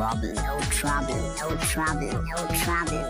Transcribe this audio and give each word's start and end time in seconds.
trouble, 0.00 0.32
no 0.32 0.58
trouble, 0.70 1.14
no 1.40 1.56
trouble, 1.60 2.08
no 2.08 2.36
trouble. 2.64 3.04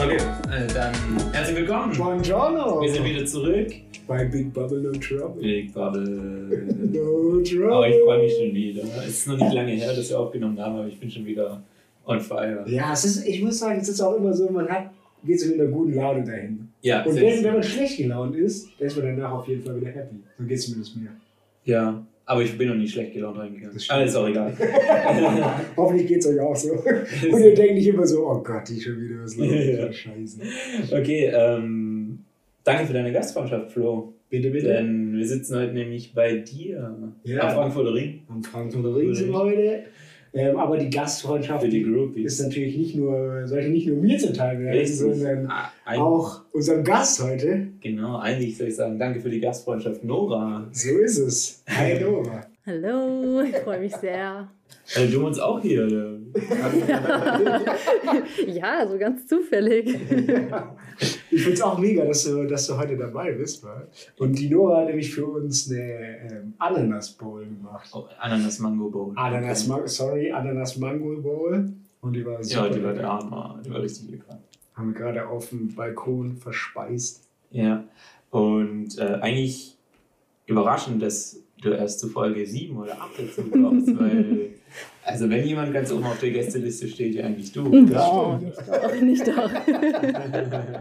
Okay, 0.00 0.16
äh, 0.50 0.66
dann 0.72 0.94
herzlich 1.34 1.58
willkommen. 1.58 1.94
Buongiorno. 1.94 2.80
Wir 2.80 2.90
sind 2.90 3.04
wieder 3.04 3.26
zurück. 3.26 3.70
Bei 4.08 4.24
Big 4.24 4.50
Bubble 4.54 4.80
No 4.80 4.92
Trouble. 4.92 5.42
Big 5.42 5.74
Bubble. 5.74 6.06
No 6.92 7.42
Trouble. 7.42 7.70
Oh, 7.70 7.84
ich 7.84 7.96
freue 8.02 8.22
mich 8.22 8.32
schon 8.32 8.54
wieder. 8.54 8.82
Es 9.06 9.08
ist 9.08 9.26
noch 9.28 9.36
nicht 9.36 9.52
lange 9.52 9.72
her, 9.72 9.94
dass 9.94 10.08
wir 10.08 10.18
aufgenommen 10.18 10.58
haben, 10.58 10.76
aber 10.76 10.88
ich 10.88 10.98
bin 10.98 11.10
schon 11.10 11.26
wieder 11.26 11.62
on 12.06 12.18
fire. 12.18 12.64
Ja, 12.66 12.94
es 12.94 13.04
ist, 13.04 13.26
ich 13.26 13.42
muss 13.42 13.58
sagen, 13.58 13.78
es 13.78 13.90
ist 13.90 14.00
auch 14.00 14.16
immer 14.16 14.32
so, 14.32 14.48
man 14.50 14.66
hat, 14.70 14.90
geht 15.22 15.38
so 15.38 15.48
mit 15.50 15.60
einer 15.60 15.68
guten 15.68 15.92
Laune 15.94 16.24
dahin. 16.24 16.68
Ja, 16.80 17.04
Und 17.04 17.14
wenn, 17.14 17.44
wenn 17.44 17.52
man 17.52 17.62
schlecht 17.62 17.98
gelaunt 17.98 18.34
ist, 18.36 18.68
dann 18.78 18.88
ist 18.88 18.96
man 18.96 19.04
danach 19.04 19.32
auf 19.32 19.46
jeden 19.48 19.62
Fall 19.62 19.78
wieder 19.78 19.90
happy. 19.90 20.16
So 20.38 20.44
geht 20.46 20.56
es 20.56 20.64
zumindest 20.64 20.96
mir. 20.96 21.10
ja, 21.64 22.02
aber 22.24 22.42
ich 22.42 22.56
bin 22.56 22.68
noch 22.68 22.74
nicht 22.76 22.92
schlecht 22.92 23.12
gelaunt 23.12 23.38
reingegangen. 23.38 23.76
Aber 23.88 24.04
ist 24.04 24.16
auch 24.16 24.28
egal. 24.28 24.56
Hoffentlich 25.76 26.06
geht 26.06 26.18
es 26.18 26.26
euch 26.26 26.40
auch 26.40 26.56
so. 26.56 26.72
Und 27.32 27.42
ihr 27.42 27.54
denkt 27.54 27.74
nicht 27.74 27.88
immer 27.88 28.06
so, 28.06 28.26
oh 28.26 28.42
Gott, 28.42 28.70
ich 28.70 28.82
schon 28.84 29.00
wieder 29.00 29.22
was 29.22 29.36
los. 29.36 29.48
Ja. 29.50 29.92
Scheiße. 29.92 30.40
Okay, 30.92 31.32
ähm, 31.34 32.20
danke 32.64 32.86
für 32.86 32.92
deine 32.92 33.12
Gastfreundschaft, 33.12 33.72
Flo. 33.72 34.14
Bitte, 34.30 34.50
bitte. 34.50 34.68
Denn 34.68 35.14
wir 35.14 35.26
sitzen 35.26 35.56
heute 35.56 35.74
nämlich 35.74 36.14
bei 36.14 36.36
dir 36.36 36.96
Ja. 37.24 37.48
am 37.48 37.54
Frankfurter 37.54 37.92
Ring 37.94 38.22
Am 38.28 38.42
Frankfurter 38.42 38.96
Ring 38.96 39.14
sind 39.14 39.30
wir 39.30 39.38
heute. 39.38 39.82
Ähm, 40.34 40.56
aber 40.56 40.78
die 40.78 40.88
Gastfreundschaft 40.88 41.70
die 41.70 42.22
ist 42.22 42.40
natürlich 42.40 42.78
nicht 42.78 42.96
nur, 42.96 43.46
sollte 43.46 43.68
nicht 43.68 43.86
nur 43.86 43.98
mir 43.98 44.16
zuteil 44.18 44.58
werden, 44.60 44.86
sondern 44.86 45.52
auch 45.84 46.40
unserem 46.52 46.84
Gast 46.84 47.22
heute. 47.22 47.68
Genau, 47.82 48.18
eigentlich 48.18 48.56
soll 48.56 48.68
ich 48.68 48.76
sagen, 48.76 48.98
danke 48.98 49.20
für 49.20 49.28
die 49.30 49.40
Gastfreundschaft, 49.40 50.04
Nora. 50.04 50.68
So 50.72 50.90
ist 50.98 51.18
es. 51.18 51.62
Hi 51.68 51.98
Nora. 52.00 52.46
Hallo, 52.64 53.42
ich 53.42 53.56
freue 53.56 53.80
mich 53.80 53.94
sehr. 53.96 54.48
Äh, 54.94 55.08
du 55.08 55.26
uns 55.26 55.38
auch 55.40 55.60
hier. 55.60 55.86
äh, 55.88 56.18
Ja, 58.46 58.86
so 58.88 58.96
ganz 58.98 59.26
zufällig. 59.26 59.98
Ich 61.30 61.42
finde 61.42 61.54
es 61.54 61.62
auch 61.62 61.76
mega, 61.78 62.04
dass 62.04 62.22
du, 62.24 62.44
dass 62.46 62.66
du 62.68 62.78
heute 62.78 62.96
dabei 62.96 63.32
bist. 63.32 63.64
wa? 63.64 63.82
Und 64.18 64.38
die 64.38 64.48
Nora 64.48 64.82
hat 64.82 64.86
nämlich 64.86 65.12
für 65.12 65.26
uns 65.26 65.68
eine 65.70 65.80
ähm, 66.30 66.54
Ananas 66.58 67.10
Bowl 67.12 67.44
gemacht. 67.44 67.90
Oh, 67.92 68.04
Ananas 68.20 68.60
Mango 68.60 68.88
Bowl. 68.90 69.12
Ananas, 69.16 69.68
Okay. 69.68 69.80
Ma 69.80 69.86
sorry, 69.88 70.30
Ananas 70.30 70.76
Mango 70.76 71.20
Bowl. 71.20 71.68
Und 72.00 72.12
die 72.12 72.24
war 72.24 72.42
super. 72.44 72.68
Ja, 72.68 72.72
die 72.72 72.82
war 72.84 72.92
der 72.92 73.08
Arme, 73.10 73.60
die 73.64 73.70
war 73.70 73.82
richtig 73.82 74.08
lecker. 74.10 74.38
Haben 74.74 74.94
wir 74.94 75.00
gerade 75.00 75.26
auf 75.26 75.48
dem 75.50 75.74
Balkon 75.74 76.36
verspeist. 76.36 77.21
Ja, 77.52 77.84
und 78.30 78.98
äh, 78.98 79.18
eigentlich 79.20 79.76
überraschend, 80.46 81.02
dass 81.02 81.38
du 81.60 81.70
erst 81.70 82.00
zu 82.00 82.08
Folge 82.08 82.46
7 82.46 82.76
oder 82.76 83.00
8 83.00 83.10
dazu 83.18 83.42
kommst, 83.50 83.98
weil, 83.98 84.50
also 85.04 85.28
wenn 85.30 85.46
jemand 85.46 85.72
ganz 85.72 85.92
oben 85.92 86.04
auf 86.04 86.18
der 86.18 86.30
Gästeliste 86.30 86.88
steht, 86.88 87.14
ja 87.14 87.24
eigentlich 87.24 87.52
du. 87.52 87.64
Oh, 87.94 88.36
nicht 88.40 88.58
doch, 88.66 89.00
nicht 89.00 89.28
doch. 89.28 89.50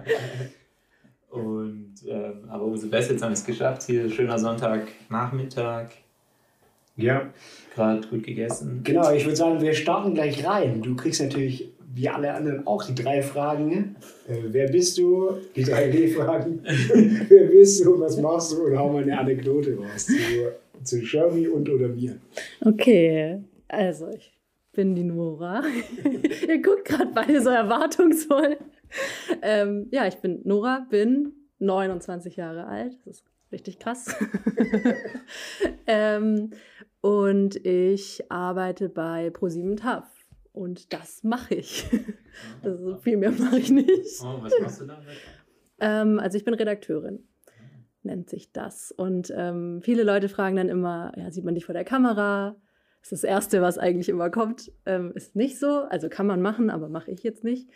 Und, 1.30 1.94
ähm, 2.10 2.34
aber 2.50 2.64
umso 2.66 2.90
besser, 2.90 3.12
jetzt 3.12 3.22
haben 3.22 3.30
wir 3.30 3.34
es 3.36 3.46
geschafft. 3.46 3.84
Hier 3.84 4.10
schöner 4.10 4.38
Sonntagnachmittag, 4.38 5.92
Ja, 6.98 7.30
gerade 7.74 8.06
gut 8.08 8.24
gegessen. 8.24 8.82
genau. 8.84 9.12
Ich 9.14 9.24
würde 9.24 9.38
sagen, 9.38 9.62
wir 9.62 9.74
starten 9.74 10.14
gleich 10.14 10.46
rein. 10.46 10.82
Du 10.82 10.94
kriegst 10.96 11.22
natürlich, 11.22 11.71
wie 11.94 12.10
alle 12.10 12.34
anderen, 12.34 12.66
auch 12.68 12.84
die 12.84 12.96
drei 12.96 13.22
Fragen. 13.22 13.96
Äh, 14.28 14.38
wer 14.48 14.70
bist 14.70 14.98
du? 14.98 15.38
Die 15.56 15.64
drei 15.64 15.92
W-Fragen. 15.92 16.62
wer 17.28 17.46
bist 17.46 17.84
du? 17.84 18.00
Was 18.00 18.18
machst 18.18 18.54
du? 18.54 18.64
Und 18.66 18.78
hau 18.78 18.92
mal 18.92 19.04
eine 19.04 19.18
Anekdote 19.18 19.78
raus 19.78 20.06
zu, 20.06 20.14
zu 20.84 21.06
Shermy 21.06 21.48
und 21.48 21.70
oder 21.70 21.88
mir. 21.90 22.18
Okay, 22.62 23.42
also 23.68 24.10
ich 24.10 24.32
bin 24.74 24.96
die 24.96 25.04
Nora. 25.04 25.64
Ihr 26.48 26.62
guckt 26.62 26.86
gerade 26.86 27.12
beide 27.14 27.42
so 27.42 27.50
erwartungsvoll. 27.50 28.58
Ähm, 29.42 29.88
ja, 29.92 30.08
ich 30.08 30.16
bin 30.18 30.42
Nora, 30.44 30.86
bin 30.90 31.34
29 31.60 32.36
Jahre 32.36 32.68
alt. 32.68 32.98
Das 33.06 33.18
ist 33.18 33.26
richtig 33.52 33.80
krass. 33.80 34.16
ähm, 35.88 36.52
und 37.02 37.56
ich 37.66 38.32
arbeite 38.32 38.90
bei 38.90 39.30
ProSieben 39.30 39.76
TAF. 39.76 40.06
Und 40.54 40.94
das 40.94 41.24
mache 41.24 41.56
ich. 41.56 41.86
Also 42.64 42.96
viel 42.96 43.18
mehr 43.18 43.32
mache 43.32 43.60
ich 43.60 43.72
nicht. 43.72 44.22
Oh, 44.24 44.42
was 44.42 44.54
machst 44.62 44.80
du 44.80 44.86
damit? 44.86 45.06
Ähm, 45.82 46.18
also 46.18 46.38
ich 46.38 46.46
bin 46.46 46.54
Redakteurin, 46.54 47.28
nennt 48.04 48.30
sich 48.30 48.54
das. 48.54 48.94
Und 48.94 49.34
ähm, 49.36 49.82
viele 49.82 50.04
Leute 50.04 50.30
fragen 50.30 50.56
dann 50.56 50.70
immer, 50.70 51.12
ja, 51.18 51.30
sieht 51.30 51.44
man 51.44 51.56
dich 51.56 51.66
vor 51.66 51.74
der 51.74 51.84
Kamera? 51.84 52.56
Das 53.02 53.12
ist 53.12 53.24
das 53.24 53.30
Erste, 53.30 53.62
was 53.62 53.78
eigentlich 53.78 54.08
immer 54.08 54.30
kommt. 54.30 54.72
Ähm, 54.86 55.12
ist 55.14 55.36
nicht 55.36 55.60
so, 55.60 55.82
also 55.90 56.08
kann 56.08 56.26
man 56.26 56.42
machen, 56.42 56.70
aber 56.70 56.88
mache 56.88 57.12
ich 57.12 57.22
jetzt 57.24 57.44
nicht. 57.44 57.70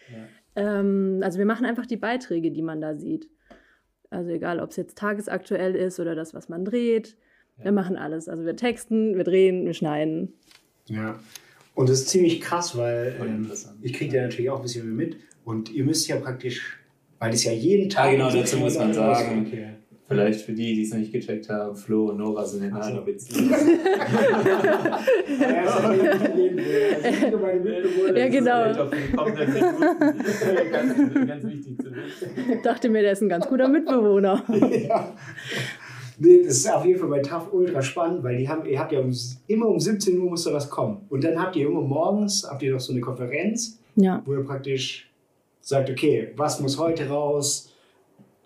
Ja. 0.56 0.80
Ähm, 0.80 1.19
also 1.22 1.38
wir 1.38 1.46
machen 1.46 1.66
einfach 1.66 1.85
die 1.85 1.97
Beiträge, 1.97 2.52
die 2.52 2.62
man 2.62 2.80
da 2.80 2.96
sieht. 2.96 3.30
Also 4.09 4.30
egal, 4.31 4.62
ob 4.62 4.69
es 4.69 4.78
jetzt 4.78 4.97
tagesaktuell 4.97 5.75
ist 5.75 6.00
oder 6.00 6.16
das, 6.16 6.34
was 6.34 6.47
man 6.47 6.64
dreht. 6.64 7.18
Ja. 7.58 7.66
Wir 7.66 7.72
machen 7.72 7.97
alles. 7.97 8.30
Also 8.30 8.46
wir 8.46 8.56
texten, 8.56 9.18
wir 9.18 9.24
drehen, 9.24 9.66
wir 9.66 9.74
schneiden. 9.74 10.34
Ja. 10.85 11.19
Und 11.75 11.90
das 11.90 12.00
ist 12.00 12.09
ziemlich 12.09 12.41
krass, 12.41 12.75
weil 12.78 13.16
ähm, 13.22 13.52
ich 13.81 13.94
kriege 13.94 14.16
ja 14.16 14.24
natürlich 14.24 14.50
auch 14.50 14.58
ein 14.58 14.63
bisschen 14.63 14.96
mit. 14.96 15.18
Und 15.44 15.72
ihr 15.72 15.84
müsst 15.84 16.08
ja 16.08 16.16
praktisch, 16.16 16.80
weil 17.19 17.31
das 17.31 17.44
ja 17.44 17.52
jeden 17.52 17.90
Tag. 17.90 18.08
Ah, 18.08 18.12
genau, 18.12 18.25
dazu 18.25 18.38
16 18.38 18.59
muss 18.59 18.78
man 18.78 18.94
sagen. 18.94 19.46
Okay. 19.46 19.68
Vielleicht 20.08 20.41
für 20.41 20.53
die, 20.53 20.75
die 20.75 20.84
es 20.84 20.91
noch 20.91 21.00
nicht 21.00 21.12
gecheckt 21.12 21.50
haben, 21.50 21.75
Flo 21.75 22.09
und 22.09 22.18
Nora 22.18 22.46
sind 22.46 22.64
in 22.64 22.74
einer 22.74 23.02
Beziehung. 23.02 23.52
Ja, 28.16 28.28
genau. 28.30 28.64
Ganz, 30.72 30.97
ganz 31.28 31.44
wichtig 31.44 31.78
zu 31.78 31.91
wissen. 31.91 32.30
Ich 32.53 32.62
dachte 32.62 32.90
mir, 32.90 33.02
der 33.02 33.14
ist 33.14 33.22
ein 33.22 33.30
ganz 33.30 33.47
guter 33.47 33.68
Mitbewohner. 33.68 34.44
ja. 34.88 35.16
Nee, 36.18 36.44
das 36.44 36.58
ist 36.58 36.72
auf 36.72 36.86
jeden 36.86 37.00
Fall 37.00 37.09
bei 37.09 37.20
TAF 37.20 37.52
ultra 37.52 37.81
spannend, 37.81 38.24
weil 38.24 38.38
die 38.38 38.48
haben, 38.48 38.66
ihr 38.66 38.80
habt 38.80 38.92
ja 38.92 39.00
um, 39.00 39.12
immer 39.48 39.68
um 39.68 39.80
17 39.80 40.18
Uhr 40.20 40.30
muss 40.30 40.44
da 40.44 40.53
was 40.53 40.70
kommen. 40.70 41.06
Und 41.09 41.24
dann 41.24 41.40
habt 41.42 41.56
ihr 41.56 41.68
immer 41.68 41.81
morgens, 41.81 42.48
habt 42.50 42.64
ihr 42.64 42.72
noch 42.74 42.80
so 42.80 42.94
eine 42.94 43.02
Konferenz, 43.02 43.80
Ja, 43.96 44.22
wo 44.26 44.34
ihr 44.34 44.44
praktisch 44.44 45.12
sagt, 45.62 45.90
okay, 45.90 46.31
was 46.36 46.59
muss 46.59 46.78
heute 46.78 47.09
raus? 47.09 47.74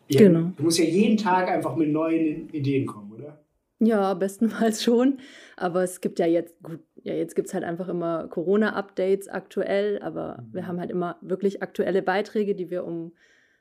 Ihr, 0.08 0.20
Genau. 0.20 0.52
Du 0.58 0.64
musst 0.64 0.80
ja 0.80 0.86
jeden 0.86 1.18
Tag 1.18 1.50
einfach 1.50 1.76
mit 1.76 1.90
neuen 1.90 2.50
Ideen 2.50 2.86
kommen, 2.86 3.12
oder? 3.14 3.40
Ja, 3.80 4.14
bestenfalls 4.14 4.84
schon. 4.84 5.20
Aber 5.56 5.84
es 5.84 6.02
gibt 6.02 6.20
ja 6.20 6.26
jetzt, 6.26 6.62
gut, 6.64 6.80
ja, 7.04 7.14
jetzt 7.14 7.36
gibt 7.36 7.48
es 7.48 7.54
halt 7.54 7.64
einfach 7.64 7.88
immer 7.88 8.28
Corona-Updates 8.28 9.28
aktuell, 9.28 10.00
aber 10.02 10.44
wir 10.52 10.68
haben 10.68 10.80
halt 10.80 10.92
immer 10.92 11.18
wirklich 11.22 11.62
aktuelle 11.62 12.02
Beiträge, 12.02 12.56
die 12.56 12.70
wir 12.70 12.86
um 12.86 13.14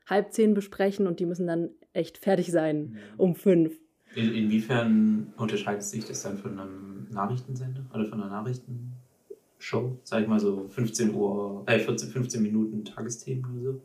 halb 0.06 0.32
zehn 0.32 0.54
besprechen 0.54 1.06
und 1.06 1.20
die 1.20 1.26
müssen 1.26 1.46
dann 1.46 1.70
echt 1.92 2.18
fertig 2.18 2.50
sein 2.50 2.96
um 3.16 3.34
fünf. 3.34 3.78
In, 4.18 4.34
inwiefern 4.34 5.32
unterscheidet 5.36 5.84
sich 5.84 6.04
das 6.04 6.22
dann 6.22 6.38
von 6.38 6.58
einem 6.58 7.06
Nachrichtensender 7.12 7.82
oder 7.94 8.04
von 8.06 8.20
einer 8.20 8.30
Nachrichtenshow? 8.30 9.96
Sag 10.02 10.22
ich 10.22 10.28
mal 10.28 10.40
so 10.40 10.66
15 10.68 11.14
Uhr, 11.14 11.62
äh 11.66 11.78
14, 11.78 12.08
15 12.10 12.42
Minuten 12.42 12.84
Tagesthemen 12.84 13.44
oder 13.44 13.72
so? 13.72 13.80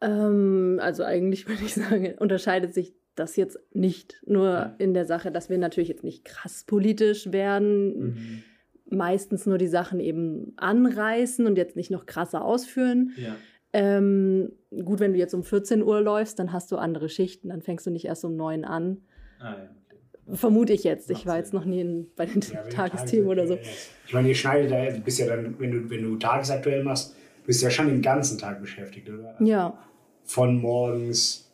Ähm, 0.00 0.78
also 0.82 1.04
eigentlich 1.04 1.46
würde 1.48 1.62
ich 1.64 1.74
sagen, 1.74 2.14
unterscheidet 2.18 2.74
sich 2.74 2.94
das 3.14 3.36
jetzt 3.36 3.58
nicht 3.72 4.20
nur 4.26 4.44
Ja. 4.48 4.74
in 4.78 4.94
der 4.94 5.04
Sache, 5.04 5.30
dass 5.32 5.48
wir 5.50 5.58
natürlich 5.58 5.88
jetzt 5.88 6.04
nicht 6.04 6.24
krass 6.24 6.64
politisch 6.66 7.32
werden, 7.32 7.98
Mhm. 7.98 8.42
meistens 8.90 9.44
nur 9.46 9.58
die 9.58 9.66
Sachen 9.68 10.00
eben 10.00 10.52
anreißen 10.56 11.46
und 11.46 11.56
jetzt 11.58 11.76
nicht 11.76 11.90
noch 11.90 12.06
krasser 12.06 12.44
ausführen. 12.44 13.12
Ja. 13.16 13.36
Ähm, 13.72 14.52
gut, 14.84 14.98
wenn 15.00 15.12
du 15.12 15.18
jetzt 15.18 15.34
um 15.34 15.42
14 15.44 15.82
Uhr 15.82 16.00
läufst, 16.00 16.38
dann 16.38 16.52
hast 16.52 16.72
du 16.72 16.76
andere 16.76 17.08
Schichten, 17.08 17.50
dann 17.50 17.60
fängst 17.60 17.86
du 17.86 17.90
nicht 17.90 18.06
erst 18.06 18.24
um 18.24 18.34
9 18.36 18.64
an. 18.64 18.98
Ah, 19.38 19.54
ja. 19.56 19.68
Okay. 19.86 20.36
Vermute 20.36 20.72
ich 20.72 20.84
jetzt. 20.84 21.10
Ich 21.10 21.26
war 21.26 21.36
jetzt 21.36 21.52
noch 21.52 21.64
nie 21.64 21.80
in, 21.80 22.10
bei 22.16 22.26
den 22.26 22.40
Ja, 22.40 22.62
Tagesthemen 22.70 23.28
oder 23.28 23.46
so. 23.46 23.58
Ich 24.06 24.12
meine, 24.12 24.28
ihr 24.28 24.34
schneidet 24.34 24.70
da, 24.70 24.90
du 24.90 25.00
bist 25.00 25.18
ja 25.18 25.26
dann, 25.26 25.58
wenn 25.58 25.70
du, 25.70 25.90
wenn 25.90 26.02
du 26.02 26.16
tagesaktuell 26.16 26.84
machst, 26.84 27.14
bist 27.46 27.62
du 27.62 27.66
ja 27.66 27.70
schon 27.70 27.88
den 27.88 28.02
ganzen 28.02 28.38
Tag 28.38 28.60
beschäftigt, 28.60 29.08
oder? 29.08 29.36
Ja. 29.40 29.78
Von 30.24 30.60
morgens 30.60 31.50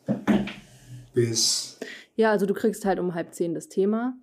bis. 1.15 1.79
Ja, 2.17 2.31
also 2.31 2.47
du 2.47 2.55
kriegst 2.55 2.85
halt 2.85 2.99
um 2.99 3.15
halb 3.15 3.33
zehn 3.35 3.55
das 3.55 3.69
Thema 3.69 4.17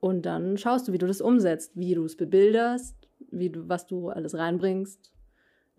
und 0.00 0.22
dann 0.22 0.56
schaust 0.56 0.88
du, 0.88 0.92
wie 0.92 0.98
du 0.98 1.06
das 1.06 1.20
umsetzt, 1.20 1.72
wie 1.74 1.94
du 1.94 2.04
es 2.04 2.16
bebilderst, 2.16 2.96
wie 3.30 3.50
du, 3.50 3.68
was 3.68 3.86
du 3.86 4.08
alles 4.08 4.34
reinbringst, 4.36 5.12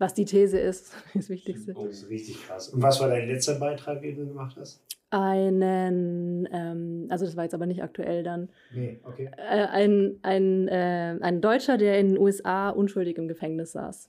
was 0.02 0.12
die 0.14 0.24
These 0.24 0.58
ist, 0.70 0.92
das 1.14 1.30
Wichtigste. 1.30 1.72
Oh, 1.76 1.86
Das 1.86 2.02
ist 2.02 2.10
richtig 2.10 2.42
krass. 2.46 2.68
Und 2.68 2.82
was 2.82 3.00
war 3.00 3.08
dein 3.08 3.28
letzter 3.28 3.54
Beitrag, 3.54 4.02
den 4.02 4.16
du 4.16 4.26
gemacht 4.26 4.56
hast? 4.58 4.82
Einen, 5.10 6.48
ähm, 6.52 7.06
also 7.10 7.24
das 7.26 7.36
war 7.36 7.44
jetzt 7.44 7.54
aber 7.54 7.66
nicht 7.66 7.82
aktuell 7.82 8.22
dann, 8.22 8.48
Nee, 8.74 8.98
okay. 9.04 9.30
äh, 9.36 9.66
ein, 9.66 10.18
ein, 10.22 10.68
äh, 10.68 11.18
ein 11.20 11.40
Deutscher, 11.40 11.76
der 11.78 11.98
in 12.00 12.10
den 12.14 12.18
USA 12.18 12.70
unschuldig 12.70 13.16
im 13.18 13.28
Gefängnis 13.28 13.72
saß. 13.72 14.08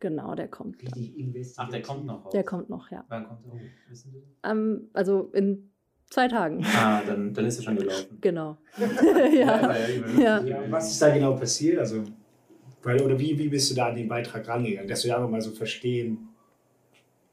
Genau, 0.00 0.34
der 0.34 0.48
kommt. 0.48 0.82
Ach, 1.56 1.68
der 1.70 1.80
kommt 1.82 2.04
noch 2.06 2.24
raus. 2.26 2.32
Der 2.32 2.44
kommt 2.44 2.68
noch, 2.68 2.90
ja. 2.90 3.04
Wann 3.08 3.26
kommt 3.26 3.46
er? 3.46 3.52
Oh, 3.52 3.58
wissen 3.88 4.10
Sie? 4.12 4.22
Ähm, 4.42 4.90
also 4.92 5.30
in 5.32 5.70
zwei 6.10 6.28
Tagen. 6.28 6.62
Ah, 6.76 7.00
dann, 7.06 7.32
dann 7.32 7.46
ist 7.46 7.58
er 7.58 7.62
schon 7.62 7.76
gelaufen. 7.76 8.18
Genau. 8.20 8.58
ja. 9.32 9.76
Ja. 10.18 10.40
Ja, 10.42 10.60
und 10.60 10.72
was 10.72 10.90
ist 10.90 11.00
da 11.00 11.14
genau 11.14 11.34
passiert? 11.36 11.78
Also, 11.78 12.02
weil, 12.84 13.00
oder 13.02 13.18
wie, 13.18 13.38
wie 13.38 13.48
bist 13.48 13.70
du 13.70 13.74
da 13.74 13.88
an 13.88 13.96
den 13.96 14.08
Beitrag 14.08 14.46
rangegangen? 14.46 14.88
Dass 14.88 15.04
wir 15.04 15.16
einfach 15.16 15.30
mal 15.30 15.40
so 15.40 15.50
verstehen, 15.50 16.28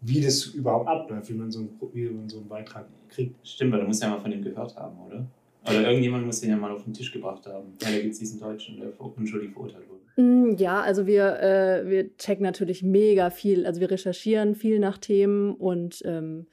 wie 0.01 0.21
das 0.21 0.45
überhaupt 0.47 0.87
abläuft, 0.87 1.29
wie 1.29 1.33
man 1.33 1.51
so 1.51 1.59
einen, 1.59 1.79
wie 1.93 2.09
man 2.09 2.27
so 2.29 2.37
einen 2.39 2.47
Beitrag 2.47 2.85
kriegt. 3.09 3.35
Stimmt, 3.47 3.73
weil 3.73 3.81
du 3.81 3.87
musst 3.87 4.01
ja 4.01 4.09
mal 4.09 4.19
von 4.19 4.31
dem 4.31 4.43
gehört 4.43 4.75
haben, 4.75 4.97
oder? 5.07 5.25
Oder 5.63 5.87
irgendjemand 5.87 6.25
muss 6.25 6.41
den 6.41 6.49
ja 6.49 6.57
mal 6.57 6.71
auf 6.71 6.83
den 6.83 6.93
Tisch 6.93 7.11
gebracht 7.11 7.45
haben. 7.45 7.73
Ja, 7.81 7.91
da 7.91 7.99
gibt 7.99 8.13
es 8.13 8.19
diesen 8.19 8.39
Deutschen, 8.39 8.77
der 8.77 8.99
unschuldig 8.99 9.51
verurteilt 9.51 9.83
wurde. 9.87 10.21
Mm, 10.21 10.55
Ja, 10.57 10.81
also 10.81 11.05
wir, 11.05 11.39
äh, 11.39 11.87
wir 11.87 12.17
checken 12.17 12.43
natürlich 12.43 12.81
mega 12.81 13.29
viel. 13.29 13.67
Also 13.67 13.79
wir 13.79 13.91
recherchieren 13.91 14.55
viel 14.55 14.79
nach 14.79 14.97
Themen 14.97 15.53
und 15.53 16.01
ähm, 16.05 16.47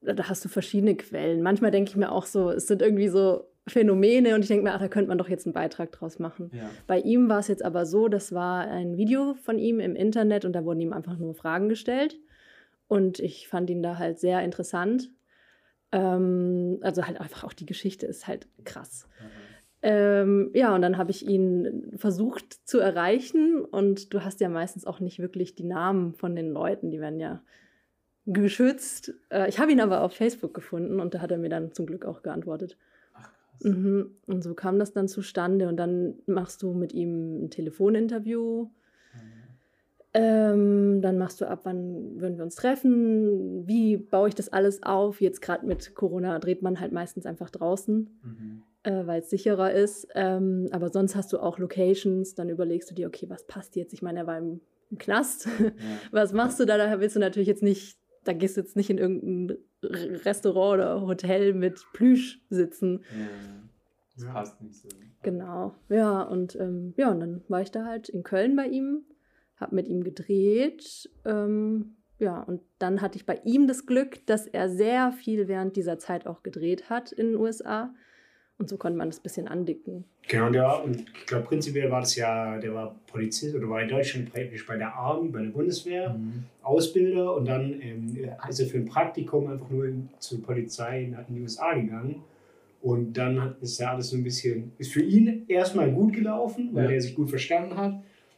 da 0.00 0.28
hast 0.28 0.44
du 0.44 0.48
verschiedene 0.48 0.96
Quellen. 0.96 1.42
Manchmal 1.42 1.70
denke 1.70 1.90
ich 1.90 1.96
mir 1.96 2.10
auch 2.10 2.24
so, 2.24 2.50
es 2.50 2.66
sind 2.66 2.80
irgendwie 2.80 3.08
so 3.08 3.44
Phänomene 3.68 4.34
und 4.34 4.42
ich 4.42 4.48
denke 4.48 4.64
mir, 4.64 4.74
ach, 4.74 4.80
da 4.80 4.88
könnte 4.88 5.08
man 5.08 5.18
doch 5.18 5.28
jetzt 5.28 5.46
einen 5.46 5.52
Beitrag 5.52 5.92
draus 5.92 6.18
machen. 6.18 6.50
Ja. 6.52 6.68
Bei 6.86 6.98
ihm 6.98 7.28
war 7.28 7.38
es 7.38 7.48
jetzt 7.48 7.64
aber 7.64 7.86
so, 7.86 8.08
das 8.08 8.32
war 8.32 8.66
ein 8.66 8.96
Video 8.96 9.34
von 9.34 9.58
ihm 9.58 9.78
im 9.78 9.94
Internet 9.94 10.44
und 10.44 10.52
da 10.52 10.64
wurden 10.64 10.80
ihm 10.80 10.92
einfach 10.92 11.16
nur 11.16 11.34
Fragen 11.34 11.68
gestellt. 11.68 12.18
Und 12.88 13.20
ich 13.20 13.48
fand 13.48 13.70
ihn 13.70 13.82
da 13.82 13.98
halt 13.98 14.18
sehr 14.18 14.42
interessant. 14.42 15.10
Ähm, 15.92 16.78
also 16.82 17.06
halt 17.06 17.20
einfach 17.20 17.44
auch 17.44 17.52
die 17.52 17.66
Geschichte 17.66 18.06
ist 18.06 18.26
halt 18.26 18.48
krass. 18.64 19.08
Ähm, 19.82 20.50
ja, 20.54 20.74
und 20.74 20.82
dann 20.82 20.96
habe 20.96 21.10
ich 21.10 21.26
ihn 21.26 21.92
versucht 21.96 22.68
zu 22.68 22.78
erreichen 22.78 23.64
und 23.64 24.14
du 24.14 24.22
hast 24.22 24.40
ja 24.40 24.48
meistens 24.48 24.86
auch 24.86 25.00
nicht 25.00 25.18
wirklich 25.18 25.56
die 25.56 25.64
Namen 25.64 26.14
von 26.14 26.36
den 26.36 26.50
Leuten, 26.50 26.90
die 26.90 27.00
werden 27.00 27.18
ja 27.18 27.42
geschützt. 28.26 29.12
Äh, 29.30 29.48
ich 29.48 29.58
habe 29.58 29.72
ihn 29.72 29.80
aber 29.80 30.02
auf 30.02 30.14
Facebook 30.14 30.54
gefunden 30.54 31.00
und 31.00 31.14
da 31.14 31.20
hat 31.20 31.32
er 31.32 31.38
mir 31.38 31.48
dann 31.48 31.72
zum 31.72 31.86
Glück 31.86 32.04
auch 32.04 32.22
geantwortet. 32.22 32.76
Mhm. 33.64 34.10
Und 34.26 34.42
so 34.42 34.54
kam 34.54 34.78
das 34.78 34.92
dann 34.92 35.08
zustande 35.08 35.68
und 35.68 35.76
dann 35.76 36.14
machst 36.26 36.62
du 36.62 36.72
mit 36.72 36.92
ihm 36.92 37.44
ein 37.44 37.50
Telefoninterview. 37.50 38.68
Ähm, 40.14 41.00
dann 41.00 41.16
machst 41.16 41.40
du 41.40 41.48
ab, 41.48 41.60
wann 41.64 42.20
würden 42.20 42.36
wir 42.36 42.44
uns 42.44 42.54
treffen, 42.56 43.66
wie 43.66 43.96
baue 43.96 44.28
ich 44.28 44.34
das 44.34 44.50
alles 44.50 44.82
auf. 44.82 45.22
Jetzt 45.22 45.40
gerade 45.40 45.64
mit 45.66 45.94
Corona 45.94 46.38
dreht 46.38 46.60
man 46.60 46.80
halt 46.80 46.92
meistens 46.92 47.24
einfach 47.24 47.48
draußen 47.48 48.10
Mhm. 48.22 48.62
äh, 48.82 49.06
weil 49.06 49.22
es 49.22 49.30
sicherer 49.30 49.72
ist. 49.72 50.08
Ähm, 50.14 50.68
aber 50.70 50.90
sonst 50.90 51.16
hast 51.16 51.32
du 51.32 51.38
auch 51.38 51.58
Locations, 51.58 52.34
dann 52.34 52.50
überlegst 52.50 52.90
du 52.90 52.94
dir, 52.94 53.06
okay, 53.06 53.30
was 53.30 53.46
passt 53.46 53.74
jetzt? 53.76 53.94
Ich 53.94 54.02
meine, 54.02 54.18
er 54.20 54.26
war 54.26 54.36
im, 54.36 54.60
im 54.90 54.98
Knast. 54.98 55.46
Ja. 55.46 55.70
was 56.10 56.34
machst 56.34 56.60
du 56.60 56.66
da? 56.66 56.76
Da 56.76 57.00
willst 57.00 57.16
du 57.16 57.20
natürlich 57.20 57.48
jetzt 57.48 57.62
nicht, 57.62 57.96
da 58.24 58.32
gehst 58.32 58.56
du 58.56 58.60
jetzt 58.60 58.76
nicht 58.76 58.90
in 58.90 58.98
irgendein 58.98 59.58
Restaurant 59.82 60.74
oder 60.74 61.00
Hotel 61.02 61.54
mit 61.54 61.84
Plüsch 61.92 62.40
sitzen. 62.50 63.00
Ja. 63.16 63.26
Das 64.14 64.24
Ja. 64.24 64.32
passt 64.32 64.60
nicht 64.62 64.74
so. 64.76 64.88
Genau. 65.22 65.74
Ja, 65.88 66.22
und 66.22 66.56
ähm, 66.56 66.94
ja, 66.96 67.10
und 67.10 67.20
dann 67.20 67.42
war 67.48 67.62
ich 67.62 67.70
da 67.70 67.84
halt 67.84 68.08
in 68.08 68.22
Köln 68.22 68.56
bei 68.56 68.66
ihm, 68.66 69.04
habe 69.56 69.74
mit 69.74 69.88
ihm 69.88 70.04
gedreht. 70.04 71.08
Ähm, 71.24 71.96
ja, 72.18 72.40
und 72.42 72.60
dann 72.78 73.00
hatte 73.00 73.16
ich 73.16 73.26
bei 73.26 73.40
ihm 73.44 73.66
das 73.66 73.86
Glück, 73.86 74.24
dass 74.26 74.46
er 74.46 74.68
sehr 74.68 75.12
viel 75.12 75.48
während 75.48 75.76
dieser 75.76 75.98
Zeit 75.98 76.26
auch 76.26 76.42
gedreht 76.42 76.90
hat 76.90 77.10
in 77.12 77.28
den 77.28 77.36
USA. 77.36 77.94
Und 78.62 78.68
so 78.68 78.76
konnte 78.76 78.96
man 78.96 79.08
das 79.08 79.18
ein 79.18 79.22
bisschen 79.24 79.48
andicken. 79.48 80.04
Genau, 80.28 80.46
und, 80.46 80.52
der, 80.52 80.84
und 80.84 81.00
ich 81.00 81.26
glaube, 81.26 81.44
prinzipiell 81.46 81.90
war 81.90 82.00
das 82.00 82.14
ja, 82.14 82.58
der 82.60 82.72
war 82.72 82.94
Polizist 83.08 83.56
oder 83.56 83.68
war 83.68 83.82
in 83.82 83.88
Deutschland 83.88 84.32
praktisch 84.32 84.64
bei 84.64 84.76
der 84.76 84.94
Army, 84.94 85.28
bei 85.30 85.42
der 85.42 85.50
Bundeswehr, 85.50 86.10
Mhm. 86.10 86.44
Ausbilder 86.62 87.34
und 87.34 87.46
dann 87.48 87.74
ähm, 87.82 88.16
ist 88.48 88.60
er 88.60 88.66
für 88.66 88.78
ein 88.78 88.84
Praktikum 88.86 89.48
einfach 89.48 89.68
nur 89.68 89.86
in, 89.86 90.08
zur 90.20 90.40
Polizei 90.42 91.02
in, 91.02 91.16
in 91.28 91.34
die 91.34 91.40
USA 91.40 91.74
gegangen. 91.74 92.22
Und 92.80 93.14
dann 93.18 93.40
hat- 93.42 93.56
ist 93.60 93.80
ja 93.80 93.90
alles 93.92 94.10
so 94.10 94.16
ein 94.16 94.22
bisschen, 94.22 94.70
ist 94.78 94.92
für 94.92 95.02
ihn 95.02 95.44
erstmal 95.48 95.90
gut 95.90 96.12
gelaufen, 96.14 96.70
weil 96.72 96.84
Ja. 96.84 96.90
er 96.92 97.00
sich 97.00 97.16
gut 97.16 97.28
verstanden 97.30 97.76
hat. 97.76 97.94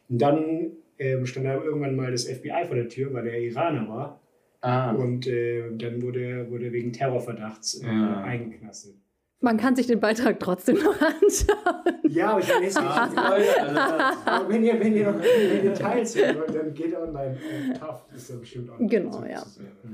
Und 0.09 0.19
dann 0.21 0.71
ähm, 0.97 1.25
stand 1.27 1.45
da 1.45 1.53
irgendwann 1.63 1.95
mal 1.95 2.11
das 2.11 2.25
FBI 2.25 2.65
vor 2.65 2.75
der 2.75 2.89
Tür, 2.89 3.13
weil 3.13 3.27
er 3.27 3.39
Iraner 3.39 3.87
war. 3.87 4.19
Ah, 4.61 4.91
Und 4.91 5.27
äh, 5.27 5.65
dann 5.77 6.01
wurde 6.01 6.21
er 6.25 6.49
wurde 6.49 6.65
er 6.65 6.71
wegen 6.73 6.91
Terrorverdachts 6.93 7.81
äh, 7.83 7.85
Ja. 7.85 8.21
eingeknastet. 8.23 8.95
Man 9.41 9.57
kann 9.57 9.75
sich 9.75 9.85
den 9.87 9.99
Beitrag 9.99 10.39
trotzdem 10.39 10.77
noch 10.77 10.95
anschauen. 11.01 11.99
Ja, 12.09 12.31
aber 12.31 12.39
ich 12.39 12.51
Ah, 12.51 12.59
nicht. 12.59 12.75
Leute, 13.15 13.61
also, 13.61 13.79
Aber 14.25 14.49
wenn 14.49 14.63
ihr, 14.63 14.79
wenn 14.79 14.95
ihr 14.95 15.11
noch 15.11 15.19
wenn 15.19 15.55
ihr 15.55 15.61
Details 15.71 16.13
sehen 16.13 16.37
wollt, 16.37 16.55
dann 16.55 16.73
geht 16.73 16.95
online. 16.95 17.37
Äh, 17.37 17.73
tough 17.77 18.05
ist 18.15 18.29
da 18.29 18.35
bestimmt 18.37 18.69
online. 18.71 18.87
Genau, 18.89 19.23
ja. 19.25 19.43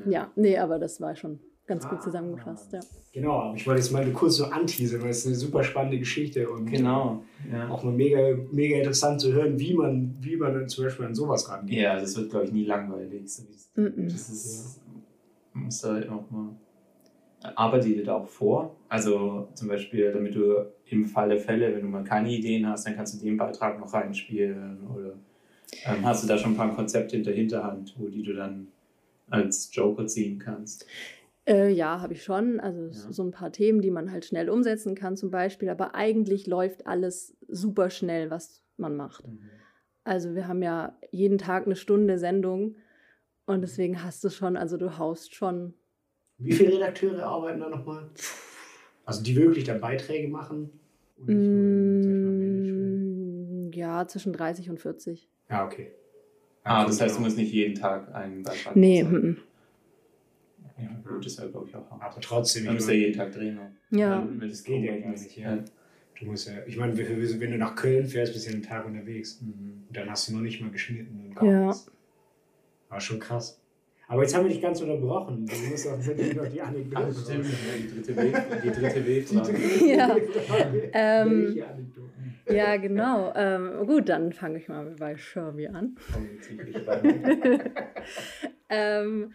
Ja, 0.08 0.32
nee, 0.36 0.58
aber 0.58 0.78
das 0.80 1.02
war 1.02 1.16
schon 1.16 1.40
ganz 1.68 1.88
gut 1.88 1.98
Ah. 2.00 2.02
zusammengefasst, 2.02 2.72
ja. 2.74 2.80
Genau, 3.14 3.32
aber 3.40 3.56
ich 3.56 3.66
wollte 3.68 3.82
jetzt 3.82 3.92
mal 3.92 4.06
kurz 4.12 4.36
so 4.36 4.46
anteasern, 4.46 5.02
weil 5.02 5.10
es 5.10 5.20
ist 5.20 5.28
eine 5.28 5.36
super 5.36 5.64
spannende 5.64 6.00
Geschichte 6.00 6.48
und 6.50 6.66
genau. 6.68 7.24
Ja. 7.52 7.68
auch 7.70 7.84
mal 7.84 7.94
mega, 7.94 8.20
mega 8.52 8.78
interessant 8.78 9.20
zu 9.22 9.34
hören, 9.34 9.60
wie 9.60 9.74
man, 9.74 10.16
wie 10.20 10.38
man 10.38 10.54
dann 10.54 10.70
zum 10.70 10.86
Beispiel 10.86 11.06
an 11.08 11.16
sowas 11.16 11.50
rangeht. 11.50 11.80
ja, 11.80 12.00
das 12.00 12.16
wird, 12.16 12.30
glaube 12.30 12.46
ich, 12.46 12.52
nie 12.52 12.66
langweilig. 12.66 13.34
So 13.34 13.44
es- 13.52 13.70
Mhm. 13.76 14.08
Das 14.10 14.30
ist, 14.30 14.82
man 15.54 15.64
muss 15.66 15.80
da 15.82 15.98
auch 16.12 16.30
mal. 16.30 16.50
Arbeitet 17.56 17.96
ihr 17.96 18.04
da 18.04 18.16
auch 18.16 18.28
vor? 18.28 18.76
Also 18.90 19.50
zum 19.56 19.68
Beispiel, 19.68 20.12
damit 20.12 20.36
du 20.36 20.66
im 20.86 21.06
Falle 21.06 21.40
Fälle, 21.40 21.74
wenn 21.74 21.82
du 21.82 21.88
mal 21.88 22.04
keine 22.04 22.30
Ideen 22.30 22.68
hast, 22.68 22.86
dann 22.86 22.96
kannst 22.96 23.16
du 23.16 23.26
den 23.26 23.38
Beitrag 23.38 23.80
noch 23.80 23.94
reinspielen 23.94 24.88
oder 24.96 25.14
ähm, 25.86 26.06
hast 26.06 26.24
du 26.24 26.28
da 26.28 26.38
schon 26.38 26.52
ein 26.52 26.58
paar 26.58 26.76
Konzepte 26.76 27.18
in 27.18 27.24
der 27.24 27.34
Hinterhand, 27.34 27.96
wo 27.98 28.08
die 28.08 28.24
du 28.24 28.34
dann 28.34 28.68
als 29.30 29.70
Joker 29.74 30.06
ziehen 30.06 30.38
kannst? 30.38 30.86
Äh, 31.48 31.72
ja, 31.72 32.02
habe 32.02 32.14
ich 32.14 32.24
schon. 32.24 32.60
Also 32.60 32.88
Ja. 32.88 33.12
so 33.12 33.24
ein 33.24 33.32
paar 33.32 33.52
Themen, 33.52 33.82
die 33.82 33.92
man 33.92 34.12
halt 34.12 34.26
schnell 34.26 34.50
umsetzen 34.50 34.96
kann 34.96 35.18
zum 35.18 35.32
Beispiel. 35.32 35.70
Aber 35.70 35.96
eigentlich 35.96 36.46
läuft 36.46 36.86
alles 36.86 37.36
super 37.48 37.90
schnell, 37.90 38.30
was 38.30 38.64
man 38.78 38.96
macht. 38.96 39.24
Also 40.04 40.36
wir 40.36 40.48
haben 40.48 40.62
ja 40.62 40.98
jeden 41.12 41.38
Tag 41.38 41.66
eine 41.66 41.76
Stunde 41.76 42.18
Sendung 42.18 42.76
und 43.46 43.62
deswegen 43.62 44.04
hast 44.04 44.24
du 44.24 44.30
schon, 44.30 44.58
also 44.58 44.78
du 44.78 44.98
haust 44.98 45.36
schon. 45.36 45.74
Wie 46.44 46.52
viele 46.54 46.76
Redakteure 46.76 47.24
arbeiten 47.24 47.60
da 47.60 47.70
nochmal? 47.70 48.10
Also 49.06 49.24
die 49.24 49.36
wirklich 49.36 49.64
dann 49.66 49.80
Beiträge 49.82 50.28
machen? 50.28 50.70
Und 51.18 51.28
nicht 51.28 51.38
nur? 51.38 52.86
Mm, 52.88 53.72
ja, 53.74 54.08
zwischen 54.08 54.34
30 54.34 54.70
und 54.70 54.80
40. 54.80 55.30
Ja, 55.50 55.66
okay. 55.66 55.92
Ah, 56.64 56.86
das 56.86 57.02
heißt, 57.02 57.18
du 57.18 57.22
musst 57.22 57.38
nicht 57.38 57.52
jeden 57.52 57.76
Tag 57.76 58.14
einen 58.14 58.44
Beitrag 58.44 58.76
Nee, 58.76 59.04
machen. 59.04 59.22
mhm. 59.22 59.38
Ja, 60.80 60.90
gut, 61.08 61.26
das 61.26 61.38
glaube 61.38 61.68
ich, 61.68 61.76
auch. 61.76 61.92
Aber 61.92 62.22
trotzdem, 62.22 62.66
Man 62.66 62.76
ich 62.76 62.82
muss 62.82 62.90
ja 62.90 62.96
jeden 62.96 63.16
Tag 63.16 63.32
drehen. 63.32 63.56
ne? 63.56 63.72
ja. 63.92 64.28
Wenn 64.28 64.50
Das 64.50 64.64
geht 64.64 64.84
ja 64.84 64.98
gar 64.98 65.12
nicht, 65.12 65.38
ja. 65.38 65.58
du 66.20 66.26
musst 66.26 66.48
ja, 66.48 66.54
ich 66.66 66.78
meine, 66.78 66.98
wenn 66.98 67.52
du 67.52 67.58
nach 67.58 67.76
Köln 67.76 68.08
fährst, 68.08 68.34
bist 68.34 68.46
du 68.46 68.50
ja 68.50 68.56
einen 68.56 68.64
Tag 68.64 68.86
unterwegs. 68.86 69.42
Mhm. 69.42 69.84
Und 69.88 69.96
dann 69.98 70.10
hast 70.10 70.28
du 70.30 70.34
noch 70.34 70.42
nicht 70.42 70.60
mal 70.62 70.72
geschnitten 70.72 71.34
und 71.36 71.48
Ja. 71.48 71.76
War 72.90 73.00
schon 73.00 73.20
krass. 73.20 73.61
Aber 74.12 74.24
jetzt 74.24 74.36
haben 74.36 74.44
wir 74.44 74.50
dich 74.50 74.62
ganz 74.62 74.82
unterbrochen. 74.82 75.46
Du 75.46 75.70
musst 75.70 75.88
auch 75.88 75.98
natürlich 75.98 76.36
noch 76.36 76.48
die 76.50 76.62
Anekdote. 76.62 77.14
Stimmt, 77.16 77.46
die 77.80 77.88
dritte 77.88 78.18
W, 78.18 78.32
die 78.62 78.72
dritte 78.72 79.06
Die 79.06 79.38
W-Frage. 79.38 79.54
dritte 79.64 79.88
Ja. 79.88 80.18
Ähm? 80.92 81.64
Ja, 82.50 82.76
genau. 82.76 83.32
Ähm, 83.36 83.88
gut, 83.88 84.10
dann 84.10 84.34
fange 84.34 84.58
ich 84.58 84.68
mal 84.68 84.94
bei 85.00 85.16
Sherby 85.16 85.68
an. 85.70 85.96
ähm, 88.70 89.32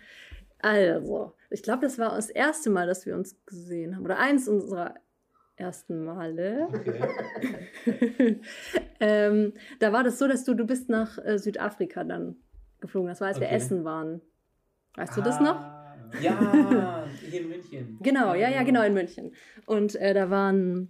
also, 0.59 1.33
ich 1.49 1.63
glaube, 1.63 1.81
das 1.87 1.99
war 1.99 2.15
das 2.15 2.29
erste 2.29 2.69
Mal, 2.69 2.87
dass 2.87 3.07
wir 3.07 3.15
uns 3.15 3.35
gesehen 3.47 3.97
haben. 3.97 4.05
Oder 4.05 4.19
eins 4.19 4.47
unserer 4.47 4.93
ersten 5.57 6.05
Male. 6.05 6.69
Okay. 7.87 8.41
ähm, 9.01 9.55
da 9.79 9.95
war 9.95 10.05
das 10.05 10.19
so, 10.19 10.29
dass 10.29 10.45
du, 10.45 10.53
du 10.53 10.67
bist 10.67 10.91
nach 10.91 11.17
äh, 11.25 11.39
Südafrika 11.39 12.05
dann 12.05 12.37
geflogen. 12.81 13.09
Das 13.09 13.23
war, 13.23 13.29
als 13.29 13.41
wir 13.41 13.47
Okay. 13.47 13.57
essen 13.57 13.83
waren. 13.83 14.21
Weißt 14.97 15.17
du 15.17 15.23
das 15.23 15.41
noch? 15.41 15.57
Ah, 15.57 15.95
Ja, 16.21 17.05
hier 17.29 17.41
in 17.41 17.49
München. 17.49 17.99
Genau, 18.01 18.35
ja, 18.35 18.49
ja, 18.49 18.63
genau, 18.63 18.83
in 18.83 18.95
München. 18.95 19.33
Und 19.67 19.95
äh, 19.97 20.15
da 20.15 20.31
waren 20.31 20.89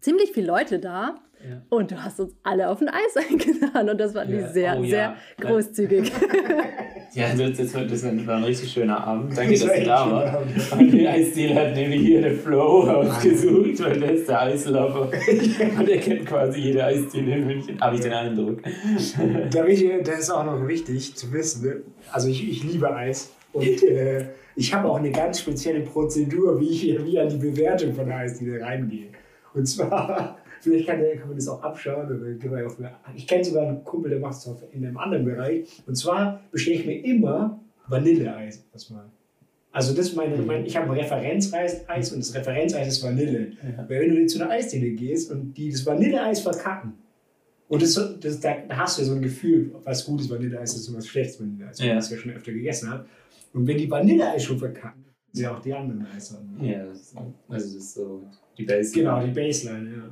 ziemlich 0.00 0.32
viele 0.32 0.46
Leute 0.46 0.78
da. 0.78 1.16
Ja. 1.48 1.60
Und 1.70 1.90
du 1.90 2.02
hast 2.02 2.20
uns 2.20 2.34
alle 2.42 2.68
auf 2.68 2.80
ein 2.80 2.88
Eis 2.88 3.16
eingeladen. 3.30 3.90
Und 3.90 3.98
das 4.00 4.14
war 4.14 4.24
Ja. 4.28 4.48
sehr, 4.48 4.76
Oh, 4.78 4.82
sehr 4.84 4.92
ja. 5.00 5.16
großzügig. 5.40 6.10
Ja, 7.14 7.26
das, 7.34 7.58
das, 7.58 7.74
war, 7.74 7.84
das 7.84 8.02
war 8.04 8.36
ein 8.36 8.44
richtig 8.44 8.72
schöner 8.72 9.06
Abend. 9.06 9.36
Danke, 9.36 9.52
Das 9.52 9.66
dass 9.66 9.76
du 9.78 9.84
da 9.84 10.10
warst. 10.10 10.72
Und 10.72 10.90
die 10.92 11.06
Eisdeal 11.06 11.54
hat 11.56 11.74
nämlich 11.74 12.00
hier 12.00 12.22
den 12.22 12.38
Flow 12.38 12.84
ausgesucht, 12.90 13.80
weil 13.84 14.00
der 14.00 14.12
ist 14.12 14.28
der 14.30 14.40
Eislaufer. 14.40 15.10
Und 15.78 15.88
er 15.90 15.98
kennt 15.98 16.24
quasi 16.24 16.60
jede 16.60 16.82
Eisdeal 16.86 17.28
in 17.28 17.46
München. 17.46 17.78
Habe 17.82 17.96
ich 17.96 18.00
den 18.00 18.14
Eindruck. 18.14 18.62
Da 19.50 19.66
will 19.66 19.72
ich, 19.72 20.02
das 20.04 20.20
ist 20.20 20.30
auch 20.30 20.46
noch 20.46 20.66
wichtig 20.66 21.14
zu 21.14 21.30
wissen. 21.34 21.66
Ne? 21.68 21.82
Also 22.10 22.28
ich, 22.28 22.48
ich 22.50 22.64
liebe 22.64 22.90
Eis. 22.94 23.30
Und 23.52 23.82
äh, 23.82 24.28
ich 24.56 24.72
habe 24.72 24.88
auch 24.88 24.96
eine 24.96 25.10
ganz 25.10 25.40
spezielle 25.40 25.80
Prozedur, 25.80 26.58
wie 26.60 26.70
ich 26.70 27.04
wie 27.04 27.18
an 27.20 27.28
die 27.28 27.36
Bewertung 27.36 27.92
von 27.92 28.06
der 28.06 28.16
Eisdiele 28.20 28.62
reingehe. 28.62 29.08
Und 29.52 29.66
zwar, 29.66 30.38
vielleicht 30.62 30.86
kann, 30.86 31.00
kann 31.18 31.28
man 31.28 31.36
das 31.36 31.48
auch 31.48 31.62
abschauen. 31.62 32.38
Ich 33.14 33.26
kenne 33.26 33.44
sogar 33.44 33.68
einen 33.68 33.84
Kumpel, 33.84 34.10
der 34.10 34.20
macht 34.20 34.34
es 34.38 34.48
in 34.72 34.84
einem 34.86 34.96
anderen 34.96 35.24
Bereich. 35.24 35.68
Und 35.86 35.96
zwar 35.96 36.40
bestelle 36.50 36.76
ich 36.76 36.86
mir 36.86 37.04
immer 37.04 37.60
Vanilleeis 37.88 38.64
erstmal. 38.72 39.04
Also 39.72 39.94
das 39.94 40.08
ist 40.08 40.16
meine, 40.16 40.36
mein, 40.36 40.66
ich 40.66 40.76
habe 40.76 40.90
ein 40.90 40.98
Referenzeis 40.98 41.80
und 42.12 42.18
das 42.18 42.34
Referenzeis 42.34 42.88
ist 42.88 43.02
Vanille. 43.02 43.52
Ja. 43.62 43.88
Weil 43.88 44.00
wenn 44.02 44.10
du 44.10 44.20
jetzt 44.20 44.34
zu 44.34 44.42
einer 44.42 44.50
Eisdiele 44.50 44.90
gehst 44.90 45.30
und 45.30 45.54
die 45.54 45.70
das 45.70 45.84
Vanilleeis 45.86 46.40
verkacken, 46.40 46.92
und 47.68 47.80
das, 47.80 47.94
das, 48.20 48.38
da 48.40 48.54
hast 48.70 48.98
du 48.98 49.02
ja 49.02 49.08
so 49.08 49.14
ein 49.14 49.22
Gefühl, 49.22 49.74
was 49.84 50.04
gutes 50.04 50.28
Vanilleeis 50.28 50.76
ist 50.76 50.88
und 50.90 50.96
was 50.98 51.06
schlechtes 51.06 51.40
Vanilleeis, 51.40 51.78
Ja. 51.78 51.86
man 51.88 51.98
es 51.98 52.10
ja 52.10 52.18
schon 52.18 52.32
öfter 52.32 52.52
gegessen 52.52 52.90
hat. 52.90 53.06
Und 53.54 53.66
wenn 53.66 53.78
die 53.78 53.90
Vanilleeis 53.90 54.44
schon 54.44 54.58
verkacken, 54.58 55.04
sind 55.32 55.44
ja 55.44 55.56
auch 55.56 55.60
die 55.60 55.72
anderen 55.72 56.06
Eis. 56.14 56.36
Ja, 56.60 56.84
also 56.84 57.32
das 57.48 57.64
ist 57.74 57.94
so 57.94 58.24
die 58.58 58.64
Base. 58.64 58.92
Genau, 58.92 59.24
die 59.24 59.30
Baseline, 59.30 59.90
ja. 59.90 60.10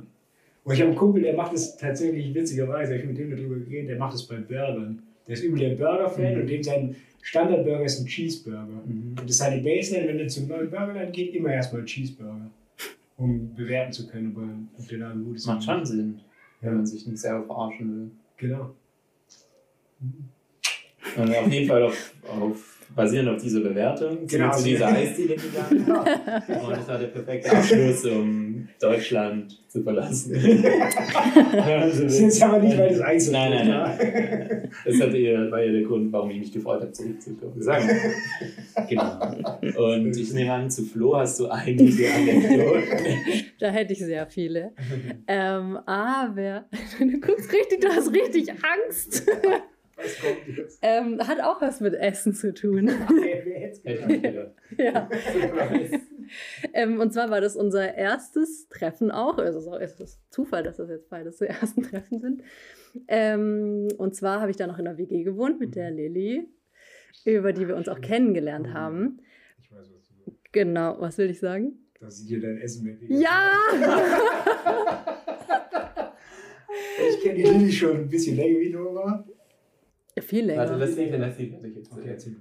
Und 0.63 0.73
ich 0.73 0.79
habe 0.81 0.89
einen 0.91 0.97
Kumpel, 0.99 1.23
der 1.23 1.33
macht 1.35 1.53
das 1.53 1.75
tatsächlich 1.77 2.33
witzigerweise, 2.33 2.95
ich 2.95 3.01
habe 3.01 3.13
mit 3.13 3.17
dem 3.17 3.31
darüber 3.31 3.55
geredet, 3.55 3.89
der 3.89 3.97
macht 3.97 4.13
das 4.13 4.27
bei 4.27 4.35
Burgern. 4.37 5.01
Der 5.27 5.33
ist 5.33 5.43
übel 5.43 5.59
der 5.59 5.75
Burger-Fan 5.75 6.35
Mhm. 6.35 6.41
und 6.41 6.47
dem 6.47 6.63
sein 6.63 6.95
Standardburger 7.23 7.83
ist 7.85 7.99
ein 7.99 8.05
Cheeseburger. 8.05 8.81
Mhm. 8.85 9.09
Und 9.19 9.23
das 9.23 9.31
ist 9.31 9.41
halt 9.41 9.55
die 9.59 9.63
Baseline, 9.67 10.07
wenn 10.07 10.17
du 10.19 10.27
zum 10.27 10.47
neuen 10.47 10.69
Burgerland 10.69 11.13
geht, 11.13 11.33
immer 11.35 11.53
erstmal 11.53 11.83
Cheeseburger. 11.85 12.49
Um 13.17 13.53
bewerten 13.55 13.91
zu 13.91 14.07
können, 14.07 14.35
ob, 14.75 14.81
ob 14.81 14.87
der 14.87 14.97
Laden 14.99 15.23
gut 15.23 15.35
ist. 15.35 15.45
Macht 15.45 15.63
schon 15.63 15.85
Sinn, 15.85 16.19
wenn 16.61 16.69
Ja. 16.71 16.75
man 16.75 16.85
sich 16.85 17.05
nicht 17.05 17.19
selber 17.19 17.45
verarschen 17.45 17.95
will. 17.95 18.11
Genau. 18.37 18.71
Und 21.17 21.35
auf 21.35 21.51
jeden 21.51 21.67
Fall 21.67 21.83
auf, 21.83 22.13
auf 22.27 22.70
basierend 22.95 23.29
auf 23.29 23.41
dieser 23.41 23.61
Bewertung 23.61 24.17
sind 24.27 24.29
Genau. 24.31 24.47
wir 24.47 24.57
zu 24.57 24.63
dieser 24.63 24.87
Eisdiele 24.87 25.35
gegangen. 25.35 25.85
Und 26.65 26.71
das 26.77 26.87
war 26.87 26.97
der 26.99 27.07
perfekte 27.07 27.51
Abschluss, 27.51 28.05
um 28.05 28.67
Deutschland 28.79 29.57
zu 29.69 29.81
verlassen. 29.83 30.33
Das 31.53 31.97
ist 31.99 32.19
jetzt 32.19 32.43
aber 32.43 32.59
nicht, 32.59 32.77
weil 32.77 32.89
das 32.89 33.01
Eis 33.01 33.25
so 33.27 33.31
Nein, 33.31 33.51
nein, 33.51 33.67
nein. 33.69 34.69
Das 34.85 34.99
hat 34.99 35.13
eher, 35.13 35.49
war 35.51 35.61
ja 35.63 35.71
der 35.71 35.83
Grund, 35.83 36.11
warum 36.11 36.29
ich 36.31 36.39
mich 36.39 36.51
gefreut 36.51 36.81
habe, 36.81 36.91
zurückzukommen. 36.91 37.61
Sagen. 37.61 37.87
Genau. 38.89 39.91
Und 39.93 40.17
ich 40.17 40.33
nehme 40.33 40.51
an, 40.53 40.69
zu 40.69 40.83
Flo 40.83 41.15
hast 41.17 41.39
du 41.39 41.47
einige 41.47 42.11
Anekdoten. 42.11 42.83
Da 43.59 43.69
hätte 43.69 43.93
ich 43.93 43.99
sehr 43.99 44.25
viele. 44.27 44.71
ähm, 45.27 45.77
aber 45.85 46.65
du 46.99 47.19
guckst 47.19 47.51
richtig, 47.53 47.81
du 47.81 47.87
hast 47.89 48.11
richtig 48.13 48.49
Angst. 48.49 49.25
Was 50.01 50.19
kommt 50.19 50.57
jetzt? 50.57 50.79
ähm, 50.81 51.19
hat 51.27 51.41
auch 51.41 51.61
was 51.61 51.79
mit 51.81 51.93
Essen 51.93 52.33
zu 52.33 52.53
tun. 52.53 52.87
Wer 53.09 53.45
wer 53.45 53.59
hätte 53.59 54.19
gedacht? 54.21 54.55
ja. 54.77 55.09
Ähm, 56.71 57.01
und 57.01 57.11
zwar 57.11 57.29
war 57.29 57.41
das 57.41 57.57
unser 57.57 57.93
erstes 57.95 58.69
Treffen 58.69 59.11
auch. 59.11 59.37
Also 59.37 59.75
es 59.77 59.99
ist 59.99 60.21
Zufall, 60.29 60.63
dass 60.63 60.77
das 60.77 60.89
jetzt 60.89 61.09
beides 61.09 61.37
so 61.39 61.43
ersten 61.43 61.83
Treffen 61.83 62.21
sind. 62.21 62.43
Ähm, 63.09 63.89
und 63.97 64.15
zwar 64.15 64.39
habe 64.39 64.49
ich 64.49 64.55
da 64.55 64.65
noch 64.65 64.79
in 64.79 64.85
der 64.85 64.97
WG 64.97 65.23
gewohnt 65.23 65.59
mit 65.59 65.75
der 65.75 65.91
Lilly, 65.91 66.47
über 67.25 67.51
die 67.51 67.67
wir 67.67 67.75
uns 67.75 67.89
auch 67.89 67.99
kennengelernt 67.99 68.73
haben. 68.73 69.19
Ich 69.59 69.69
weiß, 69.73 69.91
was 69.93 70.07
du 70.07 70.13
willst. 70.25 70.39
Genau, 70.53 70.95
was 71.01 71.17
will 71.17 71.29
ich 71.29 71.39
sagen? 71.41 71.73
Dass 71.99 72.19
sie 72.19 72.27
dir 72.27 72.39
dein 72.39 72.59
Essen 72.59 72.85
weg. 72.85 72.99
Ja! 73.09 73.53
Ich 77.09 77.21
kenne 77.21 77.35
die 77.35 77.43
Lilly 77.43 77.71
schon 77.71 77.97
ein 77.97 78.09
bisschen 78.09 78.35
länger 78.37 78.59
wie 78.59 78.69
Nora. 78.69 79.25
Viel 80.19 80.45
länger. 80.45 80.61
Warte, 80.61 80.75
lass 80.77 80.95
sie, 80.95 81.09
lass 81.09 81.35
fertig 81.37 81.75
jetzt. 81.75 81.91
Okay, 81.91 82.09
erzähl 82.09 82.33
du 82.33 82.39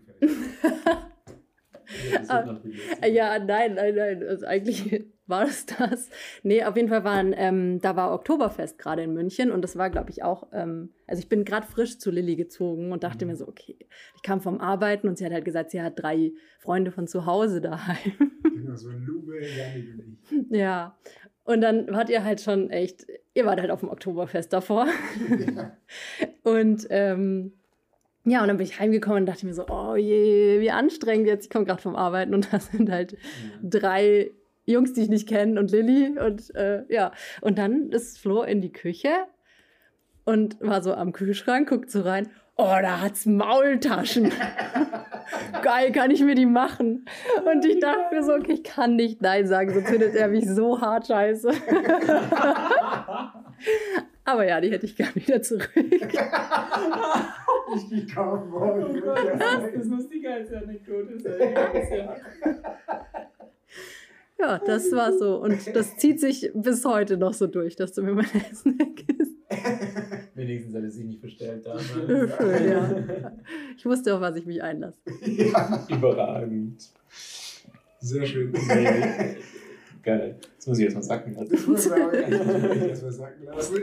lustiger. 2.68 3.06
Ja, 3.06 3.38
nein, 3.38 3.74
nein, 3.74 3.94
nein. 3.94 4.22
Also 4.26 4.46
eigentlich 4.46 5.04
war 5.26 5.44
es 5.44 5.66
das. 5.66 6.08
Nee, 6.42 6.64
auf 6.64 6.76
jeden 6.76 6.88
Fall 6.88 7.04
waren, 7.04 7.32
ähm, 7.36 7.80
da 7.80 7.94
war 7.96 8.12
Oktoberfest 8.12 8.78
gerade 8.78 9.02
in 9.02 9.12
München 9.14 9.50
und 9.52 9.62
das 9.62 9.76
war, 9.76 9.90
glaube 9.90 10.10
ich, 10.10 10.22
auch, 10.22 10.48
ähm, 10.52 10.90
also 11.06 11.20
ich 11.20 11.28
bin 11.28 11.44
gerade 11.44 11.66
frisch 11.66 11.98
zu 11.98 12.10
Lilly 12.10 12.36
gezogen 12.36 12.92
und 12.92 13.04
dachte 13.04 13.24
Mhm. 13.24 13.30
mir 13.32 13.36
so, 13.36 13.46
okay, 13.48 13.76
ich 14.16 14.22
kam 14.22 14.40
vom 14.40 14.60
Arbeiten 14.60 15.08
und 15.08 15.18
sie 15.18 15.24
hat 15.24 15.32
halt 15.32 15.44
gesagt, 15.44 15.70
sie 15.70 15.80
hat 15.82 16.00
drei 16.02 16.32
Freunde 16.58 16.90
von 16.90 17.06
zu 17.06 17.26
Hause 17.26 17.60
daheim. 17.60 17.96
Genau, 18.42 18.74
so 18.76 18.90
Lube, 18.90 19.40
ja. 20.50 20.96
Und 21.44 21.60
dann 21.62 21.88
wart 21.88 22.10
ihr 22.10 22.22
halt 22.24 22.40
schon 22.40 22.70
echt, 22.70 23.06
ihr 23.34 23.44
wart 23.46 23.60
halt 23.60 23.70
auf 23.70 23.80
dem 23.80 23.88
Oktoberfest 23.88 24.52
davor. 24.52 24.86
Und 26.42 26.86
ähm, 26.90 27.52
ja, 28.24 28.42
und 28.42 28.48
dann 28.48 28.58
bin 28.58 28.66
ich 28.66 28.78
heimgekommen 28.78 29.20
und 29.20 29.26
dachte 29.26 29.46
mir 29.46 29.54
so, 29.54 29.66
oh 29.68 29.96
je, 29.96 30.60
wie 30.60 30.70
anstrengend 30.70 31.26
jetzt. 31.26 31.44
Ich 31.44 31.50
komme 31.50 31.64
gerade 31.64 31.80
vom 31.80 31.96
Arbeiten 31.96 32.34
und 32.34 32.52
da 32.52 32.60
sind 32.60 32.90
halt 32.90 33.16
drei 33.62 34.32
Jungs, 34.66 34.92
die 34.92 35.02
ich 35.02 35.08
nicht 35.08 35.28
kenne 35.28 35.58
und 35.58 35.70
Lilly 35.70 36.18
und 36.18 36.54
äh, 36.54 36.84
ja. 36.92 37.12
Und 37.40 37.58
dann 37.58 37.90
ist 37.90 38.18
Flo 38.18 38.42
in 38.42 38.60
die 38.60 38.72
Küche 38.72 39.10
und 40.24 40.60
war 40.60 40.82
so 40.82 40.92
am 40.94 41.12
Kühlschrank, 41.12 41.68
guckt 41.68 41.90
so 41.90 42.02
rein. 42.02 42.28
Oh, 42.56 42.76
da 42.82 43.00
hat's 43.00 43.24
Maultaschen. 43.24 44.30
Geil, 45.62 45.92
kann 45.92 46.10
ich 46.10 46.20
mir 46.20 46.34
die 46.34 46.44
machen? 46.44 47.06
Und 47.50 47.64
ich 47.64 47.80
dachte 47.80 48.14
mir 48.14 48.22
so, 48.22 48.34
okay, 48.34 48.52
ich 48.52 48.64
kann 48.64 48.96
nicht 48.96 49.22
Nein 49.22 49.46
sagen, 49.46 49.72
sonst 49.72 49.88
findet 49.88 50.14
er 50.14 50.28
mich 50.28 50.46
so 50.46 50.78
hart 50.80 51.06
scheiße. 51.06 51.48
Aber 54.24 54.46
ja, 54.46 54.60
die 54.60 54.70
hätte 54.70 54.84
ich 54.86 54.94
gerne 54.96 55.14
wieder 55.14 55.40
zurück. 55.40 55.70
Ich 57.76 57.88
die 57.88 58.06
kaufen 58.06 58.50
wollen. 58.52 59.02
Das 59.74 59.86
muss 59.86 60.08
die 60.08 60.20
geilste 60.20 60.58
Anekdote 60.58 61.18
sein. 61.20 61.54
Ja, 64.38 64.58
das 64.58 64.90
war 64.92 65.12
so. 65.16 65.36
Und 65.42 65.74
das 65.76 65.96
zieht 65.98 66.18
sich 66.18 66.50
bis 66.54 66.84
heute 66.84 67.16
noch 67.16 67.34
so 67.34 67.46
durch, 67.46 67.76
dass 67.76 67.92
du 67.92 68.02
mir 68.02 68.14
mein 68.14 68.26
Essen 68.50 68.78
weggisst. 68.78 69.36
Wenigstens 70.34 70.74
hat 70.74 70.82
er 70.82 70.90
sich 70.90 71.04
nicht 71.04 71.20
verstellt 71.20 71.66
damals. 71.66 71.84
Schön, 71.86 72.68
ja. 72.70 73.32
Ich 73.76 73.84
wusste, 73.84 74.14
auf 74.14 74.20
was 74.20 74.36
ich 74.36 74.46
mich 74.46 74.62
einlasse. 74.62 74.98
Ja, 75.22 75.86
Überragend. 75.90 76.90
sehr 78.00 78.24
schön. 78.24 78.54
Geil. 80.02 80.36
Das 80.56 80.66
muss 80.66 80.78
ich 80.78 80.84
jetzt 80.84 80.94
mal 80.94 81.02
sacken 81.02 81.34
lassen. 81.34 81.50
Das 81.50 81.66
muss 81.66 81.92
auch 81.92 82.12
echt 82.12 82.30
erstmal 82.30 83.12
sagen 83.12 83.44
lassen. 83.44 83.76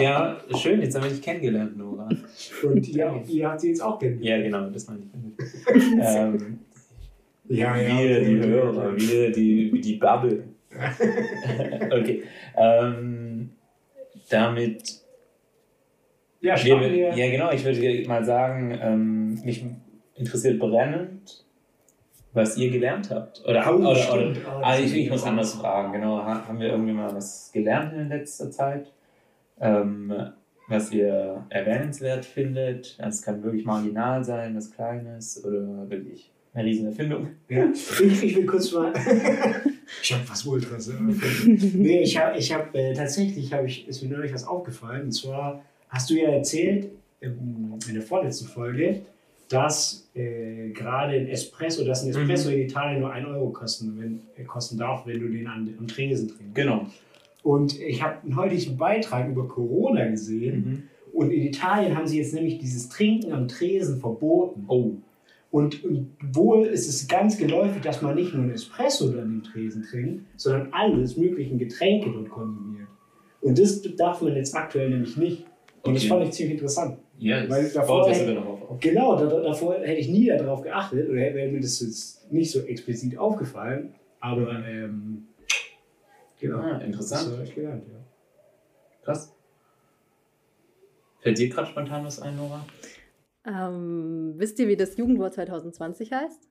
Ja, 0.00 0.40
schön, 0.56 0.80
jetzt 0.80 0.94
haben 0.96 1.04
wir 1.04 1.10
dich 1.10 1.22
kennengelernt, 1.22 1.76
Nora. 1.76 2.08
Und 2.62 2.88
ihr, 2.88 3.22
ihr 3.28 3.48
habt 3.48 3.60
sie 3.60 3.68
jetzt 3.68 3.82
auch 3.82 3.98
kennengelernt. 3.98 4.44
Ja, 4.44 4.50
genau, 4.50 4.70
das 4.70 4.86
meine 4.88 5.00
ich 5.02 5.76
ähm, 6.00 6.58
Ja, 7.48 7.76
ja. 7.76 7.98
wir, 7.98 8.24
die 8.24 8.38
Hörer, 8.38 8.92
okay. 8.92 9.08
wir, 9.08 9.32
die, 9.32 9.80
die 9.80 9.94
Bubble. 9.96 10.44
okay. 11.90 12.22
Ähm, 12.56 13.50
damit. 14.28 15.00
Ja, 16.40 16.62
wir. 16.62 17.14
ja, 17.16 17.30
genau, 17.30 17.50
ich 17.52 17.64
würde 17.64 18.08
mal 18.08 18.24
sagen, 18.24 18.78
ähm, 18.80 19.44
mich 19.44 19.64
interessiert 20.14 20.58
brennend, 20.58 21.45
was 22.36 22.56
ihr 22.56 22.70
gelernt 22.70 23.10
habt. 23.10 23.42
Oder, 23.46 23.64
Oh, 23.68 23.76
oder, 23.78 23.90
oder, 23.90 23.96
stimmt. 23.96 24.38
Ah, 24.46 24.60
Also 24.62 24.82
das 24.82 24.92
ich, 24.92 25.04
ich 25.04 25.10
muss 25.10 25.24
anders 25.24 25.54
fragen, 25.54 25.92
genau. 25.92 26.18
Ha- 26.18 26.46
Haben 26.46 26.60
wir 26.60 26.68
irgendwie 26.68 26.92
mal 26.92 27.12
was 27.14 27.50
gelernt 27.52 27.92
in 27.94 28.08
letzter 28.08 28.50
Zeit? 28.50 28.92
Ähm, 29.60 30.12
was 30.68 30.92
ihr 30.92 31.44
erwähnenswert 31.48 32.24
findet? 32.24 32.96
Also 32.98 33.16
es 33.16 33.22
kann 33.22 33.42
wirklich 33.42 33.64
marginal 33.64 34.22
sein, 34.24 34.54
was 34.56 34.70
Kleines 34.70 35.42
oder 35.44 35.88
wirklich 35.88 36.30
eine 36.54 36.64
riesen 36.64 36.86
Erfindung. 36.86 37.28
Ja, 37.48 37.66
ich, 37.72 38.22
ich 38.22 38.36
will 38.36 38.46
kurz 38.46 38.72
mal. 38.72 38.92
ich 40.02 40.12
habe 40.12 40.28
was 40.28 40.44
Ultras. 40.44 40.90
nee, 41.46 42.02
ich 42.02 42.18
habe 42.18 42.36
ich 42.38 42.52
hab, 42.52 42.74
äh, 42.74 42.92
tatsächlich 42.94 43.52
hab 43.52 43.64
ich, 43.64 43.86
ist 43.88 44.02
mir 44.02 44.08
neulich 44.16 44.32
was 44.34 44.46
aufgefallen. 44.46 45.04
Und 45.04 45.12
zwar 45.12 45.62
hast 45.88 46.10
du 46.10 46.14
ja 46.14 46.30
erzählt 46.30 46.88
ähm, 47.20 47.78
in 47.88 47.94
der 47.94 48.02
vorletzten 48.02 48.48
Folge, 48.48 49.02
dass 49.48 50.08
äh, 50.14 50.70
gerade 50.70 51.14
ein 51.14 51.28
Espresso, 51.28 51.84
dass 51.84 52.02
ein 52.02 52.10
Espresso 52.10 52.50
in 52.50 52.60
Italien 52.62 53.00
nur 53.00 53.12
1 53.12 53.26
Euro 53.28 53.50
kosten, 53.50 53.96
wenn, 53.98 54.20
äh, 54.36 54.44
kosten 54.44 54.76
darf, 54.78 55.06
wenn 55.06 55.20
du 55.20 55.28
den 55.28 55.46
an, 55.46 55.72
am 55.78 55.86
Tresen 55.86 56.28
trinkst. 56.28 56.54
Genau. 56.54 56.86
Und 57.42 57.80
ich 57.80 58.02
habe 58.02 58.22
einen 58.24 58.34
heutigen 58.36 58.76
Beitrag 58.76 59.28
über 59.28 59.46
Corona 59.46 60.08
gesehen. 60.08 60.56
Mhm. 60.56 60.82
Und 61.12 61.30
in 61.30 61.42
Italien 61.42 61.96
haben 61.96 62.06
sie 62.06 62.18
jetzt 62.18 62.34
nämlich 62.34 62.58
dieses 62.58 62.88
Trinken 62.88 63.32
am 63.32 63.46
Tresen 63.48 64.00
verboten. 64.00 64.64
Oh, 64.66 64.92
Und, 65.52 65.84
und 65.84 66.08
wohl 66.32 66.66
ist 66.66 66.88
es 66.88 67.06
ganz 67.06 67.38
geläufig, 67.38 67.82
dass 67.82 68.02
man 68.02 68.16
nicht 68.16 68.34
nur 68.34 68.42
einen 68.42 68.52
Espresso 68.52 69.08
dann 69.12 69.26
im 69.26 69.42
Tresen 69.44 69.84
trinkt, 69.84 70.24
sondern 70.36 70.72
alles 70.72 71.16
möglichen 71.16 71.56
Getränke 71.58 72.10
dort 72.10 72.28
konsumiert. 72.30 72.88
Und 73.40 73.58
das 73.58 73.80
darf 73.96 74.20
man 74.22 74.34
jetzt 74.34 74.54
aktuell 74.56 74.90
nämlich 74.90 75.16
nicht. 75.16 75.46
Und 75.82 75.94
das 75.94 76.02
Okay. 76.02 76.08
fand 76.08 76.24
ich 76.24 76.30
ziemlich 76.32 76.54
interessant. 76.54 76.98
Ja, 77.18 77.48
Weil 77.48 77.64
das 77.64 77.72
davor 77.74 78.08
hätte- 78.08 78.20
sogar 78.26 78.34
darauf 78.42 78.70
auf. 78.70 78.80
Genau, 78.80 79.16
da, 79.18 79.26
da- 79.26 79.40
davor 79.40 79.74
hätte 79.80 80.00
ich 80.00 80.08
nie 80.08 80.26
darauf 80.26 80.62
geachtet 80.62 81.08
oder 81.08 81.16
wäre 81.16 81.50
mir 81.50 81.60
das 81.60 81.80
jetzt 81.80 82.30
nicht 82.32 82.50
so 82.50 82.60
explizit 82.62 83.16
aufgefallen. 83.18 83.94
Aber 84.20 84.50
ähm, 84.66 85.28
genau. 86.40 86.58
Ah, 86.58 86.74
Das 86.74 86.82
interessant. 86.84 87.32
habe 87.32 87.44
ich 87.44 87.54
gelernt, 87.54 87.84
ja. 87.88 87.98
Krass. 89.04 89.32
Fällt 91.20 91.38
dir 91.38 91.48
gerade 91.48 91.68
spontan 91.68 92.04
was 92.04 92.20
ein, 92.20 92.36
Nora? 92.36 92.64
Ähm, 93.46 94.34
wisst 94.36 94.58
ihr, 94.58 94.68
wie 94.68 94.76
das 94.76 94.96
Jugendwort 94.96 95.34
2020 95.34 96.12
heißt? 96.12 96.48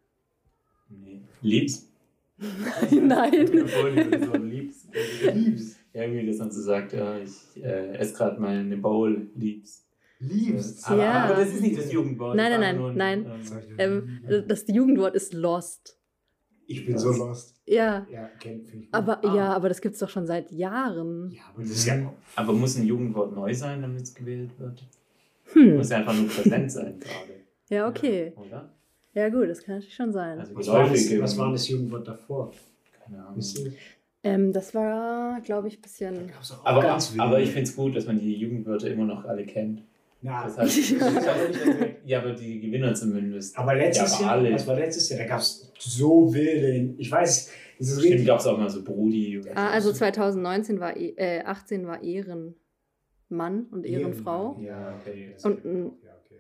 Nee. 0.90 1.22
Liebs? 1.42 1.92
Nein. 2.92 3.50
Das 3.52 4.40
liebst. 4.42 4.88
Liebs. 5.34 5.76
Ja, 5.96 6.02
irgendwie, 6.02 6.28
dass 6.28 6.40
man 6.40 6.52
so 6.52 6.62
sagt, 6.62 6.92
ja, 6.92 7.18
ich 7.20 7.64
äh, 7.64 7.96
esse 7.96 8.14
gerade 8.16 8.38
mal 8.42 8.50
eine 8.58 8.76
Bowl, 8.76 9.30
liebs. 9.34 9.85
Liebst. 10.28 10.88
Aber, 10.90 11.02
Ja. 11.02 11.24
aber 11.26 11.36
das 11.36 11.50
ist 11.50 11.62
nicht 11.62 11.78
das 11.78 11.92
Jugendwort. 11.92 12.36
Nein, 12.36 12.52
nein, 12.52 12.62
nein, 12.62 12.78
nur 12.78 13.02
ein, 13.04 13.26
Ähm, 13.78 14.20
das 14.48 14.66
Jugendwort 14.68 15.16
ist 15.16 15.34
lost. 15.34 15.98
Ich 16.68 16.86
bin 16.86 16.98
so 16.98 17.12
lost. 17.12 17.56
Ja, 17.68 18.08
Ja, 18.12 18.30
aber 18.92 19.24
Ah. 19.24 19.36
ja, 19.36 19.54
aber 19.54 19.70
das 19.70 19.82
gibt's 19.82 20.00
doch 20.00 20.10
schon 20.10 20.26
seit 20.26 20.52
Jahren. 20.52 21.32
Ja, 21.32 21.44
aber 21.54 21.62
das 21.62 21.72
ist 21.72 21.86
ja. 21.86 22.12
Aber 22.36 22.54
muss 22.54 22.76
ein 22.78 22.86
Jugendwort 22.86 23.36
neu 23.36 23.54
sein, 23.54 23.82
damit 23.82 24.02
es 24.02 24.14
gewählt 24.16 24.52
wird? 24.60 24.84
Hm. 25.54 25.78
Muss 25.78 25.90
ja 25.92 25.98
einfach 25.98 26.16
nur 26.16 26.28
präsent 26.28 26.72
sein 26.72 27.00
gerade. 27.00 27.34
Ja, 27.70 27.88
okay. 27.88 28.34
Oder? 28.36 28.70
Ja, 29.14 29.30
gut, 29.30 29.48
das 29.50 29.64
kann 29.64 29.76
natürlich 29.76 29.94
schon 29.96 30.12
sein. 30.12 30.40
Also 30.40 30.56
Was 30.56 30.68
war, 30.68 30.90
das, 30.90 31.20
was 31.22 31.38
war 31.38 31.52
das 31.52 31.68
Jugendwort 31.70 32.08
davor? 32.08 32.52
Keine 33.04 33.26
Ahnung. 33.26 33.40
Ähm, 34.24 34.52
das 34.52 34.74
war, 34.74 35.40
glaube 35.42 35.68
ich, 35.68 35.78
ein 35.78 35.82
bisschen. 35.82 36.32
Aber, 36.64 37.00
aber 37.18 37.40
ich 37.40 37.50
finde 37.52 37.64
es 37.70 37.76
gut, 37.76 37.96
dass 37.96 38.08
man 38.08 38.20
die 38.20 38.34
Jugendwörter 38.36 38.90
immer 38.90 39.06
noch 39.06 39.24
alle 39.26 39.46
kennt. 39.46 39.84
Na, 40.26 40.44
Das 40.46 40.58
heißt, 40.58 40.96
ja, 42.06 42.20
aber 42.20 42.34
die 42.34 42.60
Gewinner 42.60 42.94
zumindest. 42.94 43.58
aber 43.58 43.76
letztes 43.76 44.14
ja, 44.20 44.22
Jahr, 44.26 44.32
aber 44.34 44.42
alle. 44.42 44.54
was 44.54 44.66
war 44.68 44.76
letztes 44.76 45.10
Jahr? 45.10 45.20
Da 45.20 45.26
gab 45.28 45.40
es 45.40 45.72
so 45.80 46.34
wilde. 46.34 46.96
Ich 46.98 47.12
weiß, 47.12 47.52
das 47.80 47.88
ist 47.90 48.02
richtig. 48.04 48.26
gab 48.26 48.40
es 48.40 48.48
auch 48.48 48.58
mal 48.58 48.70
so 48.70 48.84
Brudi. 48.84 49.40
Oder 49.40 49.52
Ah, 49.56 49.70
also 49.70 49.92
2019 49.94 50.80
war, 50.80 50.96
E- 50.98 51.14
äh, 51.18 51.42
18 51.44 51.86
war 51.88 52.02
Ehrenmann 52.04 53.66
und 53.72 53.86
Ehrenfrau. 53.86 54.60
Ja, 54.62 54.96
okay. 55.02 55.30
das- 55.34 55.46
Und 55.46 55.64
ja, 56.04 56.12
okay. 56.26 56.40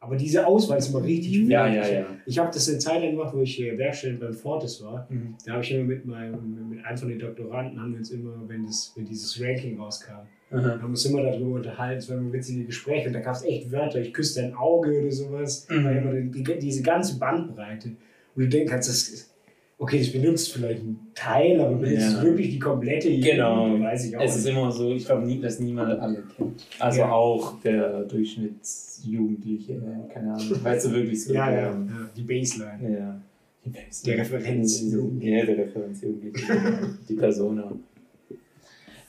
Aber 0.00 0.16
diese 0.16 0.46
Auswahl 0.46 0.78
ist 0.78 0.88
immer 0.88 1.04
richtig 1.04 1.32
wild. 1.40 1.50
Ja, 1.50 1.66
ja, 1.68 1.86
ja. 1.86 2.06
Ich 2.26 2.38
habe 2.38 2.50
das 2.52 2.68
eine 2.68 2.78
Zeit 2.78 3.02
lang 3.02 3.12
gemacht, 3.12 3.34
wo 3.34 3.42
ich 3.42 3.60
äh, 3.60 3.76
Werkstudent 3.76 4.20
beim 4.20 4.32
Fortis 4.32 4.82
war. 4.82 5.06
Mhm. 5.10 5.36
Da 5.46 5.52
habe 5.52 5.62
ich 5.62 5.70
immer 5.72 5.84
mit 5.84 6.04
meinem, 6.06 6.68
mit 6.70 6.84
einem 6.84 6.96
von 6.98 7.08
den 7.08 7.18
Doktoranden 7.18 7.80
haben 7.80 7.92
wir 7.92 7.98
uns 7.98 8.10
immer, 8.10 8.42
wenn, 8.48 8.64
das, 8.66 8.92
wenn 8.96 9.04
dieses 9.04 9.40
Ranking 9.40 9.78
rauskam, 9.78 10.26
Aha. 10.52 10.80
haben 10.82 10.90
uns 10.90 11.04
immer 11.04 11.22
darüber 11.22 11.56
unterhalten, 11.56 11.98
es 11.98 12.08
waren 12.10 12.18
immer 12.18 12.32
witzige 12.32 12.64
Gespräche 12.64 13.06
und 13.08 13.12
da 13.14 13.20
gab 13.20 13.34
es 13.36 13.44
echt 13.44 13.70
Wörter, 13.70 14.00
ich 14.00 14.12
küsse 14.12 14.42
dein 14.42 14.54
Auge 14.54 15.00
oder 15.00 15.10
sowas. 15.12 15.66
Mhm. 15.70 15.84
War 15.84 15.92
immer 15.92 16.12
die, 16.12 16.42
die, 16.42 16.58
diese 16.58 16.82
ganze 16.82 17.18
Bandbreite. 17.18 17.90
Und 18.34 18.42
du 18.44 18.48
denkst, 18.48 18.72
das 18.72 18.88
ist, 18.88 19.34
okay, 19.78 19.98
das 19.98 20.10
benutzt 20.12 20.52
vielleicht 20.52 20.82
ein 20.82 20.98
Teil, 21.14 21.60
aber 21.60 21.76
benutzt 21.76 22.14
Ja. 22.16 22.22
wirklich 22.22 22.50
die 22.50 22.58
komplette 22.58 23.10
Genau. 23.18 23.66
Jugend, 23.68 23.84
weiß 23.84 24.06
ich 24.08 24.16
auch 24.16 24.22
Es 24.22 24.36
ist 24.36 24.44
nicht. 24.46 24.56
immer 24.56 24.70
so, 24.72 24.90
ich 24.92 25.04
glaube 25.04 25.24
nie, 25.26 25.40
dass 25.40 25.60
niemand 25.60 25.98
alle 26.00 26.22
kennt. 26.36 26.66
Also 26.78 27.00
Ja. 27.00 27.12
auch 27.12 27.60
der 27.62 28.04
Durchschnittsjugendliche, 28.04 29.80
keine 30.12 30.34
Ahnung. 30.34 30.64
Weißt 30.64 30.86
du 30.86 30.92
wirklich 30.92 31.24
so? 31.24 31.32
Ja, 31.34 31.50
ja, 31.50 31.60
ja, 31.70 31.86
die 32.16 32.22
Baseline. 32.22 32.98
ja. 32.98 33.20
Die 33.64 33.68
Base- 33.70 34.04
Der 34.06 34.18
Referenzjugendliche. 34.18 35.36
Ja, 35.36 35.44
der 35.44 35.58
Referenzjugendliche. 35.58 36.46
die 37.08 37.14
Persona. 37.14 37.72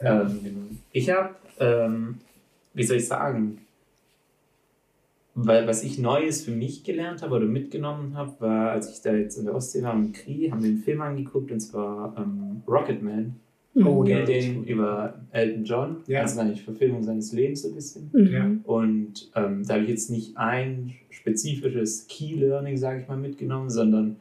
Ähm, 0.02 0.40
genau. 0.44 0.62
Ich 0.92 1.10
habe, 1.10 1.36
ähm, 1.60 2.16
wie 2.74 2.84
soll 2.84 2.98
ich 2.98 3.08
sagen, 3.08 3.60
weil 5.34 5.66
was 5.68 5.84
ich 5.84 5.98
Neues 5.98 6.44
für 6.44 6.52
mich 6.52 6.84
gelernt 6.84 7.22
habe 7.22 7.36
oder 7.36 7.46
mitgenommen 7.46 8.16
habe, 8.16 8.34
war, 8.40 8.72
als 8.72 8.92
ich 8.92 9.02
da 9.02 9.14
jetzt 9.14 9.38
in 9.38 9.46
der 9.46 9.56
Ostsee 9.56 9.82
war 9.82 9.96
mit 9.96 10.14
Kri, 10.14 10.50
haben 10.52 10.62
wir 10.62 10.70
einen 10.70 10.80
Film 10.80 11.02
angeguckt 11.02 11.52
und 11.52 11.60
zwar 11.60 12.16
ähm, 12.18 12.64
Rocketman. 12.68 13.36
Oh, 13.74 14.04
Kennt 14.04 14.28
ja. 14.28 14.36
den 14.36 14.66
über 14.66 15.14
Elton 15.32 15.64
John. 15.64 15.98
Ja. 16.08 16.24
Das 16.24 16.34
ist 16.34 16.38
eigentlich 16.38 16.64
Verfilmung 16.64 17.04
seines 17.04 17.32
Lebens 17.32 17.62
so 17.62 17.70
ein 17.70 17.76
bisschen. 17.76 18.10
Mhm. 18.12 18.28
Ja. 18.28 18.52
Und 18.66 19.32
ähm, 19.34 19.66
da 19.66 19.76
habe 19.76 19.84
ich 19.84 19.90
jetzt 19.90 20.10
nicht 20.10 20.36
ein 20.36 20.94
spezifisches 21.10 22.06
Key-Learning, 22.08 22.76
sage 22.76 23.02
ich 23.02 23.08
mal, 23.08 23.16
mitgenommen, 23.16 23.70
sondern 23.70 24.18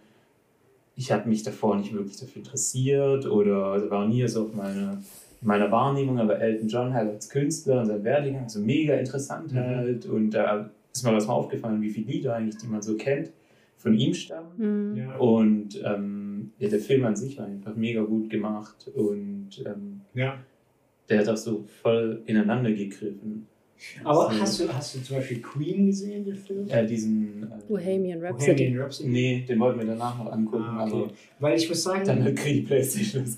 ich 0.94 1.10
habe 1.10 1.28
mich 1.28 1.42
davor 1.42 1.76
nicht 1.76 1.92
wirklich 1.92 2.18
dafür 2.18 2.42
interessiert 2.42 3.26
oder 3.26 3.78
das 3.80 3.90
war 3.90 4.06
nie 4.06 4.26
so 4.28 4.44
auf 4.44 4.54
meine, 4.54 5.02
meiner 5.42 5.70
Wahrnehmung, 5.70 6.18
aber 6.18 6.38
Elton 6.38 6.68
John 6.68 6.92
halt 6.94 7.10
als 7.10 7.28
Künstler 7.28 7.80
und 7.80 7.86
sein 7.86 8.04
Werdegang 8.04 8.48
so 8.48 8.60
mega 8.60 8.94
interessant 8.94 9.52
Mhm. 9.52 9.58
halt 9.58 10.06
und 10.06 10.30
da 10.30 10.70
ist 10.92 11.04
mir 11.04 11.14
was 11.14 11.26
mal 11.26 11.34
aufgefallen, 11.34 11.80
wie 11.82 11.90
viele 11.90 12.10
Lieder 12.10 12.34
eigentlich, 12.34 12.58
die 12.58 12.66
man 12.66 12.82
so 12.82 12.96
kennt, 12.96 13.30
von 13.76 13.94
ihm 13.94 14.12
stammen. 14.12 14.92
Mhm. 14.92 14.96
Ja. 14.96 15.16
Und 15.16 15.80
ähm, 15.84 16.52
ja, 16.58 16.68
der 16.68 16.80
Film 16.80 17.04
an 17.04 17.16
sich 17.16 17.38
war 17.38 17.46
einfach 17.46 17.74
mega 17.74 18.02
gut 18.02 18.28
gemacht 18.28 18.90
und 18.94 19.50
ähm, 19.64 20.02
ja. 20.14 20.38
der 21.08 21.20
hat 21.20 21.28
auch 21.28 21.36
so 21.36 21.64
voll 21.82 22.22
ineinander 22.26 22.72
gegriffen. 22.72 23.46
Aber 24.04 24.30
So. 24.32 24.40
hast, 24.40 24.60
du, 24.60 24.72
hast 24.72 24.94
du 24.94 25.02
zum 25.02 25.16
Beispiel 25.16 25.40
Queen 25.40 25.86
gesehen, 25.86 26.24
den 26.24 26.36
Film? 26.36 26.68
Äh, 26.68 26.86
diesen. 26.86 27.42
Äh, 27.42 27.46
Bohemian 27.68 28.20
Rhapsody. 28.24 28.52
Bohemian 28.52 28.80
Rhapsody? 28.82 29.08
Nee, 29.08 29.44
den 29.48 29.58
wollten 29.60 29.78
wir 29.80 29.86
danach 29.86 30.18
noch 30.18 30.30
angucken, 30.32 30.64
Ah, 30.66 30.84
okay. 30.84 30.92
aber 30.92 31.10
Weil 31.38 31.56
ich 31.58 31.68
muss 31.68 31.82
sagen, 31.82 32.04
dann 32.04 32.24
hat 32.24 32.36
Krieg 32.36 32.54
die 32.56 32.62
Playstation. 32.62 33.24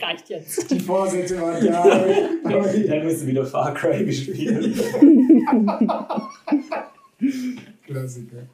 Reicht 0.00 0.28
jetzt. 0.30 0.70
die 0.70 0.80
Vorsätze 0.80 1.40
waren 1.40 1.64
da. 1.64 1.84
dann 2.88 3.04
musst 3.04 3.22
du 3.22 3.26
wieder 3.26 3.44
Far 3.46 3.72
Cry 3.74 4.04
gespielt. 4.04 4.76
Klassiker. 7.86 8.48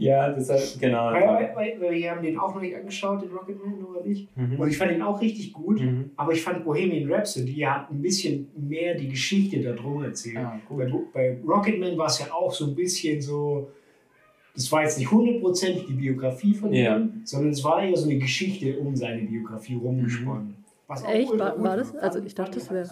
Ja, 0.00 0.30
das 0.32 0.48
hat, 0.50 0.80
genau. 0.80 1.06
Weil, 1.12 1.22
weil, 1.28 1.52
weil, 1.54 1.80
weil 1.80 1.92
wir 1.92 2.10
haben 2.10 2.22
den 2.22 2.38
auch 2.38 2.54
noch 2.54 2.60
nicht 2.60 2.74
angeschaut, 2.76 3.22
den 3.22 3.30
Rocketman, 3.30 3.84
oder 3.84 4.02
nicht? 4.04 4.28
Und 4.36 4.58
Mhm. 4.58 4.66
ich 4.68 4.76
fand 4.78 4.92
ihn 4.92 5.02
auch 5.02 5.20
richtig 5.20 5.52
gut. 5.52 5.80
Mhm. 5.80 6.10
Aber 6.16 6.32
ich 6.32 6.42
fand 6.42 6.64
Bohemian 6.64 7.12
Rhapsody 7.12 7.54
hat 7.60 7.90
ein 7.90 8.00
bisschen 8.02 8.48
mehr 8.56 8.94
die 8.94 9.08
Geschichte 9.08 9.60
da 9.62 9.72
drum 9.72 10.02
erzählt. 10.02 10.38
Ah, 10.38 10.58
Bei, 10.68 10.90
bei 11.12 11.38
Rocketman 11.46 11.96
war 11.98 12.06
es 12.06 12.18
ja 12.18 12.32
auch 12.32 12.52
so 12.52 12.66
ein 12.66 12.74
bisschen 12.74 13.20
so, 13.20 13.68
das 14.54 14.70
war 14.72 14.82
jetzt 14.82 14.98
nicht 14.98 15.10
hundertprozentig 15.10 15.86
die 15.86 15.94
Biografie 15.94 16.54
von 16.54 16.70
ihm, 16.72 16.84
Ja. 16.84 17.08
sondern 17.24 17.50
es 17.52 17.62
war 17.62 17.82
eher 17.82 17.96
so 17.96 18.08
eine 18.08 18.18
Geschichte 18.18 18.78
um 18.80 18.96
seine 18.96 19.22
Biografie 19.22 19.74
rumgesponnen. 19.76 20.54
Was 20.88 21.04
auch 21.04 21.08
Echt? 21.14 21.38
War, 21.38 21.62
war 21.62 21.76
das? 21.76 21.94
Also 21.94 22.18
ich 22.24 22.34
dachte, 22.34 22.58
das 22.58 22.68
wäre. 22.70 22.82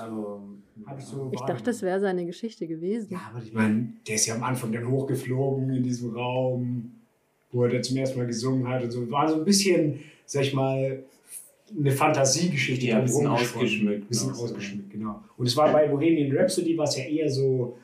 Ich 0.97 1.05
so 1.05 1.31
Ich 1.33 1.41
dachte, 1.41 1.65
das 1.65 1.83
wäre 1.83 1.99
seine 1.99 2.25
Geschichte 2.25 2.69
gewesen. 2.69 3.09
Ja, 3.11 3.19
aber 3.35 3.43
ich 3.43 3.53
meine, 3.53 3.93
der 4.07 4.15
ist 4.15 4.27
ja 4.27 4.37
am 4.37 4.45
Anfang 4.45 4.71
dann 4.71 4.89
hochgeflogen 4.89 5.69
in 5.75 5.83
diesem 5.83 6.15
Raum, 6.15 6.93
wo 7.53 7.65
er 7.65 7.83
zum 7.83 7.97
ersten 7.97 8.19
Mal 8.19 8.27
gesungen 8.27 8.67
hat 8.69 8.83
und 8.83 8.91
so. 8.91 9.11
War 9.11 9.29
so 9.29 9.37
ein 9.37 9.45
bisschen, 9.45 10.01
sag 10.27 10.43
ich 10.43 10.55
mal, 10.55 11.03
eine 11.77 11.91
Fantasiegeschichte. 11.91 12.87
Ja, 12.87 12.99
ein 12.99 13.05
bisschen 13.05 13.27
ausgeschmückt. 13.27 14.05
Ein 14.05 14.09
bisschen 14.09 14.35
so. 14.35 14.45
ausgeschmückt, 14.45 14.91
genau. 14.91 15.23
Und 15.37 15.47
es 15.47 15.57
war 15.57 15.73
bei 15.73 15.87
Bohemian 15.87 16.35
Rhapsody 16.37 16.77
war 16.77 16.85
es 16.85 16.97
ja 16.97 17.05
eher 17.05 17.29
so 17.29 17.77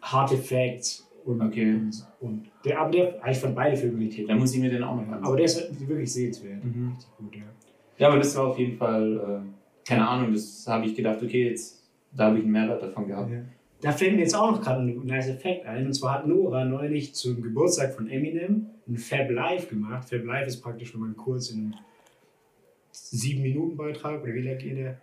Hard 0.00 0.32
Effects 0.32 1.06
und, 1.24 1.42
Okay. 1.42 1.74
und, 1.74 2.06
und 2.20 2.46
der, 2.64 2.80
aber 2.80 2.90
der, 2.90 3.22
eigentlich 3.22 3.38
von 3.38 3.54
beide 3.54 3.76
Filme 3.76 4.00
richtig. 4.00 4.26
Da 4.26 4.34
muss 4.34 4.54
ich 4.54 4.60
mir 4.60 4.70
den 4.70 4.82
auch 4.82 4.94
noch 4.96 5.02
ansehen. 5.02 5.24
Aber 5.24 5.36
der 5.36 5.44
ist 5.44 5.88
wirklich 5.88 6.12
sehenswert. 6.12 6.64
Mhm. 6.64 6.92
Richtig 6.94 7.16
gut, 7.18 7.36
ja. 7.36 7.42
Ja, 7.98 8.08
aber 8.08 8.18
das 8.18 8.34
war 8.36 8.46
auf 8.46 8.58
jeden 8.58 8.76
Fall, 8.76 9.42
äh, 9.44 9.86
keine 9.88 10.08
Ahnung, 10.08 10.32
das 10.32 10.64
habe 10.66 10.86
ich 10.86 10.94
gedacht, 10.94 11.22
okay, 11.22 11.50
jetzt, 11.50 11.82
da 12.16 12.26
habe 12.26 12.38
ich 12.38 12.44
einen 12.44 12.52
Mehrwert 12.52 12.82
davon 12.82 13.08
gehabt. 13.08 13.30
Ja. 13.30 13.40
Da 13.80 13.92
fällt 13.92 14.14
mir 14.14 14.22
jetzt 14.22 14.34
auch 14.34 14.52
noch 14.52 14.62
gerade 14.62 14.82
ein 14.82 15.04
nice 15.04 15.28
Effekt 15.28 15.66
ein. 15.66 15.86
Und 15.86 15.92
zwar 15.92 16.14
hat 16.14 16.26
Nora 16.26 16.64
neulich 16.64 17.14
zum 17.14 17.42
Geburtstag 17.42 17.94
von 17.94 18.08
Eminem 18.08 18.66
ein 18.88 18.96
Fab 18.96 19.30
Live 19.30 19.68
gemacht. 19.68 20.08
Fab 20.08 20.24
Live 20.24 20.46
ist 20.48 20.60
praktisch, 20.60 20.92
wenn 20.94 21.00
man 21.00 21.16
kurz 21.16 21.50
in 21.50 21.58
einem 21.58 21.74
7-Minuten-Beitrag 22.92 24.22
oder 24.22 24.34
wie 24.34 24.40
lange 24.40 24.56
geht 24.58 24.76
der? 24.76 25.00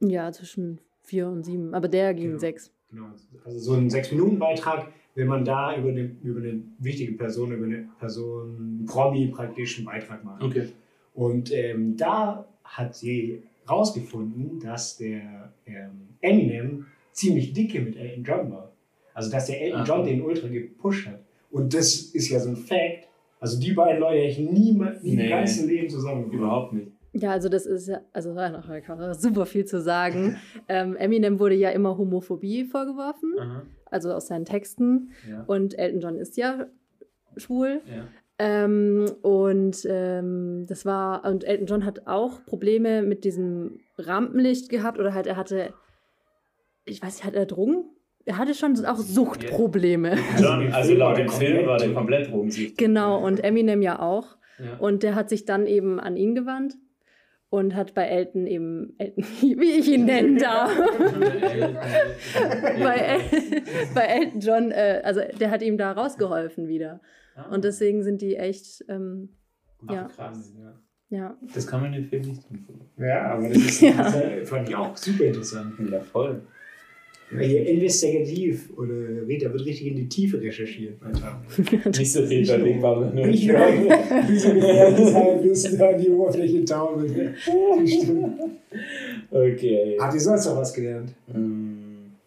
Ja, 0.00 0.30
zwischen 0.32 0.80
vier 1.02 1.28
und 1.28 1.44
sieben. 1.44 1.74
Aber 1.74 1.88
der 1.88 2.14
ging 2.14 2.26
Genau. 2.28 2.38
sechs. 2.38 2.72
Genau. 2.90 3.06
Also 3.44 3.58
so 3.58 3.74
ein 3.74 3.88
6-Minuten-Beitrag, 3.88 4.88
wenn 5.14 5.26
man 5.28 5.44
da 5.44 5.76
über 5.76 5.90
eine, 5.90 6.16
über 6.22 6.40
eine 6.40 6.62
wichtige 6.78 7.12
Person, 7.12 7.52
über 7.52 7.66
eine 7.66 7.88
Person, 7.98 8.56
einen 8.56 8.86
Promi 8.86 9.26
praktisch 9.28 9.76
einen 9.78 9.86
Beitrag 9.86 10.24
macht. 10.24 10.42
Okay. 10.42 10.68
Und 11.14 11.52
ähm, 11.52 11.96
da 11.96 12.46
hat 12.64 12.94
sie 12.94 13.42
rausgefunden, 13.68 14.58
dass 14.60 14.96
der 14.96 15.52
ähm, 15.66 16.08
Eminem 16.20 16.86
ziemlich 17.12 17.52
dicke 17.52 17.80
mit 17.80 17.96
Elton 17.96 18.24
John 18.24 18.50
war. 18.52 18.72
Also 19.14 19.30
dass 19.30 19.46
der 19.46 19.60
Elton 19.60 19.80
Ach. 19.82 19.88
John 19.88 20.04
den 20.04 20.22
ultra 20.22 20.48
gepusht 20.48 21.06
hat. 21.06 21.20
Und 21.50 21.74
das 21.74 21.94
ist 21.94 22.28
ja 22.30 22.38
so 22.40 22.50
ein 22.50 22.56
Fact. 22.56 23.08
Also 23.40 23.58
die 23.58 23.72
beiden 23.72 24.00
Leute 24.00 24.18
hätte 24.18 24.28
ich 24.28 24.38
niemals 24.38 25.02
nie 25.02 25.16
Nee. 25.16 25.24
im 25.24 25.30
ganzen 25.30 25.68
Leben 25.68 25.88
zusammen 25.88 26.30
Überhaupt 26.30 26.72
nicht. 26.74 26.92
Ja, 27.12 27.32
also 27.32 27.48
das 27.48 27.66
ist 27.66 27.88
ja, 27.88 28.02
also 28.12 28.34
da 28.34 28.48
noch 28.50 29.14
super 29.14 29.44
viel 29.46 29.64
zu 29.64 29.80
sagen. 29.80 30.36
ähm, 30.68 30.94
Eminem 30.96 31.40
wurde 31.40 31.56
ja 31.56 31.70
immer 31.70 31.98
Homophobie 31.98 32.64
vorgeworfen, 32.64 33.34
Aha. 33.40 33.62
also 33.86 34.12
aus 34.12 34.28
seinen 34.28 34.44
Texten. 34.44 35.10
Ja. 35.28 35.42
Und 35.48 35.76
Elton 35.76 36.00
John 36.00 36.16
ist 36.16 36.36
ja 36.36 36.66
schwul. 37.36 37.80
ja. 37.86 38.04
Ähm, 38.42 39.04
und 39.20 39.86
ähm, 39.90 40.64
das 40.66 40.86
war, 40.86 41.26
und 41.26 41.44
Elton 41.44 41.66
John 41.66 41.84
hat 41.84 42.06
auch 42.06 42.42
Probleme 42.46 43.02
mit 43.02 43.24
diesem 43.24 43.80
Rampenlicht 43.98 44.70
gehabt 44.70 44.98
oder 44.98 45.12
halt 45.12 45.26
er 45.26 45.36
hatte, 45.36 45.74
ich 46.86 47.02
weiß 47.02 47.16
nicht, 47.16 47.24
hat 47.26 47.34
er 47.34 47.44
Drogen? 47.44 47.84
Er 48.30 48.38
hatte 48.38 48.54
schon 48.54 48.86
auch 48.86 48.98
Suchtprobleme. 48.98 50.16
John, 50.40 50.72
also 50.72 50.94
laut 50.94 51.18
dem. 51.18 51.28
Film 51.28 51.66
war 51.66 51.78
der 51.78 51.92
komplett 51.92 52.30
rumsichtig. 52.30 52.76
Genau, 52.76 53.18
und 53.18 53.42
Eminem 53.42 53.82
ja 53.82 53.98
auch. 53.98 54.36
Ja. 54.60 54.76
Und 54.78 55.02
der 55.02 55.16
hat 55.16 55.28
sich 55.28 55.46
dann 55.46 55.66
eben 55.66 55.98
an 55.98 56.16
ihn 56.16 56.36
gewandt 56.36 56.74
und 57.48 57.74
hat 57.74 57.92
bei 57.92 58.04
Elton 58.04 58.46
eben, 58.46 58.94
Elton, 58.98 59.24
wie 59.40 59.72
ich 59.72 59.88
ihn 59.88 60.04
nennen 60.04 60.38
darf, 60.38 60.70
bei, 62.78 62.94
El 62.94 63.20
bei 63.96 64.02
Elton 64.02 64.40
John, 64.40 64.70
äh, 64.70 65.00
also 65.02 65.22
der 65.40 65.50
hat 65.50 65.62
ihm 65.62 65.76
da 65.76 65.90
rausgeholfen 65.90 66.68
wieder. 66.68 67.00
Ah. 67.34 67.52
Und 67.52 67.64
deswegen 67.64 68.04
sind 68.04 68.22
die 68.22 68.36
echt, 68.36 68.84
ähm, 68.88 69.30
Ach, 69.88 69.92
ja. 69.92 70.04
krass. 70.04 70.54
ja. 71.08 71.36
Das 71.52 71.66
kann 71.66 71.80
man 71.80 71.92
in 71.94 72.02
dem 72.02 72.08
Film 72.08 72.22
nicht 72.22 72.46
tun. 72.46 72.64
Ja, 72.96 73.32
aber 73.32 73.48
das 73.48 73.56
ist, 73.58 73.80
Ja. 73.80 74.04
das 74.04 74.48
fand 74.48 74.68
ich 74.68 74.76
auch 74.76 74.96
super 74.96 75.24
interessant. 75.24 75.74
Ja, 75.90 75.98
voll. 75.98 76.42
Hier 77.38 77.66
investigativ 77.68 78.70
oder 78.76 78.92
da 78.94 79.52
wird 79.52 79.64
richtig 79.64 79.86
in 79.86 79.96
die 79.96 80.08
Tiefe 80.08 80.40
recherchiert. 80.40 80.94
Nicht 81.98 82.12
so 82.12 82.26
viel? 82.26 82.40
Nicht 82.40 83.46
nur, 83.46 83.58
wie 83.58 84.38
so 84.38 84.52
gefährliches 84.54 85.14
Halbwissen 85.14 85.80
an 85.80 86.00
die 86.00 86.08
Oberfläche 86.10 86.64
taumeln. 86.64 87.34
Okay. 89.30 89.96
Habt 90.00 90.14
ihr 90.14 90.20
sonst 90.20 90.46
noch 90.46 90.56
was 90.56 90.72
gelernt? 90.74 91.10
Mm, 91.32 91.76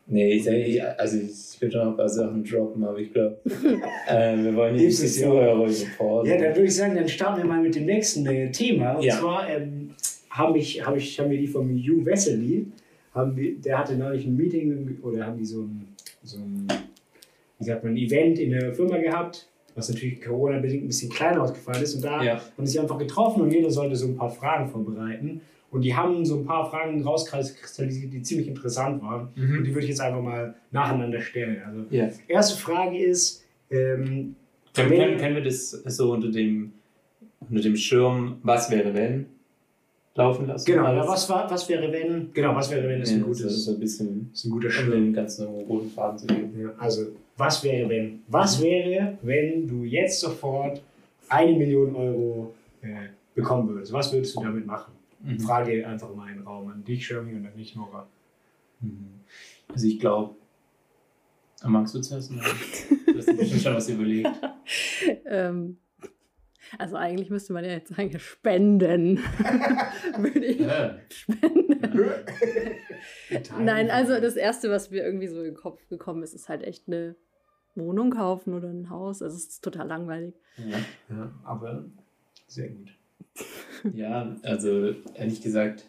Nee, 0.05 0.33
ich 0.33 0.43
denke, 0.43 0.67
ich, 0.69 0.83
also 0.83 1.17
ich 1.17 1.61
will 1.61 1.71
schon 1.71 1.81
noch 1.81 1.91
ein 1.91 1.97
paar 1.97 2.09
Sachen 2.09 2.43
droppen, 2.43 2.83
aber 2.83 2.99
ich 2.99 3.11
glaube, 3.13 3.37
äh, 4.09 4.35
wir 4.37 4.53
wollen 4.53 4.75
nicht 4.75 5.01
die. 5.01 5.07
Zuhörer 5.07 5.55
überfordern. 5.55 6.25
Ja, 6.31 6.37
dann 6.43 6.55
würde 6.55 6.65
ich 6.65 6.75
sagen, 6.75 6.95
dann 6.95 7.07
starten 7.07 7.41
wir 7.41 7.45
mal 7.45 7.61
mit 7.61 7.73
dem 7.75 7.85
nächsten 7.85 8.25
äh, 8.25 8.51
Thema. 8.51 8.95
Und 8.95 9.05
Ja. 9.05 9.17
zwar 9.17 9.49
ähm, 9.49 9.91
habe 10.29 10.57
ich, 10.59 10.85
hab 10.85 10.97
ich, 10.97 11.17
haben 11.19 11.31
wir 11.31 11.37
die 11.37 11.47
vom 11.47 11.69
Hugh 11.73 12.05
Wesley, 12.05 12.65
haben 13.13 13.36
wir, 13.36 13.56
der 13.60 13.78
hatte 13.80 13.95
neulich 13.95 14.26
ein 14.26 14.36
Meeting 14.36 14.97
oder 15.02 15.26
haben 15.28 15.38
die 15.38 15.45
so 15.45 15.62
ein, 15.62 15.88
so 16.23 16.38
ein, 16.38 16.67
wie 17.60 17.63
sagt 17.65 17.84
man, 17.84 17.93
ein 17.93 17.97
Event 17.97 18.39
in 18.39 18.52
der 18.52 18.73
Firma 18.73 18.97
gehabt, 18.97 19.47
was 19.76 19.89
natürlich 19.89 20.21
Corona-bedingt 20.21 20.84
ein 20.84 20.88
bisschen 20.88 21.12
kleiner 21.12 21.41
ausgefallen 21.43 21.82
ist. 21.84 21.95
Und 21.95 22.04
da 22.04 22.23
Ja. 22.23 22.41
haben 22.58 22.65
sie 22.65 22.80
einfach 22.80 22.97
getroffen 22.97 23.41
und 23.43 23.52
jeder 23.52 23.69
sollte 23.71 23.95
so 23.95 24.08
ein 24.08 24.15
paar 24.15 24.30
Fragen 24.30 24.69
vorbereiten. 24.69 25.41
Und 25.71 25.82
die 25.82 25.95
haben 25.95 26.23
so 26.23 26.38
ein 26.38 26.45
paar 26.45 26.69
Fragen 26.69 27.02
rauskristallisiert, 27.04 28.13
die 28.13 28.21
ziemlich 28.21 28.47
interessant 28.47 29.02
waren. 29.02 29.30
Mhm. 29.36 29.58
Und 29.58 29.63
die 29.63 29.71
würde 29.73 29.82
ich 29.86 29.89
jetzt 29.89 30.02
einfach 30.02 30.21
mal 30.21 30.54
nacheinander 30.71 31.19
stellen. 31.19 31.62
Also, 31.65 31.86
Ja. 31.89 32.10
erste 32.28 32.60
Frage 32.62 32.97
ist, 32.97 33.43
ähm, 33.71 34.36
Können, 34.76 34.89
können, 34.91 35.17
können 35.17 35.36
wir 35.36 35.43
das 35.43 35.71
so 35.71 36.12
unter 36.13 36.30
dem, 36.30 36.73
unter 37.49 37.62
dem 37.62 37.76
Schirm, 37.76 38.38
was 38.43 38.69
wäre 38.69 38.93
wenn, 38.93 39.26
laufen 40.15 40.47
lassen? 40.47 40.65
Genau, 40.65 40.93
ja, 40.93 41.08
was, 41.08 41.30
war, 41.30 41.49
was 41.49 41.67
wäre 41.69 41.91
wenn? 41.91 42.32
Genau, 42.34 42.56
was 42.56 42.69
wäre 42.71 42.88
wenn 42.88 43.02
ist 43.02 43.12
ein 43.12 43.21
Ja, 43.21 43.28
das 43.28 43.38
gutes, 43.39 43.54
ist 43.54 43.65
so 43.65 43.71
ein 43.73 43.80
bisschen, 43.80 44.30
ist 44.34 44.45
ein 44.45 44.52
guter 44.52 44.67
um 44.67 44.71
Schirm. 44.71 44.91
den 44.91 45.13
ganzen 45.13 45.47
roten 45.47 45.89
Faden 45.89 46.17
zu 46.19 46.28
geben. 46.28 46.60
Ja, 46.60 46.73
also, 46.78 47.08
was 47.38 47.63
wäre 47.63 47.89
wenn? 47.89 48.21
Was 48.28 48.62
wäre, 48.62 49.17
wenn 49.21 49.67
du 49.67 49.84
jetzt 49.84 50.19
sofort 50.19 50.82
eine 51.30 51.54
Million 51.58 51.95
Euro 51.95 52.54
äh, 52.82 53.08
bekommen 53.34 53.69
würdest? 53.69 53.91
Was 53.91 54.12
würdest 54.13 54.36
du 54.36 54.41
damit 54.41 54.65
machen? 54.65 54.93
Mhm. 55.21 55.39
Frage 55.39 55.88
einfach 55.88 56.13
mal 56.13 56.30
in 56.30 56.36
den 56.39 56.43
Raum 56.45 56.67
an 56.67 56.84
dich, 56.84 57.06
Shermy, 57.08 57.34
und 57.34 57.45
an 57.45 57.56
dich, 57.58 57.76
Nora. 57.76 58.06
Mhm. 58.82 59.21
Also 59.69 59.88
ich 59.88 59.99
glaube, 59.99 60.36
magst 61.65 61.95
du 61.95 62.02
zuerst 62.02 62.32
mal? 62.32 62.43
Du 63.06 63.19
hast 63.19 63.28
dir 63.30 63.34
bestimmt 63.36 63.62
schon 63.62 63.76
was 63.76 63.89
überlegt. 63.89 64.30
Ähm, 65.26 65.78
also 66.79 66.95
eigentlich 66.95 67.29
müsste 67.29 67.53
man 67.53 67.63
ja 67.63 67.71
jetzt 67.71 67.95
sagen, 67.95 68.17
spenden. 68.19 69.17
Würde 70.17 70.45
ich 70.45 70.59
Ja. 70.59 70.97
spenden. 71.09 71.79
Nein, 73.59 73.89
also 73.89 74.19
das 74.19 74.36
Erste, 74.36 74.69
was 74.69 74.91
mir 74.91 75.03
irgendwie 75.03 75.27
so 75.27 75.39
in 75.39 75.45
den 75.45 75.55
Kopf 75.55 75.88
gekommen 75.89 76.23
ist, 76.23 76.33
ist 76.33 76.49
halt 76.49 76.63
echt 76.63 76.88
eine 76.88 77.15
Wohnung 77.75 78.12
kaufen 78.12 78.53
oder 78.53 78.69
ein 78.69 78.89
Haus. 78.89 79.21
Also 79.21 79.36
es 79.36 79.45
ist 79.47 79.63
total 79.63 79.88
langweilig. 79.88 80.36
Ja. 80.57 80.77
Ja, 81.15 81.33
aber 81.43 81.86
sehr 82.47 82.69
gut. 82.69 82.89
Ja, 83.93 84.36
also 84.43 84.93
ehrlich 85.15 85.41
gesagt 85.41 85.86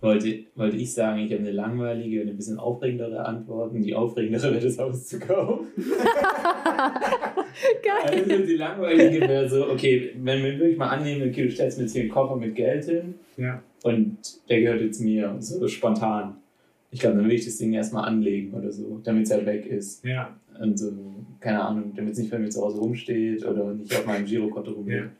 wollte, 0.00 0.44
wollte 0.54 0.76
ich 0.76 0.92
sagen, 0.92 1.20
ich 1.20 1.32
habe 1.32 1.42
eine 1.42 1.52
langweilige 1.52 2.22
und 2.22 2.28
ein 2.28 2.36
bisschen 2.36 2.58
aufregendere 2.58 3.24
Antwort. 3.24 3.72
Und 3.72 3.82
die 3.82 3.94
aufregendere 3.94 4.52
wäre 4.52 4.64
das 4.64 4.78
Haus 4.78 5.06
zu 5.06 5.18
kaufen. 5.18 5.66
Geil. 7.82 8.24
Also 8.24 8.44
die 8.44 8.56
langweilige 8.56 9.20
wäre 9.20 9.48
so, 9.48 9.68
okay, 9.68 10.12
wenn 10.22 10.42
wir 10.42 10.58
wirklich 10.58 10.78
mal 10.78 10.88
annehmen, 10.88 11.28
okay, 11.28 11.44
du 11.44 11.50
stellst 11.50 11.78
mir 11.78 11.84
jetzt 11.84 11.92
hier 11.92 12.02
einen 12.02 12.10
Koffer 12.10 12.36
mit 12.36 12.54
Geld 12.54 12.84
hin 12.84 13.14
Ja, 13.36 13.62
und 13.82 14.18
der 14.48 14.60
gehört 14.60 14.80
jetzt 14.80 15.00
mir, 15.00 15.36
so 15.40 15.66
spontan. 15.68 16.36
Ich 16.90 17.00
glaube, 17.00 17.16
dann 17.16 17.26
will 17.26 17.32
ich 17.32 17.44
das 17.44 17.58
Ding 17.58 17.72
erstmal 17.72 18.04
anlegen 18.04 18.52
oder 18.54 18.70
so, 18.70 19.00
damit 19.02 19.24
es 19.24 19.32
halt 19.32 19.46
weg 19.46 19.66
ist. 19.66 20.04
ja, 20.04 20.36
Und 20.60 20.78
so, 20.78 20.92
keine 21.40 21.62
Ahnung, 21.62 21.92
damit 21.96 22.12
es 22.12 22.18
nicht 22.18 22.30
bei 22.30 22.38
mir 22.38 22.50
zu 22.50 22.62
Hause 22.62 22.78
rumsteht 22.78 23.44
oder 23.44 23.72
nicht 23.74 23.94
auf 23.96 24.06
meinem 24.06 24.26
Girokonto 24.26 24.72
rumliegt. 24.72 25.00
Ja. 25.00 25.10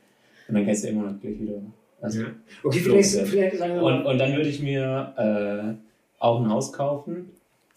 Und 0.48 0.54
dann 0.54 0.66
kannst 0.66 0.84
du 0.84 0.88
immer 0.88 1.10
noch 1.10 1.20
gleich 1.20 1.40
wieder. 1.40 1.62
Also, 2.02 2.20
ja. 2.22 2.26
Okay, 2.64 2.80
vielleicht, 2.80 3.10
vielleicht 3.28 3.56
sagen 3.58 3.74
wir 3.76 3.82
und, 3.82 4.02
mal. 4.04 4.12
und 4.12 4.18
dann 4.18 4.36
würde 4.36 4.48
ich 4.48 4.60
mir 4.60 5.14
äh, 5.16 6.22
auch 6.22 6.40
ein 6.40 6.50
Haus 6.50 6.72
kaufen, 6.72 7.30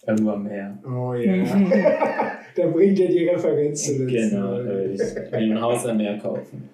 irgendwo 0.05 0.31
am 0.31 0.43
Meer. 0.43 0.77
Oh 0.83 1.13
ja. 1.13 1.43
da 2.55 2.67
bringt 2.67 2.99
er 2.99 3.07
die 3.09 3.27
Referenz 3.29 3.85
zu 3.85 4.05
Genau, 4.05 4.59
ich 4.59 4.99
will 4.99 5.47
mir 5.47 5.55
ein 5.55 5.61
Haus 5.61 5.85
am 5.85 5.97
Meer 5.97 6.17
kaufen. 6.17 6.69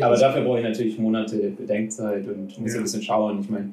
Aber 0.00 0.16
dafür 0.16 0.42
brauche 0.42 0.58
ich 0.58 0.64
natürlich 0.64 0.98
Monate 0.98 1.36
Bedenkzeit 1.50 2.26
und 2.28 2.58
muss 2.60 2.72
Ja. 2.72 2.78
ein 2.78 2.82
bisschen 2.84 3.02
schauen. 3.02 3.40
Ich 3.40 3.50
meine, 3.50 3.72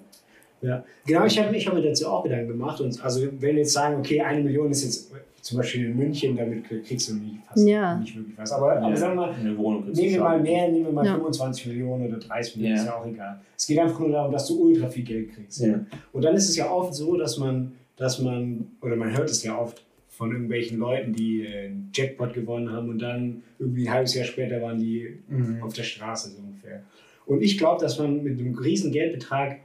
Ja, 0.61 0.83
genau, 1.05 1.25
ich 1.25 1.37
habe 1.39 1.55
hab 1.57 1.73
mir 1.73 1.81
dazu 1.81 2.07
auch 2.07 2.23
Gedanken 2.23 2.47
gemacht. 2.47 2.81
Und 2.81 3.03
also, 3.03 3.21
wenn 3.21 3.39
wir 3.41 3.53
jetzt 3.53 3.73
sagen, 3.73 3.97
okay, 3.99 4.21
eine 4.21 4.41
Million 4.41 4.71
ist 4.71 4.83
jetzt 4.83 5.11
zum 5.43 5.57
Beispiel 5.57 5.85
in 5.87 5.97
München, 5.97 6.37
damit 6.37 6.63
kriegst 6.63 7.09
du 7.09 7.15
nicht, 7.15 7.45
fast 7.45 7.67
Ja. 7.67 7.97
nicht 7.99 8.15
wirklich 8.15 8.37
was. 8.37 8.51
Aber, 8.53 8.77
aber 8.81 8.95
sagen 8.95 9.15
wir 9.15 9.27
mal, 9.27 9.37
nehmen 9.37 9.57
wir 9.93 10.19
mal 10.21 10.41
mehr, 10.41 10.69
nehmen 10.71 10.85
wir 10.85 10.91
mal 10.93 11.05
Ja. 11.05 11.15
25 11.15 11.67
Millionen 11.67 12.07
oder 12.07 12.17
30 12.17 12.55
Millionen, 12.55 12.75
Ja. 12.77 12.81
ist 12.81 12.87
ja 12.87 12.95
auch 12.95 13.05
egal. 13.05 13.41
Es 13.57 13.67
geht 13.67 13.77
einfach 13.79 13.99
nur 13.99 14.09
darum, 14.09 14.31
dass 14.31 14.47
du 14.47 14.61
ultra 14.61 14.87
viel 14.89 15.03
Geld 15.03 15.33
kriegst. 15.35 15.59
Ja. 15.61 15.85
Und 16.13 16.23
dann 16.23 16.33
ist 16.35 16.47
es 16.47 16.55
ja 16.55 16.71
oft 16.71 16.93
so, 16.95 17.17
dass 17.17 17.37
man, 17.37 17.73
dass 17.97 18.19
man, 18.19 18.67
oder 18.81 18.95
man 18.95 19.15
hört 19.15 19.29
es 19.29 19.43
ja 19.43 19.59
oft 19.59 19.83
von 20.07 20.31
irgendwelchen 20.31 20.79
Leuten, 20.79 21.11
die 21.13 21.41
äh, 21.45 21.65
einen 21.65 21.89
Jackpot 21.93 22.33
gewonnen 22.33 22.71
haben 22.71 22.87
und 22.89 22.99
dann 22.99 23.43
irgendwie 23.59 23.87
ein 23.89 23.93
halbes 23.93 24.13
Jahr 24.15 24.25
später 24.25 24.61
waren 24.61 24.79
die 24.79 25.17
Mhm. 25.27 25.61
auf 25.61 25.73
der 25.73 25.83
Straße 25.83 26.29
so 26.31 26.37
ungefähr. 26.41 26.83
Und 27.25 27.41
ich 27.41 27.57
glaube, 27.57 27.81
dass 27.81 27.99
man 27.99 28.23
mit 28.23 28.39
einem 28.39 28.57
riesen 28.57 28.91
Geldbetrag, 28.93 29.57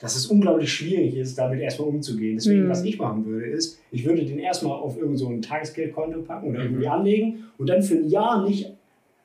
dass 0.00 0.16
es 0.16 0.26
unglaublich 0.26 0.72
schwierig 0.72 1.14
ist, 1.16 1.38
damit 1.38 1.60
erstmal 1.60 1.88
umzugehen. 1.88 2.34
Deswegen, 2.36 2.64
Mhm. 2.64 2.68
was 2.68 2.82
ich 2.84 2.98
machen 2.98 3.24
würde, 3.26 3.46
ist, 3.46 3.78
ich 3.92 4.04
würde 4.04 4.24
den 4.24 4.40
erstmal 4.40 4.72
auf 4.72 4.98
irgend 4.98 5.18
so 5.18 5.28
ein 5.28 5.40
Tagesgeldkonto 5.40 6.22
packen 6.22 6.48
oder 6.50 6.58
Mhm. 6.60 6.64
irgendwie 6.66 6.88
anlegen 6.88 7.44
und 7.56 7.68
dann 7.68 7.80
für 7.82 7.94
ein 7.94 8.08
Jahr 8.08 8.44
nicht, 8.48 8.72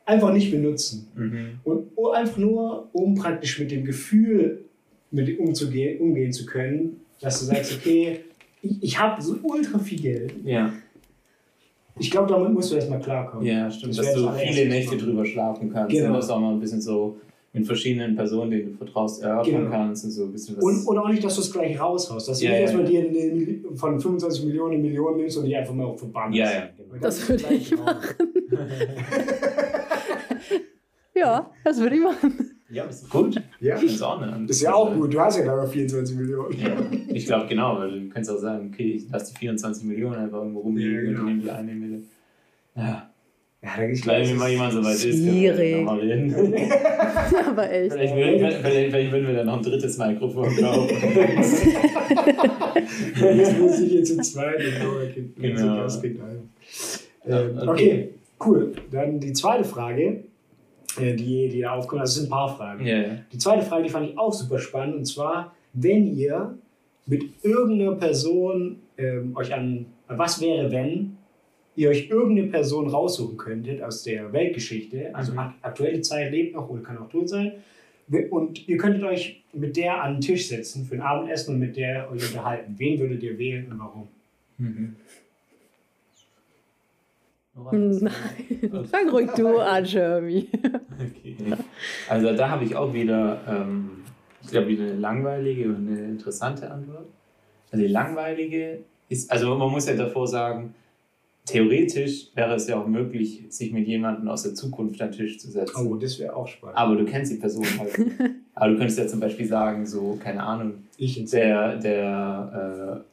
einfach 0.05 0.31
nicht 0.31 0.51
benutzen. 0.51 1.07
Mhm. 1.15 1.47
Und 1.63 1.88
einfach 2.13 2.38
nur, 2.38 2.89
um 2.93 3.15
praktisch 3.15 3.60
mit 3.60 3.71
dem 3.71 3.84
Gefühl 3.86 4.65
mit 5.10 5.39
umzugehen, 5.39 5.99
umgehen 5.99 6.31
zu 6.31 6.45
können, 6.45 6.97
dass 7.19 7.39
du 7.39 7.45
sagst, 7.47 7.77
okay, 7.79 8.19
ich, 8.62 8.77
ich 8.84 8.99
habe 8.99 9.19
so 9.21 9.38
ultra 9.41 9.79
viel 9.79 9.99
Geld. 10.01 10.34
Ja. 10.45 10.71
Ich 11.99 12.10
glaube, 12.12 12.31
damit 12.31 12.53
musst 12.53 12.71
du 12.71 12.75
erstmal 12.75 12.99
klarkommen. 12.99 13.45
ja, 13.45 13.69
stimmt. 13.71 13.97
Das 13.97 14.05
dass 14.05 14.15
du 14.15 14.29
viele 14.31 14.69
Nächte 14.69 14.97
drüber 14.97 15.25
schlafen 15.25 15.71
kannst. 15.71 15.91
Genau. 15.95 16.07
Und 16.07 16.13
das 16.13 16.29
auch 16.29 16.39
mal 16.39 16.53
ein 16.53 16.60
bisschen 16.60 16.81
so 16.81 17.17
mit 17.54 17.66
verschiedenen 17.68 18.16
Personen, 18.16 18.52
denen 18.52 18.72
du 18.72 18.78
vertraust, 18.78 19.22
erörtern 19.22 19.56
Genau. 19.66 19.70
kannst 19.72 20.06
und 20.06 20.12
so 20.12 20.24
ein 20.24 20.32
bisschen 20.32 20.56
was. 20.58 20.64
Und, 20.64 20.86
und 20.88 20.98
auch 20.98 21.10
nicht, 21.10 21.24
dass 21.24 21.36
du 21.36 21.42
es 21.42 21.52
gleich 21.52 21.80
raushaust. 21.80 22.30
Dass 22.30 22.40
du 22.40 22.46
Ja, 22.46 22.52
nicht 22.52 22.60
ja, 22.60 22.64
erstmal 22.66 22.92
ja. 22.94 23.02
dir 23.02 23.10
eine, 23.10 23.78
von 23.78 24.00
25 24.00 24.46
Millionen 24.46 24.74
eine 24.76 24.82
Million 24.84 25.18
nimmst 25.18 25.38
und 25.38 25.46
die 25.46 25.56
einfach 25.56 25.74
mal 25.74 25.94
verbannst. 25.98 26.38
Ja, 26.38 26.46
ja, 26.52 26.70
genau. 26.78 26.92
Weil 26.94 27.00
Das 27.02 27.18
ist 27.20 27.30
würde 27.30 27.54
ich 27.56 27.78
raus. 27.78 27.96
Ja, 31.14 31.52
das 31.64 31.78
würde 31.80 31.96
ich 31.96 32.02
machen. 32.02 32.52
ja, 32.70 32.86
ist 32.86 33.10
gut. 33.10 33.36
Ja, 33.60 33.76
Das 33.76 33.84
ist 33.84 34.02
auch 34.02 34.22
eine. 34.22 34.46
ist 34.48 34.62
ja 34.62 34.74
auch 34.74 34.94
gut. 34.94 35.14
Du 35.14 35.20
hast 35.20 35.38
ja 35.38 35.44
gerade 35.44 35.68
24 35.68 36.16
Millionen. 36.16 36.58
Ja, 36.58 36.78
ich 37.14 37.26
glaube 37.26 37.48
genau, 37.48 37.78
weil 37.80 38.00
du 38.00 38.10
kannst 38.10 38.30
auch 38.32 38.38
sagen, 38.38 38.72
okay, 38.74 38.94
ich 38.94 39.10
lasse 39.10 39.34
die 39.34 39.40
24 39.40 39.84
Millionen 39.84 40.16
einfach 40.16 40.38
irgendwo 40.40 40.62
rumliegen 40.62 40.96
Ja, 40.96 41.02
genau. 41.12 41.20
und 41.22 41.26
nehme 41.28 41.42
die 41.42 41.52
eine 41.52 41.74
Million. 41.74 42.04
Ja, 42.76 43.11
Ja, 43.63 43.69
da 43.78 43.91
ich 43.93 44.02
vielleicht 44.02 44.32
wenn 44.32 44.38
mal 44.38 44.50
jemand 44.50 44.74
so 44.74 44.84
weit 44.84 44.95
ist, 44.95 45.24
können 45.24 45.36
wir 45.36 45.56
reden. 45.58 45.88
Aber 47.47 47.71
echt. 47.71 47.91
Vielleicht 47.93 48.15
würden, 48.15 48.39
vielleicht, 48.39 48.89
vielleicht 48.89 49.12
würden 49.12 49.28
wir 49.28 49.34
dann 49.36 49.45
noch 49.45 49.58
ein 49.58 49.63
drittes 49.63 49.97
Mikrofon 50.00 50.56
kaufen. 50.60 50.97
Jetzt 53.19 53.60
muss 53.60 53.80
ich 53.80 53.91
jetzt 53.93 54.17
kriegt 55.13 55.36
Genau. 55.36 55.62
genau. 55.62 56.24
Einen. 56.24 56.50
Ja, 57.28 57.39
Ähm, 57.41 57.58
okay. 57.58 57.69
okay, 57.69 58.10
cool. 58.45 58.74
Dann 58.91 59.19
die 59.19 59.34
zweite 59.34 59.63
Frage, 59.63 60.24
äh, 61.00 61.13
die, 61.13 61.47
die 61.50 61.62
da 61.62 61.74
aufkommt. 61.76 62.02
Also 62.02 62.12
es 62.12 62.15
sind 62.15 62.28
ein 62.28 62.32
paar 62.32 62.56
Fragen. 62.58 62.86
ja. 62.86 63.04
Die 63.32 63.38
zweite 63.38 63.63
Frage, 63.63 63.84
die 63.84 63.89
fand 63.89 64.10
ich 64.10 64.17
auch 64.17 64.34
super 64.34 64.58
spannend. 64.58 64.95
Und 64.95 65.06
zwar, 65.06 65.54
wenn 65.74 66.15
ihr 66.17 66.58
mit 67.06 67.24
irgendeiner 67.43 67.95
Person 67.95 68.78
ähm, 68.97 69.36
euch 69.36 69.54
an, 69.54 69.86
was 70.08 70.41
wäre, 70.41 70.71
wenn 70.71 71.17
ihr 71.75 71.89
euch 71.89 72.10
irgendeine 72.10 72.47
Person 72.49 72.88
raussuchen 72.89 73.38
könntet 73.38 73.81
aus 73.81 74.03
der 74.03 74.31
Weltgeschichte, 74.34 75.13
also 75.15 75.31
Mhm. 75.34 75.39
ak- 75.39 75.53
aktuelle 75.62 76.01
Zeit 76.01 76.31
lebt 76.31 76.53
noch 76.55 76.69
oder 76.69 76.81
kann 76.84 76.97
auch 76.97 77.10
tot 77.10 77.29
sein, 77.29 77.53
und 78.29 78.67
ihr 78.67 78.77
könntet 78.77 79.03
euch 79.03 79.41
mit 79.53 79.77
der 79.77 80.03
an 80.03 80.15
den 80.15 80.21
Tisch 80.21 80.47
setzen 80.49 80.86
für 80.86 80.95
ein 80.95 81.01
Abendessen 81.01 81.53
und 81.53 81.60
mit 81.62 81.77
der 81.77 82.12
euch 82.12 82.27
unterhalten. 82.27 82.75
Wen 82.77 82.99
würdet 82.99 83.23
ihr 83.23 83.38
wählen 83.38 83.71
und 83.71 83.79
warum? 83.79 84.07
Mhm. 84.57 84.95
Nein. 87.71 88.12
Fang 88.89 89.10
ruhig 89.10 89.29
du 89.31 89.60
an, 89.60 89.84
Jeremy. 89.86 90.47
Okay. 90.93 91.36
Also 92.10 92.34
da 92.36 92.49
habe 92.49 92.63
ich 92.63 92.75
auch 92.75 92.93
wieder, 92.93 93.41
ähm, 93.47 93.89
ich 94.41 94.49
glaube, 94.49 94.67
wieder 94.69 94.84
eine 94.84 94.95
langweilige 94.95 95.65
und 95.69 95.88
eine 95.88 95.99
interessante 96.05 96.69
Antwort. 96.71 97.07
Also 97.71 97.86
die 97.86 97.91
langweilige 97.91 98.79
ist, 99.10 99.29
also 99.31 99.55
man 99.55 99.69
muss 99.69 99.88
ja 99.88 99.95
davor 99.95 100.27
sagen, 100.27 100.73
theoretisch 101.45 102.36
wäre 102.36 102.56
es 102.56 102.67
ja 102.67 102.80
auch 102.80 102.88
möglich, 102.88 103.43
sich 103.49 103.71
mit 103.71 103.88
jemandem 103.88 104.27
aus 104.27 104.43
der 104.43 104.54
Zukunft 104.54 105.01
an 105.01 105.12
den 105.12 105.17
Tisch 105.17 105.39
zu 105.39 105.49
setzen. 105.49 105.88
Oh, 105.88 105.95
das 105.95 106.19
wäre 106.19 106.36
auch 106.36 106.47
spannend. 106.47 106.77
Aber 106.77 106.95
du 106.95 107.06
kennst 107.06 107.32
die 107.32 107.38
Person 107.38 107.65
halt. 107.80 107.97
nicht. 107.97 108.12
Aber 108.54 108.69
du 108.69 108.77
könntest 108.77 108.99
ja 108.99 109.08
zum 109.08 109.19
Beispiel 109.19 109.47
sagen, 109.47 109.86
so, 109.86 110.19
keine 110.21 110.43
Ahnung, 110.43 110.73
ich 110.97 111.23
der, 111.25 111.77
der 111.77 113.06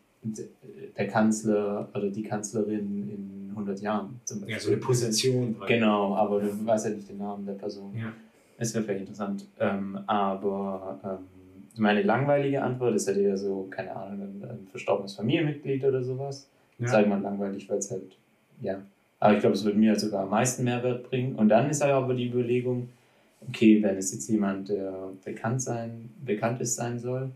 der 0.97 1.07
Kanzler 1.07 1.89
oder 1.95 2.11
die 2.11 2.23
Kanzlerin 2.23 3.09
in 3.09 3.51
100 3.51 3.81
Jahren 3.81 4.21
zum 4.25 4.41
Beispiel. 4.41 4.55
Ja, 4.55 4.61
so 4.61 4.71
eine 4.71 4.79
Position. 4.79 5.57
Genau, 5.67 6.15
aber 6.15 6.41
du 6.41 6.67
weißt 6.67 6.87
ja 6.87 6.93
nicht 6.93 7.09
den 7.09 7.19
Namen 7.19 7.47
der 7.47 7.55
Person. 7.55 7.95
Ja. 7.97 8.13
Es 8.59 8.75
wäre 8.75 8.85
vielleicht 8.85 9.01
interessant. 9.01 9.47
Ähm, 9.59 9.99
aber 10.07 11.01
ähm, 11.05 11.81
meine 11.81 12.03
langweilige 12.03 12.63
Antwort 12.63 12.95
ist 12.97 13.07
halt 13.07 13.19
eher 13.19 13.37
so, 13.37 13.69
keine 13.71 13.95
Ahnung, 13.95 14.21
ein, 14.21 14.51
ein 14.51 14.67
verstorbenes 14.71 15.15
Familienmitglied 15.15 15.85
oder 15.85 16.03
sowas. 16.03 16.49
Ja. 16.79 16.89
Sag 16.89 17.09
mal 17.09 17.21
langweilig, 17.21 17.69
weil 17.69 17.79
es 17.79 17.91
halt, 17.91 18.17
ja. 18.61 18.81
Aber 19.21 19.35
ich 19.35 19.41
glaube, 19.41 19.57
es 19.57 19.65
würde 19.65 19.79
mir 19.79 19.91
halt 19.91 20.01
sogar 20.01 20.23
am 20.23 20.31
meisten 20.31 20.65
Mehrwert 20.65 21.09
bringen. 21.09 21.35
Und 21.35 21.49
dann 21.49 21.69
ist 21.71 21.83
halt 21.83 21.93
aber 21.93 22.15
die 22.15 22.29
Überlegung, 22.29 22.89
okay, 23.49 23.83
wenn 23.83 23.97
es 23.97 24.13
jetzt 24.13 24.29
jemand, 24.29 24.69
der 24.69 25.11
bekannt 25.25 25.61
sein, 25.61 26.11
bekannt 26.25 26.61
ist, 26.61 26.77
sein 26.77 26.99
soll, 26.99 27.31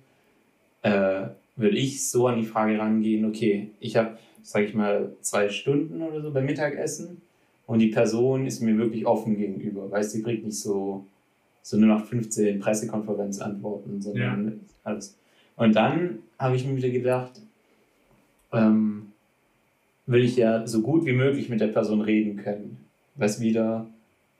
äh, 0.82 1.26
würde 1.56 1.76
ich 1.76 2.08
so 2.08 2.28
an 2.28 2.38
die 2.38 2.46
Frage 2.46 2.78
rangehen, 2.78 3.24
okay, 3.24 3.70
ich 3.80 3.96
habe, 3.96 4.16
sage 4.42 4.66
ich 4.66 4.74
mal, 4.74 5.12
zwei 5.20 5.48
Stunden 5.48 6.02
oder 6.02 6.20
so 6.20 6.30
beim 6.30 6.46
Mittagessen 6.46 7.20
und 7.66 7.78
die 7.78 7.88
Person 7.88 8.46
ist 8.46 8.60
mir 8.60 8.76
wirklich 8.78 9.06
offen 9.06 9.36
gegenüber. 9.36 9.90
Weißt 9.90 10.12
du, 10.12 10.18
sie 10.18 10.22
kriegt 10.22 10.44
nicht 10.44 10.58
so, 10.58 11.04
so 11.62 11.76
nur 11.76 11.88
nach 11.88 12.04
15 12.04 12.58
Pressekonferenzantworten, 12.58 14.00
sondern 14.00 14.60
alles. 14.84 15.16
Und 15.56 15.76
dann 15.76 16.20
habe 16.38 16.56
ich 16.56 16.66
mir 16.66 16.76
wieder 16.76 16.90
gedacht, 16.90 17.40
ähm, 18.52 19.11
will 20.06 20.24
ich 20.24 20.36
ja 20.36 20.66
so 20.66 20.82
gut 20.82 21.06
wie 21.06 21.12
möglich 21.12 21.48
mit 21.48 21.60
der 21.60 21.68
Person 21.68 22.00
reden 22.00 22.36
können. 22.36 22.84
Was 23.14 23.40
wieder, 23.40 23.86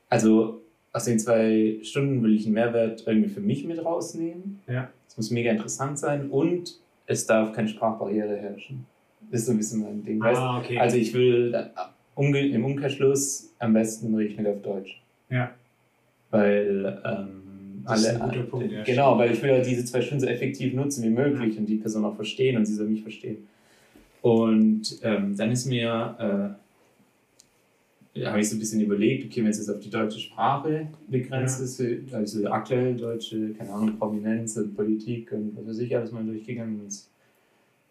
also 0.09 0.61
aus 0.91 1.05
den 1.05 1.19
zwei 1.19 1.79
Stunden 1.81 2.21
will 2.23 2.35
ich 2.35 2.45
einen 2.45 2.55
Mehrwert 2.55 3.03
irgendwie 3.07 3.29
für 3.29 3.41
mich 3.41 3.65
mit 3.65 3.83
rausnehmen. 3.83 4.59
Ja. 4.67 4.89
Es 5.07 5.17
muss 5.17 5.31
mega 5.31 5.51
interessant 5.51 5.97
sein 5.99 6.29
und 6.29 6.79
es 7.05 7.25
darf 7.25 7.53
keine 7.53 7.67
Sprachbarriere 7.67 8.35
herrschen. 8.35 8.85
Das 9.31 9.41
ist 9.41 9.47
so 9.47 9.51
ein 9.53 9.57
bisschen 9.57 9.81
mein 9.81 10.03
Ding. 10.03 10.21
Ah, 10.21 10.59
okay. 10.59 10.77
Also 10.77 10.97
ich 10.97 11.13
will 11.13 11.55
im 12.15 12.65
Umkehrschluss 12.65 13.51
am 13.59 13.73
besten 13.73 14.13
rede 14.15 14.29
ich 14.29 14.37
nicht 14.37 14.47
auf 14.47 14.61
Deutsch. 14.61 15.01
Ja. 15.29 15.51
Weil 16.29 17.01
ähm, 17.05 17.83
Das 17.85 18.01
ist 18.01 18.07
alle, 18.09 18.21
ein 18.23 18.29
guter 18.29 18.43
Punkt, 18.43 18.71
ja, 18.71 18.83
genau, 18.83 19.17
weil 19.17 19.31
ich 19.31 19.41
will 19.41 19.49
ja 19.49 19.59
diese 19.61 19.85
zwei 19.85 20.01
Stunden 20.01 20.21
so 20.21 20.27
effektiv 20.27 20.73
nutzen 20.73 21.03
wie 21.03 21.09
möglich 21.09 21.57
und 21.57 21.65
die 21.65 21.77
Person 21.77 22.05
auch 22.05 22.15
verstehen 22.15 22.57
und 22.57 22.65
sie 22.65 22.75
soll 22.75 22.87
mich 22.87 23.01
verstehen. 23.01 23.47
Und 24.23 24.99
ähm, 25.03 25.35
dann 25.35 25.51
ist 25.51 25.65
mir, 25.65 26.57
äh, 28.15 28.23
habe 28.25 28.39
ich 28.39 28.49
so 28.49 28.55
ein 28.55 28.59
bisschen 28.59 28.79
überlegt, 28.79 29.25
okay, 29.25 29.41
wenn 29.43 29.49
es 29.51 29.57
jetzt 29.57 29.69
auf 29.69 29.79
die 29.81 29.89
deutsche 29.89 30.17
Sprache 30.19 30.87
begrenzt 31.09 31.59
Ja. 31.59 31.65
ist, 31.65 32.13
also 32.13 32.47
aktuell 32.47 32.95
deutsche, 32.95 33.49
keine 33.53 33.71
Ahnung, 33.73 33.97
Prominenz 33.99 34.55
und 34.55 34.75
Politik 34.75 35.31
und 35.33 35.57
was 35.57 35.67
weiß 35.67 35.79
ich, 35.79 35.95
alles 35.97 36.11
mal 36.13 36.23
durchgegangen. 36.23 36.79
Das 36.85 37.09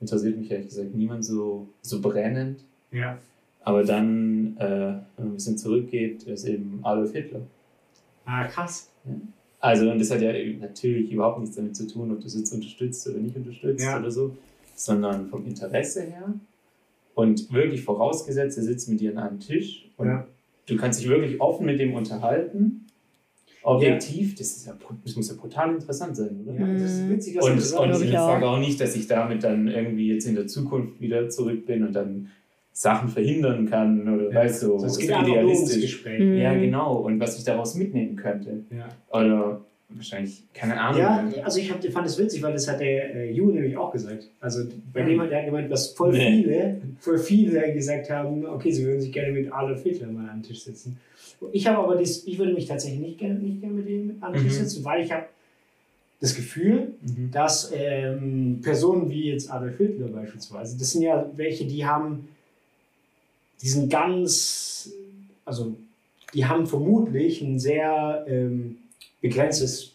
interessiert 0.01 0.39
mich 0.39 0.51
ehrlich 0.51 0.69
gesagt 0.69 0.95
niemand 0.95 1.23
so, 1.25 1.69
so 1.83 2.01
brennend. 2.01 2.61
ja. 2.91 3.19
Aber 3.65 3.85
dann, 3.85 4.57
äh, 4.59 4.69
wenn 4.69 5.05
man 5.19 5.29
ein 5.29 5.35
bisschen 5.35 5.57
zurückgeht, 5.57 6.25
ist 6.25 6.47
eben 6.49 6.81
Adolf 6.83 7.13
Hitler. 7.13 7.43
Ah, 8.25 8.45
krass. 8.49 8.89
Also, 9.61 9.89
und 9.89 10.01
das 10.01 10.11
hat 10.11 10.21
ja 10.21 10.33
natürlich 10.59 11.13
überhaupt 11.13 11.39
nichts 11.41 11.55
damit 11.55 11.77
zu 11.77 11.87
tun, 11.87 12.11
ob 12.11 12.19
du 12.21 12.27
es 12.27 12.35
jetzt 12.37 12.53
unterstützt 12.53 13.07
oder 13.09 13.19
nicht 13.19 13.37
unterstützt 13.37 13.85
Ja. 13.85 14.01
oder 14.01 14.11
so, 14.11 14.37
sondern 14.85 15.29
vom 15.29 15.45
Interesse 15.47 16.03
her. 16.03 16.35
Und 17.15 17.53
wirklich 17.53 17.83
vorausgesetzt, 17.83 18.57
er 18.59 18.65
sitzt 18.65 18.89
mit 18.89 19.01
dir 19.01 19.13
an 19.13 19.19
einem 19.19 19.41
Tisch 19.41 19.91
und 19.97 20.07
Ja. 20.09 20.27
du 20.67 20.77
kannst 20.77 21.01
dich 21.01 21.09
wirklich 21.09 21.41
offen 21.41 21.67
mit 21.67 21.79
dem 21.79 21.95
unterhalten. 21.95 22.87
Objektiv, 23.65 24.35
das, 24.35 24.57
ist 24.57 24.67
ja, 24.67 24.75
das 25.05 25.15
muss 25.15 25.29
ja 25.29 25.37
brutal 25.41 25.73
interessant 25.75 26.17
sein, 26.17 26.41
oder? 26.45 26.59
Ja, 26.59 26.73
das 26.73 26.95
ist 26.95 27.09
witzig, 27.09 27.35
dass 27.35 27.45
Und, 27.45 27.51
du 27.51 27.53
und 27.55 27.61
das 27.61 27.71
sagst. 27.99 28.05
ich 28.05 28.11
sage 28.13 28.47
auch 28.49 28.59
nicht, 28.59 28.81
dass 28.81 28.97
ich 28.97 29.07
damit 29.07 29.45
dann 29.45 29.69
irgendwie 29.69 30.09
jetzt 30.13 30.27
in 30.27 30.35
der 30.35 30.49
Zukunft 30.49 31.01
wieder 31.01 31.29
zurück 31.29 31.65
bin 31.67 31.87
und 31.87 31.93
dann 31.93 32.29
Sachen 32.73 33.09
verhindern 33.09 33.69
kann 33.71 34.09
oder 34.13 34.31
Ja. 34.31 34.35
weißt 34.35 34.65
du, 34.65 34.77
Es 34.85 34.95
so 34.95 35.01
geht 35.01 35.11
idealistisch. 35.11 35.83
Gespräch. 35.83 36.19
Mhm. 36.21 36.37
Ja, 36.39 36.55
genau. 36.55 36.97
Und 36.97 37.21
was 37.21 37.39
ich 37.39 37.45
daraus 37.45 37.77
mitnehmen 37.77 38.17
könnte. 38.17 38.65
Ja. 38.71 38.89
Oder 39.17 39.61
wahrscheinlich, 39.97 40.43
keine 40.55 40.81
Ahnung. 40.81 41.01
Ja, 41.01 41.29
also 41.45 41.59
ich 41.59 41.71
hab, 41.73 41.85
fand 41.85 42.07
es 42.07 42.19
witzig, 42.19 42.43
weil 42.43 42.53
das 42.53 42.69
hat 42.69 42.81
der 42.81 43.15
äh, 43.15 43.33
Ju 43.33 43.51
nämlich 43.53 43.77
auch 43.77 43.93
gesagt. 43.93 44.29
Also 44.41 44.65
bei 44.93 45.03
dem 45.03 45.21
hat 45.21 45.31
er 45.31 45.45
gemeint, 45.45 45.71
dass 45.71 45.93
voll 45.93 46.13
Nee. 46.13 46.43
viele, 46.43 46.81
voll 47.01 47.19
viele 47.19 47.73
gesagt 47.73 48.11
haben, 48.11 48.45
okay, 48.47 48.71
sie 48.73 48.85
würden 48.85 49.01
sich 49.01 49.13
gerne 49.13 49.33
mit 49.33 49.53
Adolf 49.53 49.83
Hitler 49.83 50.09
mal 50.09 50.29
an 50.29 50.39
den 50.39 50.43
Tisch 50.45 50.65
setzen. 50.65 50.99
Ich 51.53 51.67
habe 51.67 51.79
aber 51.79 51.97
das, 51.97 52.25
ich 52.27 52.39
würde 52.39 52.53
mich 52.55 52.67
tatsächlich 52.67 53.01
nicht 53.01 53.19
gerne, 53.19 53.35
nicht 53.39 53.61
gerne 53.61 53.75
mit 53.75 53.89
ihm 53.89 54.17
an 54.21 54.33
den 54.33 54.43
Tisch 54.43 54.53
Mhm. 54.55 54.59
setzen, 54.65 54.85
weil 54.85 55.05
ich 55.05 55.11
habe 55.13 55.27
das 56.21 56.35
Gefühl, 56.37 56.93
Mhm. 57.03 57.31
dass 57.33 57.73
ähm, 57.75 58.61
Personen 58.63 59.11
wie 59.11 59.31
jetzt 59.31 59.51
Adolf 59.51 59.77
Hitler 59.79 60.07
beispielsweise, 60.09 60.79
das 60.79 60.93
sind 60.93 61.03
ja 61.03 61.29
welche, 61.35 61.65
die 61.67 61.85
haben 61.85 62.29
diesen 63.61 63.89
ganz, 63.89 64.91
also 65.45 65.75
die 66.35 66.45
haben 66.47 66.67
vermutlich 66.67 67.43
ein 67.43 67.59
sehr 67.59 68.25
ähm, 68.29 68.77
begrenztes 69.23 69.93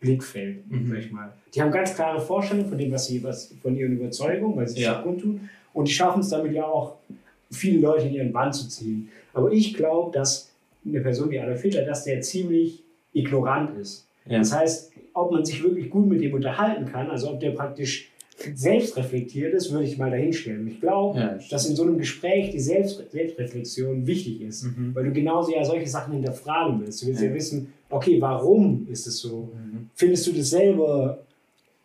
Blickfeld, 0.00 0.70
Mhm. 0.70 0.88
sag 0.90 0.98
ich 0.98 1.10
mal. 1.10 1.32
Die 1.54 1.60
haben 1.62 1.72
ganz 1.72 1.94
klare 1.94 2.20
Vorstellungen 2.20 2.68
von 2.68 2.78
dem, 2.78 2.92
was 2.92 3.06
sie, 3.06 3.22
was 3.24 3.52
von 3.62 3.74
ihren 3.76 3.92
Überzeugungen, 3.94 4.54
weil 4.56 4.68
sie 4.68 4.76
es 4.78 4.84
Ja. 4.84 5.00
auch 5.00 5.02
kundtun. 5.02 5.48
Und 5.72 5.88
die 5.88 5.92
schaffen 5.92 6.20
es 6.20 6.28
damit 6.28 6.52
ja 6.52 6.64
auch, 6.66 6.96
viele 7.50 7.78
Leute 7.80 8.06
in 8.06 8.14
ihren 8.14 8.32
Bann 8.32 8.52
zu 8.52 8.68
ziehen. 8.68 9.08
Aber 9.32 9.50
ich 9.52 9.74
glaube, 9.74 10.12
dass 10.12 10.50
eine 10.84 11.00
Person 11.00 11.30
wie 11.30 11.38
Adolf 11.40 11.62
Hitler, 11.62 11.84
dass 11.84 12.04
der 12.04 12.20
ziemlich 12.20 12.82
ignorant 13.12 13.76
ist. 13.78 14.06
Ja. 14.28 14.38
Das 14.38 14.52
heißt, 14.52 14.92
ob 15.14 15.30
man 15.32 15.44
sich 15.44 15.62
wirklich 15.62 15.88
gut 15.88 16.06
mit 16.08 16.20
dem 16.20 16.34
unterhalten 16.34 16.84
kann, 16.86 17.08
also 17.10 17.30
ob 17.30 17.40
der 17.40 17.52
praktisch 17.52 18.10
selbst 18.54 18.96
reflektiert 18.98 19.54
ist, 19.54 19.72
würde 19.72 19.84
ich 19.86 19.96
mal 19.96 20.10
dahinstellen. 20.10 20.68
Ich 20.68 20.80
glaube, 20.80 21.18
Ja, 21.18 21.38
dass 21.50 21.66
in 21.70 21.74
so 21.76 21.84
einem 21.84 21.96
Gespräch 21.98 22.50
die 22.50 22.60
Selbst 22.60 22.98
Selbstreflexion 23.10 24.06
wichtig 24.06 24.42
ist, 24.42 24.64
Mhm. 24.64 24.94
weil 24.94 25.04
du 25.04 25.12
genauso 25.12 25.52
ja 25.54 25.64
solche 25.64 25.86
Sachen 25.86 26.14
hinterfragen 26.14 26.80
willst. 26.80 27.02
Du 27.02 27.06
willst 27.06 27.22
ja, 27.22 27.28
Ja. 27.28 27.34
wissen, 27.34 27.72
okay, 27.90 28.20
warum 28.20 28.86
ist 28.90 29.06
es 29.06 29.18
so? 29.18 29.52
Mhm. 29.54 29.90
Findest 29.94 30.26
du 30.26 30.32
das 30.32 30.50
selber, 30.50 31.18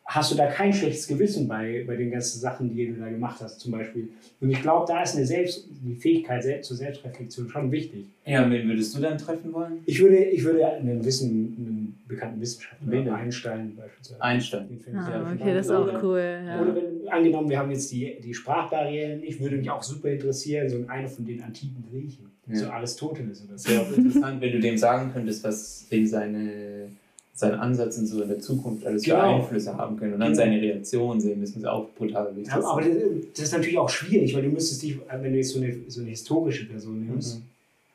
hast 0.05 0.31
du 0.31 0.35
da 0.35 0.47
kein 0.47 0.73
schlechtes 0.73 1.07
Gewissen 1.07 1.47
bei, 1.47 1.83
bei 1.87 1.95
den 1.95 2.11
ganzen 2.11 2.39
Sachen, 2.39 2.75
die 2.75 2.87
du 2.87 2.93
da 2.99 3.07
gemacht 3.09 3.39
hast 3.41 3.59
zum 3.59 3.71
Beispiel? 3.71 4.09
Und 4.41 4.49
ich 4.51 4.61
glaube, 4.61 4.85
da 4.87 5.03
ist 5.03 5.15
eine 5.15 5.25
Selbst, 5.25 5.67
die 5.69 5.95
Fähigkeit 5.95 6.43
selbst, 6.43 6.67
zur 6.67 6.77
Selbstreflexion 6.77 7.47
schon 7.49 7.71
wichtig. 7.71 8.05
Ja, 8.25 8.49
wen 8.49 8.67
würdest 8.67 8.95
du 8.97 9.01
dann 9.01 9.17
treffen 9.17 9.53
wollen? 9.53 9.79
Ich 9.85 10.01
würde, 10.01 10.17
ich 10.17 10.43
würde 10.43 10.67
einen, 10.67 11.03
Wissen, 11.05 11.29
einen 11.29 11.99
bekannten 12.07 12.41
Wissenschaftler, 12.41 12.91
Wen? 12.91 13.09
Einstein 13.09 13.75
beispielsweise. 13.77 14.21
Einstein. 14.21 14.67
Den 14.67 14.79
finde 14.79 14.99
ich 14.99 15.05
sehr 15.05 15.15
Ah, 15.15 15.19
spannend. 15.21 15.41
okay, 15.41 15.53
das 15.53 15.65
ist 15.67 15.71
auch 15.71 15.83
Oder- 15.87 16.03
cool. 16.03 16.41
Ja. 16.45 16.61
Oder 16.61 16.75
wenn, 16.75 17.07
angenommen, 17.07 17.49
wir 17.49 17.59
haben 17.59 17.71
jetzt 17.71 17.91
die, 17.91 18.17
die 18.21 18.33
Sprachbarrieren, 18.33 19.23
ich 19.23 19.39
würde 19.39 19.55
mich 19.57 19.69
auch 19.69 19.83
super 19.83 20.09
interessieren, 20.09 20.67
so 20.67 20.83
einer 20.87 21.07
von 21.07 21.25
den 21.25 21.41
antiken 21.41 21.83
Griechen, 21.89 22.30
Ja. 22.47 22.55
so 22.55 22.67
Aristoteles 22.69 23.43
oder 23.43 23.53
Das 23.53 23.63
so. 23.63 23.69
wäre 23.71 23.81
auch 23.81 23.91
interessant, 23.97 24.41
wenn 24.41 24.51
du 24.51 24.59
dem 24.59 24.77
sagen 24.77 25.11
könntest, 25.13 25.43
was 25.43 25.85
wegen 25.89 26.07
seine, 26.07 26.89
sein 27.33 27.53
Ansatz 27.53 27.97
in 27.97 28.07
so 28.07 28.21
in 28.23 28.29
der 28.29 28.39
Zukunft 28.39 28.85
alles 28.85 29.03
für 29.05 29.11
Genau. 29.11 29.35
Einflüsse 29.41 29.77
haben 29.77 29.95
können 29.95 30.13
und 30.13 30.19
dann 30.19 30.29
Genau. 30.33 30.43
seine 30.43 30.61
Reaktion 30.61 31.21
sehen, 31.21 31.41
das 31.41 31.55
muss 31.55 31.65
auch 31.65 31.89
brutal 31.93 32.35
wichtig 32.35 32.53
Ja, 32.53 32.63
aber 32.63 32.81
das, 32.81 32.89
das 33.35 33.45
ist 33.45 33.51
natürlich 33.53 33.77
auch 33.77 33.89
schwierig, 33.89 34.33
weil 34.35 34.41
du 34.43 34.49
müsstest 34.49 34.81
dich, 34.81 34.97
wenn 35.09 35.31
du 35.31 35.37
jetzt 35.37 35.49
so 35.51 35.59
eine, 35.61 35.75
so 35.87 36.01
eine 36.01 36.09
historische 36.09 36.65
Person 36.65 37.05
nimmst, 37.05 37.37
Mhm. 37.37 37.43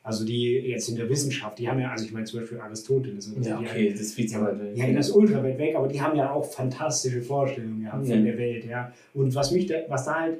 also 0.03 0.25
die 0.25 0.53
jetzt 0.53 0.87
in 0.89 0.95
der 0.95 1.09
Wissenschaft, 1.09 1.59
die 1.59 1.67
haben 1.67 1.79
ja, 1.81 1.91
also 1.91 2.05
ich 2.05 2.13
meine 2.13 2.25
zum 2.25 2.39
Beispiel 2.39 2.59
Aristoteles, 2.59 3.31
oder 3.35 3.45
Ja, 3.45 3.59
okay, 3.59 3.89
das 3.91 3.99
ist 4.01 4.13
viel 4.15 4.27
zu 4.27 4.41
weit 4.41 4.55
Ja, 4.75 4.89
das 4.93 5.09
ist 5.09 5.15
ultra 5.15 5.43
weit 5.43 5.57
weg, 5.59 5.75
aber 5.75 5.89
die 5.89 6.01
haben 6.01 6.17
ja 6.17 6.31
auch 6.31 6.45
fantastische 6.49 7.21
Vorstellungen 7.21 7.83
gehabt 7.83 8.07
von 8.07 8.15
Ja. 8.17 8.23
der 8.23 8.37
Welt, 8.37 8.65
ja. 8.65 8.93
Und 9.13 9.35
was 9.35 9.51
mich 9.51 9.65
da, 9.67 9.75
was 9.89 10.05
da 10.05 10.21
halt, 10.21 10.37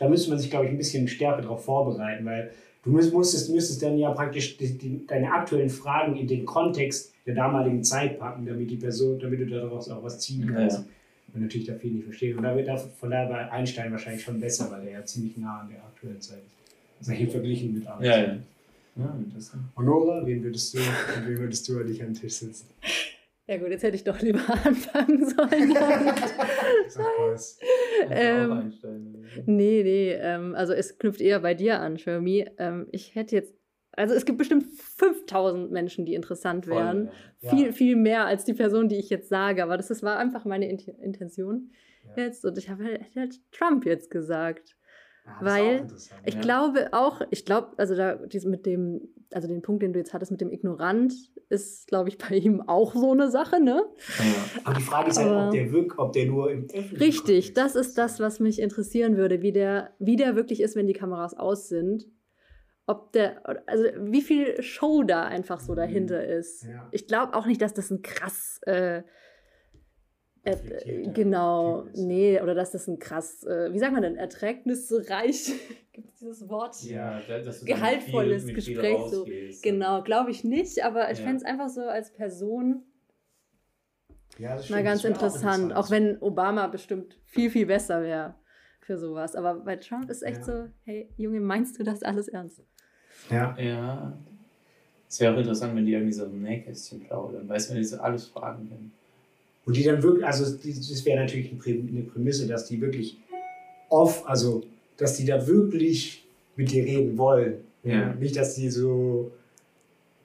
da 0.00 0.08
müsste 0.08 0.30
man 0.30 0.38
sich, 0.40 0.50
glaube 0.50 0.66
ich, 0.66 0.72
ein 0.72 0.78
bisschen 0.78 1.06
stärker 1.06 1.42
darauf 1.42 1.64
vorbereiten, 1.64 2.24
weil 2.24 2.50
du 2.82 2.90
müsst, 2.90 3.12
musstest, 3.12 3.50
müsstest 3.50 3.82
dann 3.82 3.98
ja 3.98 4.10
praktisch 4.10 4.56
die, 4.56 4.76
die, 4.76 5.06
deine 5.06 5.32
aktuellen 5.32 5.70
Fragen 5.70 6.16
in 6.16 6.26
den 6.26 6.44
Kontext 6.44 7.12
der 7.26 7.34
damaligen 7.34 7.84
Zeit 7.84 8.18
packen, 8.18 8.46
damit 8.46 8.70
die 8.70 8.76
Person, 8.76 9.18
damit 9.18 9.40
du 9.40 9.46
daraus 9.46 9.88
auch 9.90 10.02
was 10.02 10.20
ziehen 10.20 10.50
kannst. 10.52 10.78
Ja. 10.78 10.84
Und 11.32 11.42
natürlich 11.42 11.66
da 11.66 11.74
viel 11.74 11.92
nicht 11.92 12.04
verstehen. 12.04 12.36
Und 12.36 12.42
da 12.42 12.56
wird 12.56 12.66
da, 12.66 12.76
von 12.76 13.10
daher 13.10 13.30
war 13.30 13.52
Einstein 13.52 13.92
wahrscheinlich 13.92 14.22
schon 14.22 14.40
besser, 14.40 14.68
weil 14.70 14.86
er 14.88 14.92
ja 14.92 15.04
ziemlich 15.04 15.36
nah 15.36 15.60
an 15.60 15.68
der 15.68 15.78
aktuellen 15.78 16.20
Zeit 16.20 16.38
ist. 16.38 16.98
Also 16.98 17.12
hier 17.12 17.28
verglichen 17.28 17.74
mit 17.74 17.86
anderen. 17.86 18.04
Ja, 18.04 18.18
ja. 18.18 18.36
Ja, 18.96 19.16
interessant. 19.16 19.62
Und 19.76 19.84
Nora, 19.84 20.26
wen 20.26 20.42
würdest 20.42 20.74
du, 20.74 20.78
wem 20.78 21.38
würdest 21.38 21.68
du 21.68 21.78
an 21.78 21.86
dich 21.86 22.02
am 22.02 22.12
Tisch 22.12 22.34
sitzen? 22.34 22.66
ja 23.46 23.56
gut, 23.56 23.68
jetzt 23.68 23.82
hätte 23.82 23.96
ich 23.96 24.04
doch 24.04 24.20
lieber 24.20 24.40
anfangen 24.64 25.28
sollen. 25.28 25.76
Ähm, 28.10 28.52
auch 28.52 28.56
Einstein. 28.56 29.09
Nee, 29.46 29.82
nee, 29.82 30.12
ähm, 30.12 30.54
also 30.54 30.72
es 30.72 30.98
knüpft 30.98 31.20
eher 31.20 31.40
bei 31.40 31.54
dir 31.54 31.80
an, 31.80 31.98
Shermy. 31.98 32.46
Ähm, 32.58 32.86
ich 32.92 33.14
hätte 33.14 33.36
jetzt, 33.36 33.54
also 33.92 34.14
es 34.14 34.24
gibt 34.24 34.38
bestimmt 34.38 34.66
5000 34.96 35.70
Menschen, 35.70 36.06
die 36.06 36.14
interessant 36.14 36.66
Voll, 36.66 36.76
wären. 36.76 37.10
Ja. 37.40 37.50
Viel, 37.50 37.72
viel 37.72 37.96
mehr 37.96 38.26
als 38.26 38.44
die 38.44 38.54
Person, 38.54 38.88
die 38.88 38.98
ich 38.98 39.10
jetzt 39.10 39.28
sage. 39.28 39.62
Aber 39.62 39.76
das, 39.76 39.88
das 39.88 40.02
war 40.02 40.18
einfach 40.18 40.44
meine 40.44 40.68
Int 40.68 40.88
Intention 40.88 41.72
Ja. 42.16 42.24
jetzt. 42.24 42.44
Und 42.44 42.58
ich 42.58 42.68
habe 42.68 42.84
halt, 42.84 43.02
halt 43.14 43.40
Trump 43.52 43.84
jetzt 43.86 44.10
gesagt. 44.10 44.76
Ja, 45.26 45.32
ist 45.38 45.44
Weil. 45.44 45.86
Ich 46.24 46.34
Ja. 46.34 46.40
glaube 46.40 46.88
auch, 46.92 47.20
ich 47.30 47.44
glaube, 47.44 47.72
also 47.76 47.94
da 47.94 48.14
dies 48.16 48.44
mit 48.44 48.66
dem, 48.66 49.00
also 49.32 49.48
den 49.48 49.62
Punkt, 49.62 49.82
den 49.82 49.92
du 49.92 49.98
jetzt 49.98 50.12
hattest 50.12 50.30
mit 50.30 50.40
dem 50.40 50.50
Ignorant, 50.50 51.12
ist, 51.48 51.86
glaube 51.88 52.08
ich, 52.08 52.18
bei 52.18 52.36
ihm 52.36 52.60
auch 52.62 52.94
so 52.94 53.12
eine 53.12 53.30
Sache, 53.30 53.60
ne? 53.62 53.84
Ja. 54.18 54.24
Aber 54.64 54.74
die 54.76 54.82
Frage 54.82 55.10
ist 55.10 55.18
halt, 55.18 55.46
ob 55.46 55.52
der 55.52 55.72
wirkt, 55.72 55.98
ob 55.98 56.12
der 56.12 56.26
nur 56.26 56.50
im 56.50 56.66
Richtig, 56.98 57.54
das 57.54 57.74
ist 57.76 57.96
das, 57.98 58.20
was 58.20 58.40
mich 58.40 58.60
interessieren 58.60 59.16
würde, 59.16 59.42
wie 59.42 59.52
der, 59.52 59.90
wie 59.98 60.16
der 60.16 60.36
wirklich 60.36 60.60
ist, 60.60 60.76
wenn 60.76 60.86
die 60.86 60.92
Kameras 60.94 61.34
aus 61.36 61.68
sind. 61.68 62.06
Ob 62.86 63.12
der, 63.12 63.42
also 63.68 63.84
wie 64.00 64.20
viel 64.22 64.60
Show 64.62 65.04
da 65.04 65.22
einfach 65.24 65.60
so 65.60 65.76
dahinter 65.76 66.24
ist. 66.26 66.64
Ja. 66.64 66.88
Ich 66.90 67.06
glaube 67.06 67.34
auch 67.34 67.46
nicht, 67.46 67.62
dass 67.62 67.72
das 67.72 67.90
ein 67.90 68.02
krass, 68.02 68.58
äh, 68.62 69.02
äh, 70.44 71.08
genau, 71.12 71.84
nee, 71.94 72.40
oder 72.40 72.54
dass 72.54 72.70
das 72.70 72.88
ein 72.88 72.98
krass, 72.98 73.44
äh, 73.44 73.72
wie 73.72 73.78
sagt 73.78 73.92
man 73.92 74.02
denn, 74.02 74.16
erträgnisreich, 74.16 75.52
gibt 75.92 76.08
es 76.08 76.14
dieses 76.16 76.48
Wort? 76.48 76.82
Ja, 76.82 77.20
da- 77.28 77.38
dass 77.40 77.60
du 77.60 77.66
dann 77.66 77.76
Gehaltvolles 77.76 78.44
viel- 78.46 78.54
Gespräch 78.54 79.02
so. 79.10 79.26
Genau, 79.62 80.02
glaube 80.02 80.30
ich 80.30 80.42
nicht, 80.44 80.82
aber 80.84 81.10
ich 81.10 81.18
Ja. 81.18 81.24
fände 81.24 81.38
es 81.38 81.44
einfach 81.44 81.68
so 81.68 81.82
als 81.82 82.12
Person 82.12 82.82
Ja, 84.38 84.56
das 84.56 84.70
mal 84.70 84.76
stimmt, 84.76 84.84
ganz 84.86 85.02
das 85.02 85.04
wär 85.04 85.10
auch 85.10 85.14
interessant. 85.24 85.72
Auch 85.74 85.90
wenn 85.90 86.16
Obama 86.22 86.66
bestimmt 86.68 87.18
viel, 87.26 87.50
viel 87.50 87.66
besser 87.66 88.02
wäre 88.02 88.34
für 88.80 88.96
sowas. 88.96 89.36
Aber 89.36 89.54
bei 89.56 89.76
Trump 89.76 90.08
ist 90.08 90.22
echt 90.22 90.38
Ja. 90.46 90.64
so, 90.64 90.68
hey 90.84 91.12
Junge, 91.18 91.40
meinst 91.40 91.78
du 91.78 91.82
das 91.84 92.02
alles 92.02 92.28
ernst? 92.28 92.62
Ja. 93.30 93.54
Ja. 93.58 94.16
Es 95.06 95.20
wäre 95.20 95.34
auch 95.34 95.38
interessant, 95.38 95.74
wenn 95.76 95.84
die 95.84 95.92
irgendwie 95.92 96.12
so 96.12 96.24
im 96.24 96.40
Nähkästchen 96.40 97.00
plaudern. 97.00 97.48
Weißt 97.48 97.68
du, 97.68 97.74
wenn 97.74 97.82
die 97.82 97.86
so 97.88 97.98
alles 97.98 98.26
fragen 98.28 98.68
können. 98.68 98.92
Und 99.66 99.76
die 99.76 99.82
dann 99.84 100.02
wirklich, 100.02 100.24
also 100.24 100.56
die- 100.56 100.72
das 100.72 101.04
wäre 101.04 101.20
natürlich 101.20 101.50
eine 101.50 101.60
Prä- 101.60 101.88
eine 101.88 102.02
Prämisse, 102.02 102.46
dass 102.46 102.66
die 102.66 102.80
wirklich 102.80 103.18
off, 103.88 104.26
also 104.26 104.62
dass 104.96 105.16
die 105.16 105.24
da 105.26 105.46
wirklich 105.46 106.26
mit 106.56 106.70
dir 106.72 106.84
reden 106.84 107.16
wollen. 107.18 107.54
Ja. 107.84 108.14
Nicht, 108.14 108.36
dass 108.36 108.54
die 108.54 108.68
so, 108.70 109.30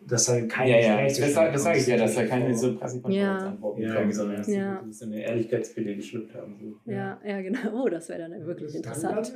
dass 0.08 0.26
da 0.26 0.42
kein 0.42 0.68
ja, 0.70 0.78
ja, 0.80 1.04
das, 1.04 1.16
zwischen 1.16 1.34
sag- 1.34 1.54
das 1.54 1.64
sage 1.64 1.80
ich 1.80 1.88
ja, 1.88 1.98
dass 1.98 2.16
da 2.16 2.26
keine 2.26 2.56
so 2.56 2.76
Pressekonferenzantworten 2.76 3.84
Ja. 3.84 3.96
kommen, 3.96 4.12
sondern 4.14 4.38
dass 4.38 4.46
die 4.48 4.54
Ja. 4.54 4.74
wirklich 4.76 4.98
so 4.98 5.06
eine 5.06 5.24
Ehrlichkeitspille 5.24 5.96
geschluckt 5.96 6.34
haben. 6.36 6.56
So. 6.86 6.92
Ja, 6.92 7.20
ja, 7.26 7.42
genau. 7.42 7.84
Oh, 7.84 7.90
das 7.90 8.10
wäre 8.10 8.20
dann 8.30 8.46
wirklich 8.46 8.76
interessant. 8.76 9.34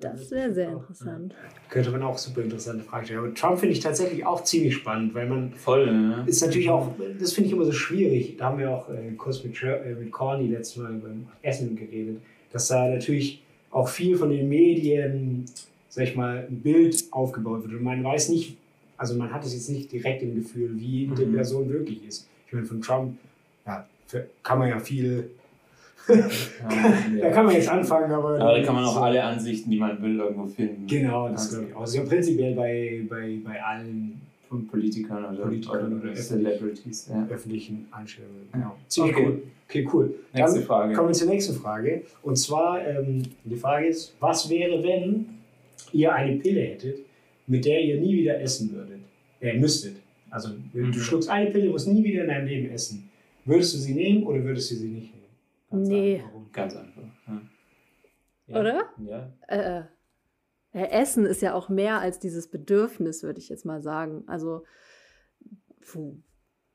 Das 0.00 0.30
wäre 0.30 0.52
sehr 0.52 0.70
interessant. 0.70 1.34
Könnte 1.68 1.90
man 1.90 2.02
auch 2.02 2.18
super 2.18 2.42
interessante 2.42 2.84
Fragen 2.84 3.04
stellen. 3.06 3.20
Aber 3.20 3.34
Trump 3.34 3.58
finde 3.58 3.72
ich 3.74 3.80
tatsächlich 3.80 4.24
auch 4.24 4.42
ziemlich 4.44 4.74
spannend, 4.74 5.14
weil 5.14 5.28
man 5.28 5.52
Voll, 5.54 5.86
ne? 5.90 6.24
ist 6.26 6.40
natürlich 6.44 6.70
auch, 6.70 6.92
das 7.18 7.32
finde 7.32 7.48
ich 7.48 7.52
immer 7.54 7.64
so 7.64 7.72
schwierig. 7.72 8.36
Da 8.36 8.46
haben 8.46 8.58
wir 8.58 8.70
auch 8.70 8.88
äh, 8.90 9.12
kurz 9.16 9.42
mit, 9.44 9.60
äh, 9.62 9.94
mit 9.98 10.10
Corny 10.12 10.48
letztes 10.48 10.76
Mal 10.76 10.92
beim 10.94 11.26
Essen 11.42 11.76
geredet, 11.76 12.18
dass 12.52 12.68
da 12.68 12.88
natürlich 12.88 13.42
auch 13.70 13.88
viel 13.88 14.16
von 14.16 14.30
den 14.30 14.48
Medien, 14.48 15.44
sag 15.88 16.04
ich 16.04 16.16
mal, 16.16 16.46
ein 16.48 16.60
Bild 16.60 17.04
aufgebaut 17.10 17.62
wird. 17.64 17.74
Und 17.74 17.82
man 17.82 18.02
weiß 18.02 18.28
nicht, 18.30 18.56
also 18.96 19.14
man 19.16 19.32
hat 19.32 19.44
es 19.44 19.52
jetzt 19.52 19.68
nicht 19.68 19.92
direkt 19.92 20.22
im 20.22 20.34
Gefühl, 20.34 20.70
wie 20.78 21.06
die 21.16 21.24
Mhm. 21.26 21.34
Person 21.34 21.68
wirklich 21.68 22.06
ist. 22.06 22.28
Ich 22.46 22.52
meine, 22.52 22.64
von 22.66 22.80
Trump 22.80 23.16
ja, 23.66 23.86
kann 24.42 24.58
man 24.58 24.68
ja 24.68 24.78
viel, 24.78 25.30
da 27.20 27.30
kann 27.30 27.46
man 27.46 27.54
jetzt 27.54 27.68
anfangen, 27.68 28.10
aber. 28.12 28.40
Aber 28.40 28.58
da 28.58 28.62
kann 28.62 28.74
man 28.74 28.84
auch 28.84 29.00
alle 29.02 29.22
Ansichten, 29.22 29.70
die 29.70 29.78
man 29.78 30.00
will, 30.02 30.18
irgendwo 30.18 30.46
finden. 30.46 30.86
Genau, 30.86 31.28
das 31.28 31.42
Also- 31.46 31.56
glaube 31.56 31.68
ich 31.70 31.74
auch. 31.76 31.80
Also 31.80 31.98
ja, 31.98 32.04
prinzipiell 32.04 32.54
bei, 32.54 33.02
bei, 33.08 33.38
bei 33.44 33.62
allen 33.62 34.20
Von 34.48 34.66
Politikern 34.68 35.24
oder, 35.24 35.42
Politikern 35.44 35.92
oder, 35.98 36.04
oder 36.04 36.14
Celebrities. 36.14 37.08
Ja. 37.12 37.26
öffentlichen 37.28 37.86
Einstellungen. 37.90 38.46
Ja. 38.54 38.74
Ziemlich 38.86 39.16
Okay. 39.16 39.26
cool. 39.26 39.42
Okay, 39.68 39.88
cool. 39.92 40.14
Nächste 40.32 40.58
Dann 40.60 40.66
Frage. 40.66 40.94
kommen 40.94 41.08
wir 41.08 41.14
zur 41.14 41.28
nächsten 41.28 41.54
Frage. 41.56 42.02
Und 42.22 42.36
zwar, 42.36 42.86
ähm, 42.86 43.22
die 43.44 43.56
Frage 43.56 43.86
ist, 43.88 44.14
was 44.20 44.48
wäre, 44.48 44.80
wenn 44.84 45.26
ihr 45.92 46.14
eine 46.14 46.36
Pille 46.36 46.60
hättet, 46.60 46.98
mit 47.48 47.64
der 47.64 47.80
ihr 47.82 48.00
nie 48.00 48.16
wieder 48.18 48.40
essen 48.40 48.72
würdet? 48.72 49.00
Äh, 49.40 49.58
müsstet. 49.58 49.96
Also 50.30 50.50
du 50.72 50.78
Mhm. 50.80 50.92
schluckst 50.92 51.28
eine 51.28 51.50
Pille, 51.50 51.68
musst 51.70 51.88
nie 51.88 52.04
wieder 52.04 52.22
in 52.22 52.28
deinem 52.28 52.46
Leben 52.46 52.70
essen. 52.70 53.08
Würdest 53.44 53.74
du 53.74 53.78
sie 53.78 53.94
nehmen 53.94 54.22
oder 54.22 54.42
würdest 54.44 54.70
du 54.70 54.76
sie 54.76 54.86
nicht 54.88 55.10
nehmen? 55.12 55.15
Ganz 55.76 55.88
Nee. 55.88 56.14
einfach. 56.24 56.52
Ganz 56.52 56.74
einfach. 56.76 57.02
Ja. 57.26 57.42
Ja. 58.48 58.60
Oder? 58.60 58.84
Ja. 59.04 59.32
Äh, 59.48 59.82
äh, 60.78 60.88
Essen 60.90 61.26
ist 61.26 61.42
ja 61.42 61.54
auch 61.54 61.68
mehr 61.68 62.00
als 62.00 62.18
dieses 62.18 62.48
Bedürfnis, 62.48 63.22
würde 63.22 63.38
ich 63.40 63.48
jetzt 63.48 63.64
mal 63.64 63.82
sagen. 63.82 64.24
Also, 64.26 64.64
puh. 65.80 66.16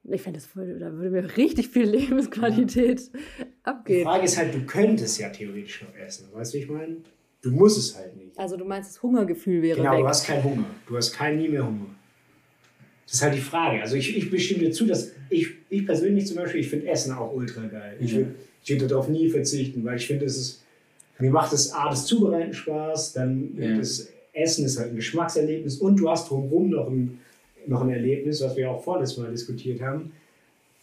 Ich 0.04 0.24
fände 0.24 0.40
das 0.40 0.48
voll, 0.48 0.80
da 0.80 0.92
würde 0.94 1.12
mir 1.12 1.38
richtig 1.38 1.70
viel 1.70 1.84
Lebensqualität 1.90 3.12
Die 3.14 3.46
abgehen. 3.64 4.04
Frage 4.04 4.26
ist 4.26 4.36
halt, 4.38 4.54
du 4.56 4.66
könntest 4.66 5.20
ja 5.20 5.30
theoretisch 5.30 5.84
noch 5.84 5.96
essen. 5.96 6.28
Weißt 6.34 6.54
du, 6.54 6.58
wie 6.58 6.62
ich 6.64 6.70
meine? 6.70 6.98
Du 7.44 7.52
musst 7.52 7.78
es 7.78 7.96
halt 7.96 8.16
nicht. 8.18 8.38
Also, 8.38 8.58
du 8.58 8.66
meinst, 8.66 8.90
das 8.90 9.04
Hungergefühl 9.04 9.62
wäre 9.62 9.78
Genau, 9.78 9.92
du 9.98 10.00
weg. 10.00 10.08
hast 10.10 10.26
keinen 10.26 10.44
Hunger. 10.44 10.66
Du 10.88 10.98
hast 10.98 11.14
kein 11.14 11.38
nie 11.38 11.50
mehr 11.50 11.66
Hunger. 11.66 11.86
Das 13.06 13.14
ist 13.16 13.22
halt 13.24 13.36
die 13.36 13.42
Frage. 13.42 13.82
Also 13.82 13.96
ich, 13.96 14.16
ich 14.18 14.32
bestimme 14.32 14.62
dir 14.62 14.72
zu, 14.72 14.86
dass 14.86 15.12
ich, 15.30 15.50
ich 15.70 15.86
persönlich 15.86 16.26
zum 16.28 16.38
Beispiel, 16.38 16.62
ich 16.62 16.70
finde 16.70 16.88
Essen 16.88 17.14
auch 17.14 17.34
ultra 17.34 17.66
geil. 17.68 17.98
Ich 18.00 18.14
Ja. 18.14 18.26
Würde 18.66 18.76
ich 18.76 18.82
würd 18.82 18.92
darauf 18.92 19.10
nie 19.10 19.30
verzichten, 19.30 19.84
weil 19.86 19.98
ich 19.98 20.08
finde, 20.08 20.26
es 20.26 20.38
ist, 20.38 20.62
mir 21.20 21.32
macht 21.32 21.54
das 21.54 21.72
A, 21.74 21.90
das 21.90 22.06
Zubereiten 22.06 22.54
Spaß, 22.54 23.14
dann 23.14 23.52
Ja. 23.58 23.78
das 23.78 24.10
Essen 24.34 24.66
ist 24.66 24.80
halt 24.80 24.92
ein 24.92 24.96
Geschmackserlebnis 24.96 25.78
und 25.78 25.98
du 26.00 26.10
hast 26.10 26.30
drumherum 26.30 26.70
noch 26.70 26.88
ein, 26.90 27.20
noch 27.68 27.82
ein 27.82 27.90
Erlebnis, 27.92 28.42
was 28.42 28.56
wir 28.56 28.72
auch 28.72 28.84
vorletztes 28.84 29.18
Mal 29.20 29.32
diskutiert 29.32 29.82
haben. 29.82 30.12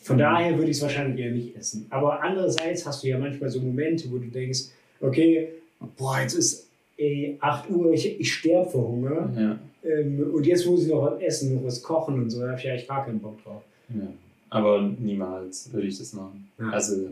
Von 0.00 0.16
Mhm. 0.16 0.20
daher 0.20 0.56
würde 0.58 0.70
ich 0.70 0.76
es 0.76 0.82
wahrscheinlich 0.82 1.24
eher 1.24 1.32
nicht 1.32 1.56
essen. 1.56 1.86
Aber 1.90 2.22
andererseits 2.22 2.86
hast 2.86 3.02
du 3.02 3.08
ja 3.08 3.18
manchmal 3.18 3.50
so 3.50 3.60
Momente, 3.60 4.08
wo 4.10 4.18
du 4.18 4.26
denkst, 4.28 4.66
okay, 5.00 5.48
boah, 5.96 6.20
jetzt 6.20 6.34
ist 6.34 6.66
eh 6.98 7.34
8 7.40 7.70
Uhr, 7.70 7.92
ich, 7.92 8.20
ich 8.20 8.32
sterbe 8.32 8.70
vor 8.70 8.88
Hunger. 8.88 9.32
Ja. 9.36 9.58
Ähm, 9.90 10.30
und 10.32 10.46
jetzt 10.46 10.66
muss 10.66 10.82
ich 10.82 10.88
noch 10.88 11.02
was 11.02 11.20
essen, 11.20 11.54
noch 11.56 11.64
was 11.64 11.82
kochen 11.82 12.14
und 12.22 12.30
so, 12.30 12.40
da 12.40 12.50
habe 12.50 12.60
ich 12.60 12.68
eigentlich 12.68 12.86
gar 12.88 13.04
keinen 13.06 13.18
Bock 13.20 13.42
drauf. 13.42 13.62
ja. 13.88 14.06
Aber 14.50 14.80
niemals 14.98 15.70
würde 15.72 15.88
ich 15.88 15.98
das 15.98 16.12
machen. 16.14 16.48
Ja. 16.58 16.70
Also, 16.70 17.10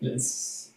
es 0.00 0.72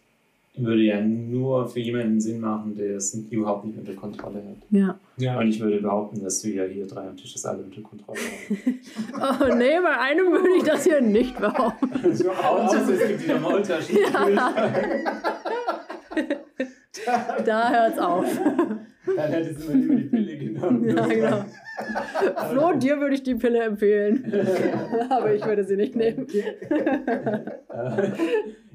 würde 0.57 0.81
ja 0.81 0.99
nur 1.01 1.67
für 1.69 1.79
jemanden 1.79 2.19
Sinn 2.19 2.41
machen, 2.41 2.75
der 2.75 2.97
es 2.97 3.13
überhaupt 3.29 3.65
nicht 3.65 3.77
unter 3.77 3.93
Kontrolle 3.93 4.43
hat. 4.43 4.57
Ja. 4.69 4.99
Ja, 5.17 5.39
Und 5.39 5.47
ich 5.47 5.60
würde 5.60 5.79
behaupten, 5.79 6.21
dass 6.21 6.43
wir 6.43 6.53
ja 6.53 6.63
hier 6.65 6.86
drei 6.88 7.07
am 7.07 7.15
Tisch 7.15 7.34
das 7.34 7.45
alle 7.45 7.63
unter 7.63 7.81
Kontrolle 7.81 8.19
haben. 8.19 8.79
Oh 9.51 9.55
nee, 9.55 9.79
bei 9.81 9.97
einem 9.99 10.31
würde 10.31 10.49
ich 10.57 10.63
das 10.63 10.84
hier 10.84 11.01
nicht 11.01 11.39
behaupten. 11.39 11.89
so 12.15 12.31
Außer 12.31 12.89
es 12.93 13.07
gibt 13.07 13.23
wieder 13.23 13.39
Maultaschen. 13.39 13.97
Da 17.45 17.69
hört's 17.71 17.99
auf. 17.99 18.25
Dann 19.05 19.31
hättest 19.31 19.67
du 19.67 19.73
mir 19.73 19.77
lieber 19.77 19.95
die 19.95 20.03
Pille 20.03 20.38
genommen. 20.38 20.89
Ja, 20.89 21.05
genau. 21.07 21.45
Flo, 22.49 22.73
dir 22.73 22.99
würde 22.99 23.15
ich 23.15 23.23
die 23.23 23.36
Pille 23.36 23.60
empfehlen. 23.63 24.31
Aber 25.10 25.34
ich 25.34 25.45
würde 25.45 25.63
sie 25.63 25.75
nicht 25.75 25.95
nehmen. 25.95 26.27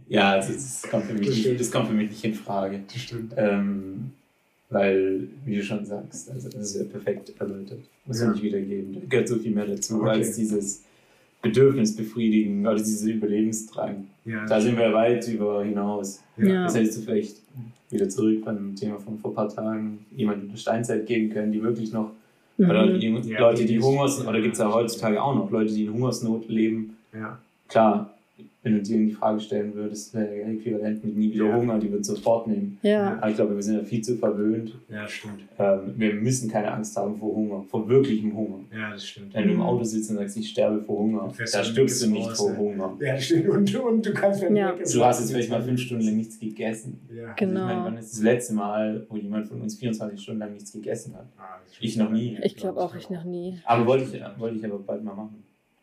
Ja, 0.09 0.33
also 0.33 0.53
das 0.53 0.83
kommt 0.90 1.05
für 1.05 1.14
mich, 1.14 1.27
Das 1.29 1.37
nicht, 1.37 1.61
das 1.61 1.71
kommt 1.71 1.88
für 1.88 1.95
mich 1.95 2.11
nicht 2.11 2.25
in 2.25 2.35
Frage. 2.35 2.81
Das 2.92 3.03
stimmt. 3.03 3.33
Ähm, 3.37 4.11
weil, 4.71 5.29
wie 5.45 5.57
du 5.57 5.62
schon 5.62 5.85
sagst, 5.85 6.31
also 6.31 6.49
das 6.49 6.71
ist 6.75 6.77
ja 6.77 6.85
perfekt 6.85 7.33
erläutert. 7.38 7.81
Muss 8.05 8.21
Ja. 8.21 8.31
nicht 8.31 8.42
wiedergeben. 8.42 8.95
Da 8.95 9.01
gehört 9.09 9.29
so 9.29 9.37
viel 9.37 9.53
mehr 9.53 9.66
dazu, 9.66 10.01
Okay. 10.01 10.11
als 10.11 10.37
dieses 10.37 10.83
Bedürfnis 11.42 11.95
befriedigen 11.95 12.66
oder 12.66 12.77
dieser 12.77 13.09
Überlebensdrang. 13.11 14.07
Ja, 14.25 14.45
Da 14.47 14.61
sind 14.61 14.77
wir 14.77 14.92
weit 14.92 15.27
über 15.29 15.64
hinaus. 15.64 16.21
Ja. 16.37 16.64
Das 16.64 16.75
hättest 16.77 16.99
du 16.99 17.03
vielleicht 17.03 17.37
wieder 17.90 18.09
zurück 18.09 18.45
beim 18.45 18.75
Thema 18.75 18.99
von 18.99 19.19
vor 19.19 19.31
ein 19.31 19.35
paar 19.35 19.49
Tagen 19.49 20.05
jemand 20.16 20.42
in 20.45 20.51
der 20.51 20.57
Steinzeit 20.57 21.07
geben 21.07 21.31
können, 21.31 21.53
die 21.53 21.62
wirklich 21.62 21.92
noch, 21.92 22.11
oder 22.59 22.87
Mhm. 22.87 22.99
die, 23.01 23.31
Ja, 23.31 23.40
Leute, 23.40 23.64
die 23.64 23.75
die 23.75 23.81
Hungersnot, 23.81 24.27
oder 24.27 24.40
gibt 24.40 24.55
es 24.55 24.59
ja 24.59 24.73
heutzutage 24.73 25.23
auch 25.23 25.35
noch, 25.37 25.51
Leute, 25.51 25.73
die 25.73 25.85
in 25.85 25.92
Hungersnot 25.92 26.49
leben. 26.49 26.97
ja. 27.12 27.38
Klar, 27.69 28.15
wenn 28.62 28.75
du 28.75 28.83
dir 28.83 28.99
die 28.99 29.12
Frage 29.12 29.38
stellen 29.40 29.75
würdest, 29.75 30.12
wäre 30.12 30.42
äquivalent 30.42 31.05
mit 31.05 31.16
nie 31.16 31.33
wieder 31.33 31.46
Ja. 31.46 31.57
Hunger, 31.57 31.79
die 31.79 31.90
würden 31.90 32.03
sofort 32.05 32.49
nehmen. 32.49 32.79
Ja. 32.83 33.16
Aber 33.18 33.31
ich 33.31 33.37
glaube, 33.37 33.55
wir 33.55 33.62
sind 33.62 33.77
ja 33.77 33.85
viel 33.85 34.03
zu 34.03 34.16
verwöhnt. 34.16 34.75
ja, 34.90 35.07
stimmt. 35.07 35.42
Ähm, 35.59 35.94
wir 35.96 36.14
müssen 36.14 36.51
keine 36.51 36.72
Angst 36.72 36.96
haben 36.96 37.16
vor 37.16 37.35
Hunger, 37.35 37.64
vor 37.70 37.88
wirklichem 37.88 38.37
Hunger. 38.37 38.59
Ja, 38.72 38.90
das 38.92 39.07
stimmt. 39.07 39.33
Wenn 39.35 39.46
du 39.46 39.55
im 39.55 39.62
Auto 39.62 39.85
sitzt 39.85 40.11
und 40.11 40.16
sagst, 40.16 40.37
ich 40.37 40.49
sterbe 40.49 40.83
vor 40.83 40.99
Hunger, 40.99 41.33
da 41.38 41.44
dann 41.44 41.64
stirbst 41.64 42.03
du 42.03 42.11
nicht 42.11 42.29
raus, 42.29 42.38
vor 42.38 42.51
ja. 42.53 42.57
Hunger. 42.59 42.96
Ja, 43.01 43.14
das 43.14 43.25
stimmt. 43.25 43.49
Und, 43.49 43.75
und 43.77 44.07
du 44.07 44.12
kannst 44.12 44.42
Ja. 44.42 44.70
ist, 44.70 44.94
Du 44.94 45.05
hast 45.05 45.20
jetzt 45.20 45.31
vielleicht 45.31 45.51
mal 45.51 45.62
fünf 45.62 45.81
Stunden 45.81 46.05
lang 46.05 46.16
nichts 46.16 46.41
gegessen. 46.41 46.99
Ja. 47.14 47.22
Also 47.28 47.34
ich 47.41 47.47
meine, 47.47 47.61
Genau. 47.70 47.84
wann 47.84 47.97
ist 47.99 48.12
das 48.14 48.22
letzte 48.22 48.55
Mal, 48.55 49.07
wo 49.09 49.16
jemand 49.16 49.47
von 49.49 49.61
uns 49.62 49.76
24 49.76 50.20
Stunden 50.20 50.41
lang 50.41 50.53
nichts 50.53 50.72
gegessen 50.72 51.14
hat? 51.14 51.26
Ah. 51.39 51.61
Ich 51.80 51.97
noch 51.97 52.11
nie. 52.11 52.37
Ich 52.43 52.57
glaube 52.57 52.80
auch, 52.80 52.95
ich 52.97 53.09
noch 53.11 53.24
nie. 53.24 53.59
Aber 53.64 53.87
wollte 53.87 54.05
ich, 54.16 54.41
wollte 54.41 54.57
ich 54.57 54.64
aber 54.64 54.78
bald 54.80 55.05
mal 55.05 55.14
machen. 55.14 55.43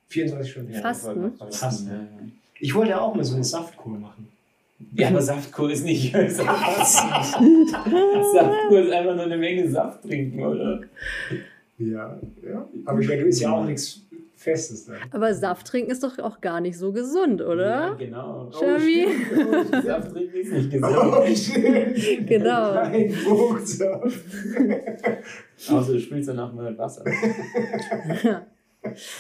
24 0.10 0.52
Stunden. 0.52 0.74
Ja, 0.74 0.82
Fasten? 0.82 1.32
Fasten. 1.50 1.88
Ja, 1.88 1.94
ja. 1.96 2.08
Ich 2.60 2.74
wollte 2.76 2.92
ja 2.92 3.02
auch 3.02 3.14
mal 3.16 3.24
so 3.24 3.36
eine 3.36 3.44
Saftkur 3.44 3.98
machen. 3.98 4.28
ja, 4.96 5.10
aber 5.10 5.22
Saftkur 5.22 5.70
ist 5.72 5.84
nicht. 5.86 6.14
Saftkur 6.14 6.40
ist 8.80 8.92
einfach 8.92 9.16
nur 9.16 9.26
eine 9.26 9.38
Menge 9.38 9.68
Saft 9.70 10.04
trinken, 10.04 10.44
oder? 10.44 10.82
Ja, 11.78 12.18
ja. 12.48 12.68
Aber 12.86 13.00
ich 13.00 13.08
meine, 13.08 13.22
du 13.22 13.28
isst 13.28 13.42
ja 13.42 13.52
auch 13.52 13.66
nichts 13.66 14.00
Festes 14.38 14.86
dann. 14.86 14.98
Aber 15.12 15.34
Saft 15.34 15.68
trinken 15.68 15.92
ist 15.92 16.04
doch 16.04 16.20
auch 16.20 16.40
gar 16.42 16.60
nicht 16.62 16.78
so 16.78 16.92
gesund, 16.92 17.40
Ja, 17.40 17.48
oder? 17.48 17.96
genau. 17.98 18.52
Jeremy? 18.60 19.08
Oh, 19.08 19.10
stimmt. 19.64 19.86
Saft 19.86 20.12
trinken 20.12 20.36
ist 20.38 20.52
nicht 20.52 20.84
Oh, 20.84 21.22
gesund. 21.22 21.38
stimmt. 21.38 22.28
Genau. 22.28 22.74
Kein 22.74 23.10
Fruchtsaft. 23.12 24.20
Außer 25.70 25.94
du 25.94 26.00
spielst 26.00 26.30
danach 26.30 26.54
mal 26.54 26.70
mit 26.70 26.78
Wasser. 26.78 27.04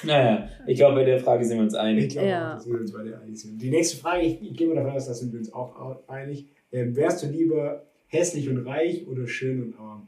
Naja, 0.03 0.49
ich 0.67 0.77
glaube, 0.77 0.95
bei 0.95 1.03
der 1.05 1.19
Frage 1.19 1.45
sind 1.45 1.57
wir 1.57 1.63
uns 1.63 1.73
Ich 1.73 1.79
einig. 1.79 2.09
glaube 2.11 2.27
Ja. 2.27 2.55
dass 2.55 2.67
wir 2.67 2.79
uns 2.79 2.91
beide 2.91 3.19
einig 3.19 3.39
sind. 3.41 3.61
Die 3.61 3.69
nächste 3.69 3.97
Frage, 3.97 4.23
ich, 4.23 4.41
ich 4.41 4.53
gehe 4.57 4.67
mal 4.67 4.75
davon 4.75 4.91
aus, 4.91 5.07
da 5.07 5.13
sind 5.13 5.31
wir 5.31 5.39
uns 5.39 5.53
auch 5.53 5.75
au- 5.79 6.03
einig. 6.07 6.47
Ähm, 6.71 6.95
wärst 6.95 7.23
du 7.23 7.27
lieber 7.27 7.85
hässlich 8.07 8.49
und 8.49 8.65
reich 8.65 9.07
oder 9.07 9.27
schön 9.27 9.63
und 9.63 9.79
arm? 9.79 10.07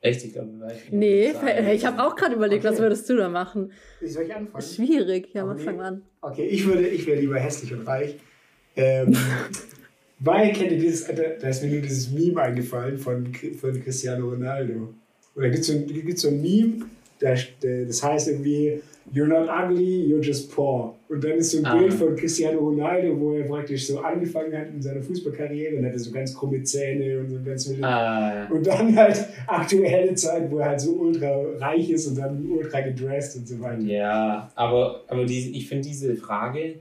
Echt, 0.00 0.24
ich 0.24 0.32
glaube, 0.32 0.52
wir 0.52 0.66
weichen. 0.66 0.96
Nee, 0.98 1.32
ich 1.74 1.84
habe 1.84 2.00
auch 2.04 2.14
gerade 2.14 2.36
überlegt, 2.36 2.62
was 2.62 2.74
Okay. 2.74 2.82
würdest 2.82 3.10
du 3.10 3.16
da 3.16 3.28
machen? 3.28 3.72
Wie 4.00 4.06
soll 4.06 4.24
ich 4.24 4.34
anfangen? 4.34 4.62
Schwierig. 4.62 5.34
Ja, 5.34 5.42
Aber 5.42 5.54
mal 5.54 5.58
nee. 5.58 5.64
fang 5.64 5.80
an. 5.80 6.02
Okay, 6.20 6.46
ich 6.46 6.64
würde, 6.66 6.86
ich 6.86 7.04
wäre 7.06 7.20
lieber 7.20 7.38
hässlich 7.40 7.72
und 7.74 7.82
reich. 7.86 8.14
Ähm, 8.76 9.12
weil 10.20 10.52
kennt 10.52 10.70
ihr 10.70 10.78
dieses, 10.78 11.04
da 11.06 11.14
da 11.14 11.48
ist 11.48 11.64
mir 11.64 11.70
nur 11.72 11.80
dieses 11.80 12.10
Meme 12.12 12.40
eingefallen 12.40 12.96
von, 12.96 13.34
von 13.34 13.82
Cristiano 13.82 14.28
Ronaldo. 14.28 14.94
Und 15.38 15.44
da 15.44 15.48
gibt 15.50 15.60
es 15.60 15.66
so, 15.68 15.72
ein- 15.74 15.86
gibt's 15.86 16.22
so 16.22 16.28
ein 16.28 16.42
Meme, 16.42 16.86
da, 17.20 17.34
das 17.86 18.02
heißt 18.02 18.28
irgendwie, 18.28 18.80
you're 19.14 19.26
not 19.26 19.48
ugly, 19.48 20.12
you're 20.12 20.20
just 20.22 20.50
poor. 20.52 20.94
Und 21.08 21.22
dann 21.24 21.32
ist 21.38 21.52
so 21.52 21.58
ein 21.58 21.64
Ah. 21.66 21.76
Bild 21.78 21.94
von 21.94 22.14
Cristiano 22.16 22.58
Ronaldo, 22.58 23.18
wo 23.18 23.32
er 23.34 23.44
praktisch 23.44 23.86
so 23.86 24.00
angefangen 24.00 24.52
hat 24.56 24.66
in 24.74 24.82
seiner 24.82 25.00
Fußballkarriere 25.00 25.76
und 25.76 25.86
hatte 25.86 25.98
so 25.98 26.10
ganz 26.10 26.34
krumme 26.34 26.60
Zähne 26.64 27.20
und 27.20 27.30
so 27.30 27.38
ganz 27.44 27.70
Ah, 27.82 28.46
und 28.50 28.66
dann 28.66 28.94
halt 28.96 29.24
aktuelle 29.46 30.14
Zeit, 30.16 30.50
wo 30.50 30.58
er 30.58 30.70
halt 30.70 30.80
so 30.80 30.92
ultra 30.94 31.40
reich 31.58 31.88
ist 31.90 32.08
und 32.08 32.18
dann 32.18 32.44
ultra 32.50 32.80
gedressed 32.80 33.36
und 33.36 33.46
so 33.48 33.60
weiter. 33.60 33.82
ja, 33.82 34.50
aber, 34.56 35.02
aber 35.06 35.24
die, 35.24 35.56
ich 35.56 35.68
finde 35.68 35.86
diese 35.88 36.14
Frage, 36.16 36.74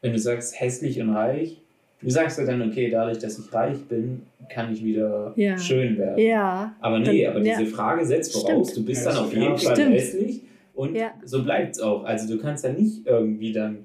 wenn 0.00 0.12
du 0.12 0.18
sagst 0.18 0.58
hässlich 0.58 0.98
und 1.00 1.10
reich, 1.10 1.58
du 2.02 2.10
sagst 2.10 2.38
ja 2.38 2.44
dann, 2.44 2.62
okay, 2.62 2.90
dadurch, 2.90 3.18
dass 3.18 3.38
ich 3.38 3.52
reich 3.52 3.78
bin, 3.88 4.22
kann 4.52 4.72
ich 4.72 4.84
wieder 4.84 5.32
Ja. 5.36 5.56
schön 5.58 5.96
werden. 5.96 6.18
Ja. 6.18 6.74
Aber 6.80 6.98
nee, 6.98 7.24
Dann- 7.24 7.36
aber 7.36 7.44
ja. 7.44 7.58
diese 7.58 7.70
Frage 7.70 8.04
setzt 8.04 8.32
voraus, 8.32 8.70
Stimmt. 8.70 8.76
du 8.76 8.90
bist 8.90 9.04
Ja, 9.06 9.12
dann 9.12 9.24
auf 9.24 9.34
ja, 9.34 9.40
jeden 9.42 9.58
Fall 9.58 9.76
stimmt. 9.76 9.94
hässlich 9.94 10.42
und 10.74 10.94
Ja. 10.96 11.12
so 11.24 11.42
bleibt 11.42 11.76
es 11.76 11.80
auch. 11.80 12.04
Also 12.04 12.34
du 12.34 12.40
kannst 12.42 12.64
ja 12.64 12.72
nicht 12.72 13.06
irgendwie 13.06 13.52
dann 13.52 13.78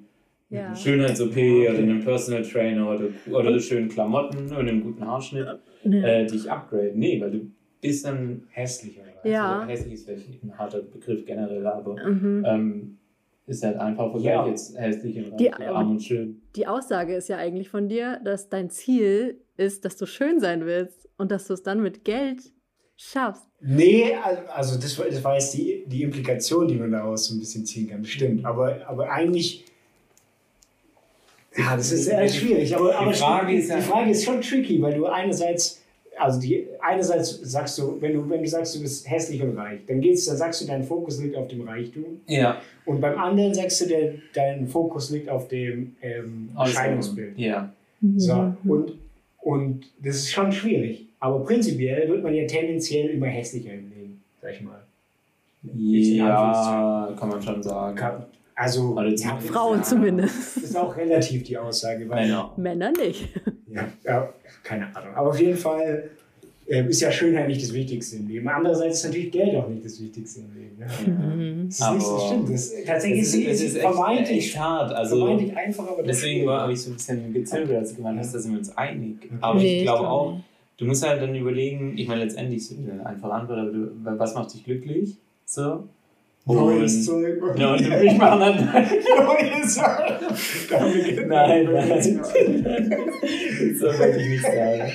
Ja. 0.49 0.73
Schönheits-OP 0.75 1.35
oder 1.69 1.77
einen 1.79 1.99
Personal 2.03 2.41
Trainer 2.41 2.89
oder, 2.89 3.05
oder 3.31 3.59
schönen 3.59 3.89
Klamotten 3.89 4.37
und 4.49 4.53
einen 4.67 4.81
guten 4.81 5.05
Haarschnitt 5.05 5.47
Nee. 5.83 6.01
äh, 6.01 6.25
dich 6.25 6.49
upgraden. 6.49 6.97
Nee, 6.97 7.19
weil 7.21 7.31
du 7.31 7.51
bist 7.81 8.05
dann 8.05 8.43
Hässlich 8.51 8.97
oder 8.97 9.07
reich. 9.07 9.31
Ja. 9.31 9.59
also 9.59 9.69
hässlich 9.71 9.93
ist 9.95 10.05
vielleicht 10.05 10.43
ein 10.43 10.57
harter 10.57 10.81
Begriff 10.81 11.25
generell, 11.25 11.65
aber 11.67 11.95
Mhm. 12.09 12.43
ähm, 12.47 12.96
ist 13.47 13.63
halt 13.63 13.77
einfach 13.77 14.11
Vergleich 14.11 14.33
Ja. 14.33 14.47
jetzt 14.47 14.77
hässlich 14.77 15.17
und 15.17 15.37
Die- 15.39 15.51
arm 15.51 15.91
und 15.91 16.03
schön. 16.03 16.41
Die 16.55 16.67
Aussage 16.67 17.15
ist 17.15 17.29
ja 17.29 17.37
eigentlich 17.37 17.69
von 17.69 17.87
dir, 17.89 18.19
dass 18.23 18.49
dein 18.49 18.69
Ziel 18.69 19.39
ist, 19.55 19.83
dass 19.85 19.97
du 19.97 20.05
schön 20.05 20.39
sein 20.39 20.65
willst 20.65 21.07
und 21.17 21.31
dass 21.31 21.47
du 21.47 21.53
es 21.53 21.63
dann 21.63 21.81
mit 21.81 22.03
Geld 22.05 22.51
schaffst. 22.97 23.43
Nee, 23.61 24.13
al- 24.13 24.45
also 24.53 24.79
das 24.79 24.99
war, 24.99 25.05
das 25.07 25.23
war 25.23 25.33
jetzt 25.35 25.53
die, 25.53 25.83
die 25.87 26.03
Implikation, 26.03 26.67
die 26.67 26.75
man 26.75 26.91
daraus 26.91 27.25
so 27.25 27.35
ein 27.35 27.39
bisschen 27.39 27.65
ziehen 27.65 27.89
kann. 27.89 28.03
Stimmt. 28.05 28.45
Aber, 28.45 28.85
aber 28.87 29.09
eigentlich. 29.09 29.65
Ja, 31.55 31.75
das 31.75 31.91
ist 31.91 32.05
sehr 32.05 32.27
schwierig. 32.29 32.75
Aber, 32.75 32.95
aber 32.95 33.13
Frage 33.13 33.55
ist 33.55 33.71
die 33.73 33.81
Frage 33.81 34.11
ist 34.11 34.23
schon 34.25 34.41
tricky, 34.41 34.81
weil 34.81 34.93
du 34.95 35.05
einerseits. 35.07 35.81
Also 36.19 36.39
die, 36.39 36.67
einerseits 36.81 37.39
sagst 37.43 37.77
du, 37.77 37.97
wenn 38.01 38.13
du, 38.13 38.29
wenn 38.29 38.41
du 38.41 38.47
sagst, 38.47 38.75
du 38.75 38.81
bist 38.81 39.09
hässlich 39.09 39.41
und 39.41 39.55
reich, 39.57 39.79
dann 39.87 40.01
geht's, 40.01 40.25
dann 40.25 40.37
sagst 40.37 40.61
du, 40.61 40.65
dein 40.67 40.83
Fokus 40.83 41.21
liegt 41.21 41.35
auf 41.35 41.47
dem 41.47 41.61
Reichtum. 41.67 42.05
Ja, 42.27 42.61
Und 42.85 43.01
beim 43.01 43.17
anderen 43.17 43.53
sagst 43.53 43.81
du, 43.81 43.85
der, 43.87 44.13
dein 44.33 44.67
Fokus 44.67 45.09
liegt 45.11 45.29
auf 45.29 45.47
dem 45.47 45.95
ähm, 46.01 46.49
Erscheinungsbild. 46.57 47.37
Ja, 47.37 47.71
So, 48.17 48.53
und, 48.65 48.93
und 49.41 49.85
das 50.03 50.15
ist 50.17 50.31
schon 50.31 50.51
schwierig. 50.51 51.05
Aber 51.19 51.39
prinzipiell 51.43 52.07
wird 52.09 52.23
man 52.23 52.33
ja 52.33 52.45
tendenziell 52.45 53.09
immer 53.09 53.27
hässlicher 53.27 53.73
im 53.73 53.89
Leben, 53.89 54.21
sag 54.41 54.51
ich 54.53 54.61
mal. 54.61 54.79
ja, 55.63 57.13
kann 57.19 57.29
man 57.29 57.41
schon 57.41 57.63
sagen. 57.63 57.95
Kann- 57.95 58.25
Also, 58.59 58.99
ja, 58.99 59.37
Frauen 59.37 59.77
Ja. 59.77 59.83
zumindest. 59.83 60.57
das 60.57 60.63
ist 60.63 60.75
auch 60.75 60.97
relativ 60.97 61.43
die 61.43 61.57
Aussage. 61.57 62.09
Weil, 62.09 62.23
Männer. 62.25 62.53
Männer 62.57 62.91
nicht. 62.91 63.29
Ja, 63.71 63.87
ja, 64.03 64.33
keine 64.63 64.85
Ahnung. 64.95 65.13
Aber 65.15 65.29
auf 65.29 65.39
jeden 65.39 65.55
Fall 65.57 66.09
ähm, 66.67 66.87
ist 66.89 66.99
ja 67.01 67.11
Schönheit 67.11 67.47
nicht 67.47 67.61
das 67.61 67.71
Wichtigste 67.71 68.15
im 68.17 68.27
Leben. 68.27 68.47
Andererseits 68.49 68.97
ist 68.97 69.05
natürlich 69.05 69.31
Geld 69.31 69.55
auch 69.55 69.69
nicht 69.69 69.85
das 69.85 70.01
Wichtigste 70.01 70.39
im 70.41 70.55
Leben. 70.55 70.77
Ja. 70.79 71.13
Mhm. 71.13 71.67
Das 71.69 71.79
ist 71.79 71.91
nicht 71.93 72.01
so 72.01 72.11
Aber 72.15 72.27
stimmt. 72.27 72.49
Das, 72.53 72.73
tatsächlich 72.85 73.21
Es 73.21 73.27
ist, 73.27 73.35
ist, 73.35 73.47
es 73.47 73.61
ist 73.61 73.75
echt, 73.75 73.81
vermeintlich, 73.85 74.37
echt 74.47 74.59
hart. 74.59 74.91
Also, 74.91 75.17
vermeintlich 75.19 75.55
einfach, 75.55 75.87
aber 75.91 76.01
Deswegen 76.03 76.49
habe 76.49 76.73
ich 76.73 76.81
so 76.81 76.89
ein 76.89 76.93
bisschen 76.95 77.33
gezögert, 77.33 77.77
als 77.77 77.89
du 77.91 77.97
gemeint 77.97 78.19
hast, 78.19 78.33
da 78.33 78.39
sind 78.39 78.51
wir 78.53 78.57
uns 78.59 78.75
einig. 78.75 79.29
Aber 79.39 79.59
Nee, 79.59 79.77
ich 79.77 79.83
glaube 79.83 79.99
glaub 79.99 80.11
auch, 80.11 80.31
nicht. 80.33 80.43
du 80.77 80.85
musst 80.85 81.07
halt 81.07 81.21
dann 81.21 81.35
überlegen, 81.35 81.95
ich 81.95 82.07
meine, 82.07 82.23
letztendlich 82.23 82.57
ist 82.57 82.73
eine 82.75 83.05
einfache 83.05 83.31
Antwort, 83.33 83.59
aber 83.59 83.69
du, 83.71 83.91
was 84.17 84.33
macht 84.33 84.51
dich 84.53 84.63
glücklich? 84.65 85.15
So. 85.45 85.87
Neues 86.47 87.05
Zeug. 87.05 87.41
ja, 87.57 87.73
und 87.73 87.81
ich 87.81 88.17
mache 88.17 88.39
dann. 88.39 88.65
Neues 89.25 89.75
Zeug. 89.75 90.21
Nein, 91.27 91.65
nein. 91.71 91.89
das 91.89 92.07
wollte 93.99 94.19
ich 94.19 94.29
nicht 94.29 94.43
sagen. 94.43 94.91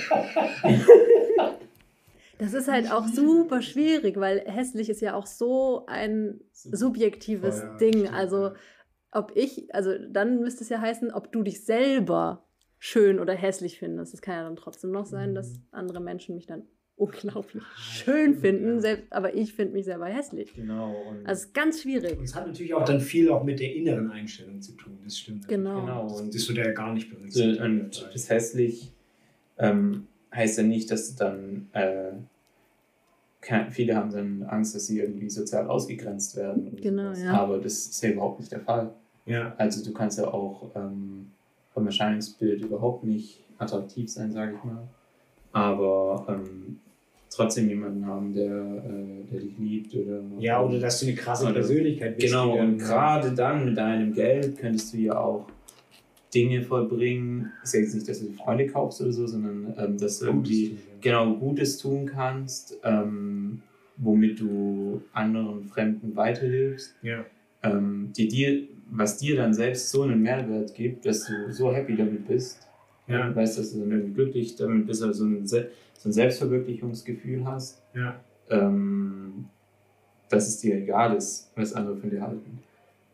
Das 2.39 2.55
ist 2.55 2.69
halt 2.69 2.91
auch 2.91 3.07
super 3.07 3.63
schwierig, 3.63 4.19
weil 4.19 4.41
hässlich 4.47 4.89
ist 4.91 5.01
ja 5.01 5.15
auch 5.15 5.27
so 5.27 5.85
ein 5.87 6.41
subjektives 6.53 7.61
Oh 7.61 7.65
ja, 7.67 7.77
Ding. 7.79 7.93
stimmt, 8.01 8.13
Also 8.15 8.53
ob 9.13 9.33
ich, 9.37 9.73
also 9.75 9.93
dann 10.11 10.41
müsste 10.41 10.65
es 10.65 10.71
ja 10.71 10.81
heißen, 10.81 11.13
ob 11.13 11.31
du 11.33 11.43
dich 11.43 11.65
selber 11.65 12.45
schön 12.79 13.21
oder 13.21 13.35
hässlich 13.35 13.79
findest. 13.79 14.15
Es 14.15 14.23
kann 14.23 14.35
ja 14.37 14.43
dann 14.45 14.57
trotzdem 14.57 14.91
noch 14.91 15.07
sein, 15.07 15.35
dass 15.35 15.61
andere 15.71 16.01
Menschen 16.01 16.35
mich 16.35 16.47
dann 16.47 16.65
unglaublich 17.03 17.63
schön 17.77 18.35
finden, 18.35 18.75
ja. 18.77 18.81
selbst, 18.81 19.13
aber 19.13 19.35
ich 19.35 19.53
finde 19.53 19.75
mich 19.75 19.85
selber 19.85 20.07
hässlich. 20.07 20.55
Genau. 20.55 20.95
Und 21.09 21.27
Also 21.27 21.41
es 21.41 21.47
ist 21.47 21.55
ganz 21.55 21.83
schwierig. 21.83 22.19
Und 22.19 22.25
es 22.25 22.35
hat 22.35 22.47
natürlich 22.47 22.75
auch 22.75 22.85
dann 22.85 23.01
viel 23.01 23.31
auch 23.31 23.43
mit 23.43 23.61
der 23.61 23.75
inneren 23.75 24.11
Einstellung 24.11 24.61
zu 24.61 24.73
tun. 24.73 24.99
Das 25.05 25.19
stimmt. 25.19 25.49
Genau. 25.49 25.81
genau. 25.81 26.09
Das, 26.09 26.21
Und 26.21 26.35
das 26.35 26.49
wird 26.49 26.59
ja 26.59 26.71
gar 26.73 26.93
nicht 26.95 27.11
berücksichtigt. 27.11 27.61
und 27.61 28.09
das 28.13 28.31
hässlich 28.31 28.93
ähm, 29.59 30.07
heißt 30.35 30.59
ja 30.59 30.65
nicht, 30.65 30.91
dass 30.91 31.15
du 31.15 31.25
dann. 31.25 31.69
Äh, 31.73 32.13
viele 33.71 33.97
haben 33.97 34.13
dann 34.13 34.45
Angst, 34.45 34.75
dass 34.75 34.87
sie 34.87 35.01
irgendwie 35.01 35.29
sozial 35.29 35.67
ausgegrenzt 35.67 36.37
werden. 36.37 36.77
Genau, 36.81 37.13
ja. 37.13 37.33
Aber 37.33 37.59
das 37.59 37.87
ist 37.87 38.03
ja 38.03 38.11
überhaupt 38.11 38.39
nicht 38.39 38.53
der 38.53 38.61
Fall. 38.61 38.93
ja. 39.27 39.55
Also, 39.59 39.85
du 39.85 39.93
kannst 39.93 40.19
ja 40.19 40.29
auch 40.29 40.71
ähm, 40.77 41.33
vom 41.75 41.87
Erscheinungsbild 41.87 42.63
überhaupt 42.63 43.03
nicht 43.05 43.41
attraktiv 43.59 44.11
sein, 44.11 44.33
sage 44.33 44.55
ich 44.57 44.65
mal. 44.65 44.87
Aber 45.53 46.27
ähm, 46.29 46.81
trotzdem 47.37 47.68
jemanden 47.68 48.07
haben, 48.07 48.33
der, 48.33 48.47
äh, 48.47 49.30
der 49.30 49.41
dich 49.41 49.59
liebt. 49.59 49.95
Oder, 49.95 50.20
ja, 50.39 50.62
oder 50.62 50.78
dass 50.78 51.01
du 51.01 51.07
eine 51.07 51.14
krasse 51.14 51.45
Oder- 51.45 51.55
Persönlichkeit 51.55 52.16
bist. 52.16 52.28
Genau, 52.28 52.59
und 52.59 52.78
gerade 52.78 53.33
dann 53.33 53.64
mit 53.64 53.76
deinem 53.76 54.12
Geld 54.12 54.59
könntest 54.59 54.93
du 54.93 54.99
ja 54.99 55.18
auch 55.18 55.47
Dinge 56.35 56.62
vollbringen. 56.62 57.53
Ist 57.62 57.74
ja 57.74 57.80
jetzt 57.80 57.95
nicht, 57.95 58.09
dass 58.09 58.20
du 58.20 58.26
dir 58.26 58.35
Freunde 58.35 58.66
kaufst 58.66 59.01
oder 59.03 59.12
so, 59.12 59.26
sondern 59.26 59.74
ähm, 59.78 59.99
dass 59.99 60.18
du 60.20 60.26
irgendwie 60.26 60.78
genau 61.01 61.35
Gutes 61.35 61.78
tun 61.78 62.07
kannst, 62.07 62.78
ähm, 62.85 63.61
womit 63.99 64.41
du 64.41 65.03
anderen 65.12 65.64
Fremden 65.64 66.16
weiterhilfst, 66.16 66.95
Ja. 67.03 67.24
ähm, 67.62 68.11
die 68.16 68.28
dir, 68.28 68.62
was 68.91 69.18
dir 69.18 69.37
dann 69.37 69.53
selbst 69.53 69.91
so 69.91 70.03
einen 70.03 70.22
Mehrwert 70.22 70.74
gibt, 70.74 71.05
dass 71.07 71.26
du 71.26 71.53
so 71.53 71.72
happy 71.72 71.97
damit 71.97 72.26
bist. 72.26 72.66
Ja. 73.09 73.26
Und 73.26 73.37
weißt, 73.37 73.59
dass 73.59 73.72
du 73.72 73.80
dann 73.80 73.91
irgendwie 73.91 74.14
glücklich 74.14 74.57
damit 74.57 74.87
bist, 74.87 75.03
oder 75.03 75.12
so 75.12 75.24
ein, 75.24 75.47
so 76.03 76.09
ein 76.09 76.13
Selbstverwirklichungsgefühl 76.13 77.45
hast, 77.47 77.81
Ja. 77.95 78.17
ähm, 78.51 79.47
dass 80.29 80.49
es 80.49 80.59
dir 80.59 80.77
egal 80.77 81.15
ist, 81.17 81.53
was 81.55 81.73
andere 81.75 81.97
von 81.97 82.11
dir 82.11 82.21
halten. 82.23 82.59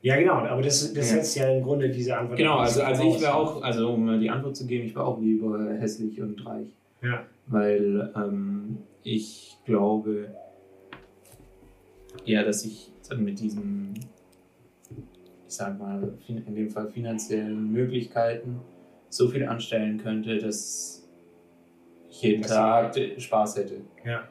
ja, 0.00 0.16
genau, 0.16 0.34
aber 0.36 0.62
das, 0.62 0.92
das 0.94 1.10
Ja. 1.10 1.16
setzt 1.16 1.36
ja 1.36 1.50
im 1.50 1.62
Grunde 1.62 1.90
diese 1.90 2.16
Antwort. 2.16 2.38
Genau, 2.38 2.56
also, 2.58 2.82
also 2.82 3.02
ich 3.02 3.20
wäre 3.20 3.34
auch, 3.34 3.60
also 3.62 3.90
um 3.92 4.20
die 4.20 4.30
Antwort 4.30 4.56
zu 4.56 4.66
geben, 4.66 4.86
ich 4.86 4.94
wäre 4.94 5.04
auch 5.04 5.20
lieber 5.20 5.70
hässlich 5.74 6.20
und 6.22 6.46
reich. 6.46 6.68
Ja. 7.02 7.26
Weil 7.48 8.12
ähm, 8.16 8.78
ich 9.02 9.56
glaube, 9.66 10.28
ja, 12.24 12.42
dass 12.42 12.64
ich 12.64 12.90
mit 13.18 13.40
diesen, 13.40 13.94
ich 14.90 15.54
sag 15.54 15.78
mal, 15.78 16.12
in 16.28 16.54
dem 16.54 16.70
Fall 16.70 16.88
finanziellen 16.90 17.70
Möglichkeiten 17.72 18.60
so 19.10 19.28
viel 19.28 19.44
anstellen 19.46 19.98
könnte, 19.98 20.38
dass 20.38 21.07
jeden 22.22 22.42
Tag 22.42 22.94
Spaß 23.18 23.56
hätte. 23.58 23.74
Ja. 24.04 24.22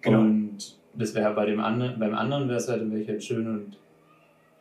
Genau. 0.00 0.20
Und 0.20 0.78
das 0.94 1.14
wäre 1.14 1.32
bei 1.34 1.46
dem 1.46 1.60
anderen, 1.60 1.98
beim 1.98 2.14
anderen 2.14 2.48
wäre 2.48 2.58
es 2.58 2.68
halt, 2.68 2.82
dann 2.82 2.90
wäre 2.90 3.00
ich 3.02 3.08
halt 3.08 3.22
schön 3.24 3.46
und 3.46 3.76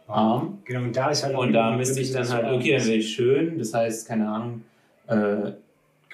arm. 0.07 0.59
Genau, 0.65 0.81
und 0.83 0.95
da 0.95 1.09
ist 1.09 1.23
halt 1.23 1.35
auch 1.35 1.41
Und 1.41 1.53
da 1.53 1.75
müsste 1.75 1.99
ich 2.01 2.11
dann 2.11 2.27
halt, 2.29 2.45
okay, 2.45 2.77
dann 2.77 2.85
wäre 2.85 2.97
ich 2.97 3.13
schön, 3.13 3.57
das 3.57 3.73
heißt, 3.73 4.07
keine 4.07 4.27
Ahnung, 4.27 4.63
äh, 5.07 5.51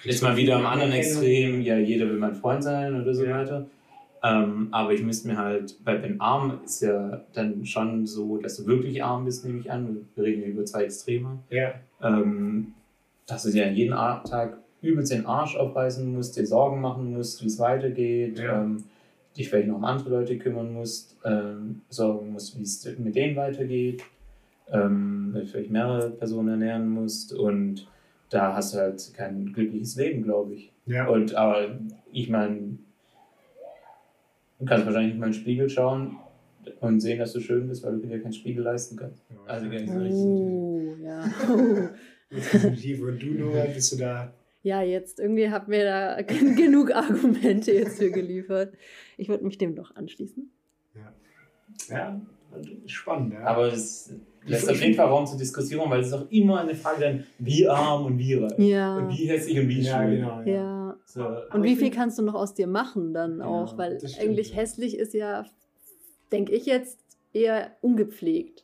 ist 0.03 0.24
mal 0.24 0.36
wieder 0.38 0.55
am 0.58 0.66
anderen. 0.66 0.91
Extrem, 0.91 1.62
ja, 1.62 1.78
jeder 1.78 2.08
will 2.08 2.18
mein 2.18 2.36
Freund 2.36 2.64
sein 2.64 3.01
oder 3.01 3.14
so 3.14 3.26
Ja. 3.26 3.39
weiter. 3.39 3.66
Ähm, 4.24 4.70
aber 4.72 4.93
ich 4.93 5.01
müsste 5.03 5.28
mir 5.28 5.38
halt, 5.38 5.76
weil 5.84 6.01
wenn 6.01 6.20
arm 6.20 6.60
ist 6.66 6.82
ja 6.82 7.22
dann 7.34 7.64
schon 7.66 8.05
so, 8.08 8.38
dass 8.38 8.58
du 8.58 8.66
wirklich 8.66 9.03
arm 9.03 9.26
bist, 9.26 9.45
nehme 9.45 9.60
ich 9.60 9.72
an. 9.72 10.08
Wir 10.16 10.24
reden 10.24 10.41
ja 10.41 10.47
über 10.47 10.66
zwei 10.66 10.84
Extreme. 10.86 11.39
Ja. 11.49 11.74
Ähm, 12.01 12.74
dass 13.28 13.43
du 13.43 13.51
dir 13.51 13.72
jeden 13.72 13.93
A- 13.93 14.20
Tag 14.24 14.58
übelst 14.88 15.12
den 15.12 15.26
Arsch 15.26 15.56
aufreißen 15.56 16.12
musst, 16.14 16.38
dir 16.38 16.46
Sorgen 16.46 16.82
machen 16.82 17.14
musst, 17.14 17.44
wie 17.44 17.48
es 17.48 17.60
weitergeht, 17.60 18.40
Ja. 18.40 18.62
ähm, 18.62 18.84
dich 19.38 19.50
vielleicht 19.50 19.68
noch 19.68 19.76
um 19.76 19.86
andere 19.86 20.10
Leute 20.10 20.38
kümmern 20.38 20.74
musst, 20.74 21.16
ähm, 21.24 21.82
sorgen 21.90 22.32
musst, 22.32 22.58
wie 22.58 22.64
es 22.64 22.98
mit 22.98 23.16
denen 23.16 23.36
weitergeht, 23.36 24.04
ähm, 24.72 25.36
vielleicht 25.46 25.70
mehrere 25.70 26.10
Personen 26.12 26.50
ernähren 26.50 26.90
musst 26.90 27.34
und 27.34 27.88
da 28.30 28.56
hast 28.56 28.74
du 28.74 28.80
halt 28.80 29.14
kein 29.16 29.54
glückliches 29.54 29.96
Leben, 29.96 30.24
glaube 30.24 30.56
ich. 30.56 30.72
Ja. 30.86 31.08
Und 31.08 31.36
aber 31.36 31.80
ich 32.12 32.30
meine, 32.30 32.78
du 34.60 34.66
kannst 34.66 34.86
wahrscheinlich 34.86 35.14
nicht 35.14 35.20
mal 35.20 35.28
in 35.28 35.34
den 35.34 35.40
Spiegel 35.40 35.70
schauen 35.70 36.18
und 36.82 37.00
sehen, 37.00 37.20
dass 37.20 37.32
du 37.34 37.40
schön 37.40 37.68
bist, 37.68 37.84
weil 37.86 38.00
du 38.00 38.08
dir 38.08 38.22
keinen 38.22 38.34
Spiegel 38.34 38.64
leisten 38.64 38.98
kannst. 38.98 39.22
Also 39.46 39.70
gar 39.70 39.80
nicht 39.80 39.92
so 39.92 40.00
richtig. 40.00 40.26
Oh, 40.26 40.96
ja. 41.02 41.24
Definitiv. 42.32 43.02
Und 43.04 43.22
du, 43.22 43.28
Nora, 43.36 43.66
bist 43.74 43.94
du 43.94 43.98
da? 43.98 44.34
Ja, 44.64 44.82
jetzt 44.82 45.20
irgendwie 45.20 45.49
habt 45.49 45.68
mir 45.68 45.86
da 45.86 46.22
gen- 46.22 46.55
genug 46.58 46.91
Argumente 46.91 47.72
jetzt 47.72 47.97
für 47.99 48.12
geliefert. 48.12 48.74
Ich 49.18 49.30
würde 49.30 49.45
mich 49.45 49.58
dem 49.58 49.76
doch 49.76 49.95
anschließen. 49.95 50.51
Ja, 51.89 52.20
spannend. 52.86 53.34
Ja. 53.34 53.43
Aber 53.43 53.68
es 53.68 54.14
lässt 54.45 54.70
auf 54.70 54.82
jeden 54.82 54.95
Fall 54.95 55.08
Raum 55.08 55.26
zur 55.26 55.38
Diskussion, 55.38 55.89
weil 55.89 56.01
es 56.01 56.08
ist 56.08 56.14
auch 56.14 56.30
immer 56.32 56.62
eine 56.62 56.76
Frage 56.76 57.01
dann, 57.01 57.24
wie 57.39 57.68
arm 57.68 58.05
und 58.05 58.18
wie 58.18 58.34
reich. 58.36 58.58
Ja. 58.58 58.97
Und 58.97 59.10
wie 59.10 59.30
hässlich 59.30 59.60
und 59.60 59.70
wie 59.70 59.82
ja, 59.82 60.01
schön. 60.01 60.12
genau. 60.16 60.41
Ja. 60.41 60.45
Ja. 60.45 60.97
So. 61.05 61.26
Und 61.53 61.64
wie 61.64 61.76
viel 61.76 61.91
kannst 61.91 62.18
du 62.18 62.24
noch 62.24 62.34
aus 62.36 62.53
dir 62.53 62.68
machen 62.68 63.14
dann 63.14 63.41
auch? 63.41 63.78
Weil 63.78 63.99
stimmt, 63.99 64.20
eigentlich 64.20 64.49
ja. 64.51 64.58
hässlich 64.58 64.97
ist 64.97 65.14
ja, 65.14 65.45
denke 66.32 66.53
ich 66.53 66.66
jetzt, 66.66 66.99
eher 67.34 67.72
ungepflegt. 67.82 68.64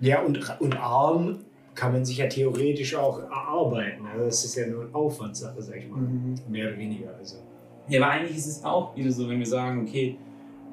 Ja, 0.00 0.22
und, 0.22 0.60
und 0.60 0.76
arm 0.76 1.44
kann 1.74 1.92
man 1.92 2.04
sich 2.04 2.18
ja 2.18 2.26
theoretisch 2.26 2.94
auch 2.94 3.18
erarbeiten. 3.20 4.04
Also 4.12 4.24
das 4.26 4.44
ist 4.44 4.56
ja 4.56 4.66
nur 4.66 4.84
eine 4.84 4.94
Aufwandssache, 4.94 5.60
sag 5.62 5.76
ich 5.76 5.88
mal. 5.88 6.00
Mhm. 6.00 6.34
Mehr 6.50 6.68
oder 6.68 6.78
weniger. 6.78 7.14
Also. 7.18 7.36
Ja, 7.88 8.02
aber 8.02 8.10
eigentlich 8.12 8.36
ist 8.36 8.46
es 8.46 8.64
auch 8.64 8.94
wieder 8.96 9.10
so, 9.10 9.28
wenn 9.28 9.38
wir 9.38 9.46
sagen, 9.46 9.82
okay, 9.86 10.16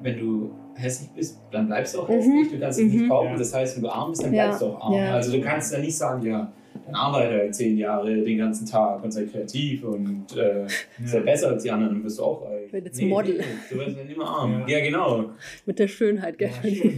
wenn 0.02 0.18
du 0.18 0.50
hässlich 0.74 1.10
bist, 1.10 1.38
dann 1.50 1.66
bleibst 1.66 1.94
du 1.94 2.00
auch 2.00 2.08
Mhm. 2.08 2.14
hässlich, 2.14 2.52
du 2.52 2.58
kannst 2.60 2.78
es 2.78 2.84
Mhm. 2.86 2.90
nicht 3.00 3.08
kaufen. 3.08 3.30
Ja. 3.32 3.36
Das 3.38 3.54
heißt, 3.54 3.76
wenn 3.76 3.82
du 3.82 3.88
arm 3.90 4.10
bist, 4.10 4.22
dann 4.22 4.32
Ja. 4.34 4.44
bleibst 4.44 4.62
du 4.62 4.66
auch 4.66 4.80
arm. 4.82 4.94
Ja. 4.94 5.14
Also 5.14 5.32
du 5.32 5.40
kannst 5.40 5.72
ja 5.72 5.78
nicht 5.78 5.96
sagen, 5.96 6.26
ja, 6.26 6.52
dann 6.86 6.94
arbeite 6.94 7.32
halt 7.34 7.54
zehn 7.54 7.76
Jahre 7.76 8.14
den 8.22 8.38
ganzen 8.38 8.66
Tag 8.66 9.02
und 9.02 9.10
sei 9.10 9.24
kreativ 9.24 9.84
und 9.84 10.36
äh, 10.36 10.66
sei 11.04 11.20
besser 11.20 11.48
als 11.48 11.62
die 11.64 11.70
anderen, 11.70 11.94
dann 11.94 12.04
wirst 12.04 12.18
du 12.18 12.22
auch 12.24 12.44
reich. 12.44 12.66
Ich 12.66 12.72
werd 12.72 12.84
jetzt 12.86 13.02
Model. 13.02 13.38
Nee, 13.38 13.44
du 13.70 13.76
wirst 13.78 13.98
dann 13.98 14.08
immer 14.08 14.26
arm. 14.26 14.60
Ja. 14.66 14.78
Ja, 14.78 14.84
genau. 14.84 15.24
Mit 15.66 15.78
der 15.78 15.88
Schönheit, 15.88 16.38
gell? 16.38 16.50
Ja, 16.62 16.90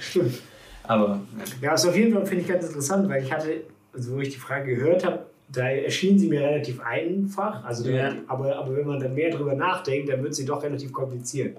stimmt. 0.00 0.40
Aber 0.86 1.20
Ja, 1.60 1.72
also 1.72 1.88
auf 1.88 1.96
jeden 1.96 2.12
Fall 2.12 2.26
finde 2.26 2.42
ich 2.42 2.48
ganz 2.48 2.66
interessant, 2.66 3.08
weil 3.08 3.22
ich 3.22 3.32
hatte, 3.32 3.62
also 3.92 4.14
wo 4.16 4.20
ich 4.20 4.30
die 4.30 4.36
Frage 4.38 4.74
gehört 4.76 5.04
habe, 5.04 5.26
da 5.48 5.68
erschien 5.68 6.18
sie 6.18 6.28
mir 6.28 6.40
relativ 6.40 6.80
einfach. 6.80 7.64
Also, 7.64 7.88
Ja. 7.88 8.14
aber, 8.26 8.56
aber 8.56 8.76
wenn 8.76 8.86
man 8.86 9.00
dann 9.00 9.14
mehr 9.14 9.30
drüber 9.30 9.54
nachdenkt, 9.54 10.08
dann 10.10 10.22
wird 10.22 10.34
sie 10.34 10.44
doch 10.44 10.62
relativ 10.62 10.92
kompliziert. 10.92 11.56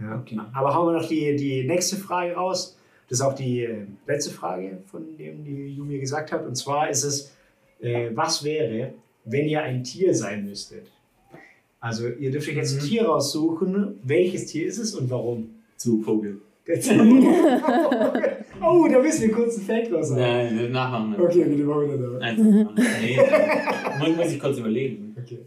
Ja. 0.00 0.18
Okay. 0.20 0.38
Aber 0.54 0.74
hauen 0.74 0.92
wir 0.94 1.00
noch 1.00 1.08
die, 1.08 1.34
die 1.36 1.64
nächste 1.66 1.96
Frage 1.96 2.34
raus. 2.34 2.76
Das 3.08 3.18
ist 3.20 3.24
auch 3.24 3.34
die 3.34 3.64
äh, 3.64 3.86
letzte 4.06 4.30
Frage, 4.32 4.78
von 4.86 5.16
dem 5.16 5.42
die 5.44 5.68
Jumi 5.74 5.98
gesagt 5.98 6.30
hat. 6.30 6.46
Und 6.46 6.56
zwar 6.56 6.88
ist 6.90 7.04
es, 7.04 7.34
äh, 7.80 8.10
was 8.14 8.44
wäre, 8.44 8.92
wenn 9.24 9.48
ihr 9.48 9.62
ein 9.62 9.82
Tier 9.82 10.14
sein 10.14 10.44
müsstet? 10.44 10.86
Also 11.80 12.06
ihr 12.08 12.30
dürft 12.30 12.48
euch 12.48 12.56
jetzt 12.56 12.72
ein 12.74 12.84
Mhm. 12.84 12.88
Tier 12.88 13.06
raussuchen. 13.06 13.98
Welches 14.02 14.46
Tier 14.46 14.66
ist 14.66 14.78
es 14.78 14.94
und 14.94 15.10
warum? 15.10 15.50
Zugvogel. 15.76 16.42
Oh, 18.60 18.88
da 18.88 18.98
müssen 19.00 19.28
wir 19.28 19.32
kurz 19.32 19.56
einen 19.56 19.66
Fact 19.66 19.92
raus 19.92 20.10
haben. 20.10 20.20
Nein, 20.20 20.72
nachmachen. 20.72 21.14
Okay, 21.14 21.44
okay, 21.44 21.56
den 21.56 21.66
machen 21.66 21.88
wir 21.90 21.98
dann. 21.98 22.18
Nachmachen. 22.18 22.74
Nee, 23.00 23.18
muss, 24.00 24.16
muss 24.16 24.32
ich 24.32 24.40
kurz 24.40 24.58
überlegen. 24.58 25.16
Okay. 25.18 25.46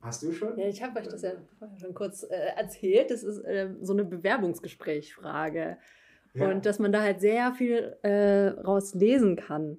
Hast 0.00 0.22
du 0.22 0.32
schon? 0.32 0.58
Ja, 0.58 0.66
ich 0.68 0.82
habe 0.82 0.98
euch 1.00 1.08
das 1.08 1.22
ja 1.22 1.32
vorher 1.58 1.78
schon 1.78 1.92
kurz 1.92 2.22
äh, 2.22 2.52
erzählt. 2.56 3.10
Das 3.10 3.22
ist 3.22 3.38
äh, 3.40 3.74
so 3.82 3.92
eine 3.92 4.04
Bewerbungsgesprächsfrage. 4.04 5.76
Ja. 6.34 6.48
Und 6.50 6.64
dass 6.64 6.78
man 6.78 6.92
da 6.92 7.02
halt 7.02 7.20
sehr 7.20 7.52
viel 7.54 7.96
äh, 8.02 8.48
raus 8.48 8.94
lesen 8.94 9.36
kann. 9.36 9.78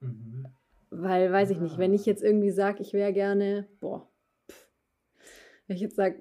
Mhm. 0.00 0.46
Weil, 0.90 1.32
weiß 1.32 1.50
ich 1.50 1.58
nicht, 1.60 1.76
Ah. 1.76 1.78
wenn 1.78 1.94
ich 1.94 2.04
jetzt 2.04 2.22
irgendwie 2.22 2.50
sage, 2.50 2.82
ich 2.82 2.92
wäre 2.92 3.12
gerne, 3.14 3.66
boah, 3.80 4.08
pff, 4.50 4.68
wenn 5.66 5.76
ich 5.76 5.82
jetzt 5.82 5.96
sage, 5.96 6.16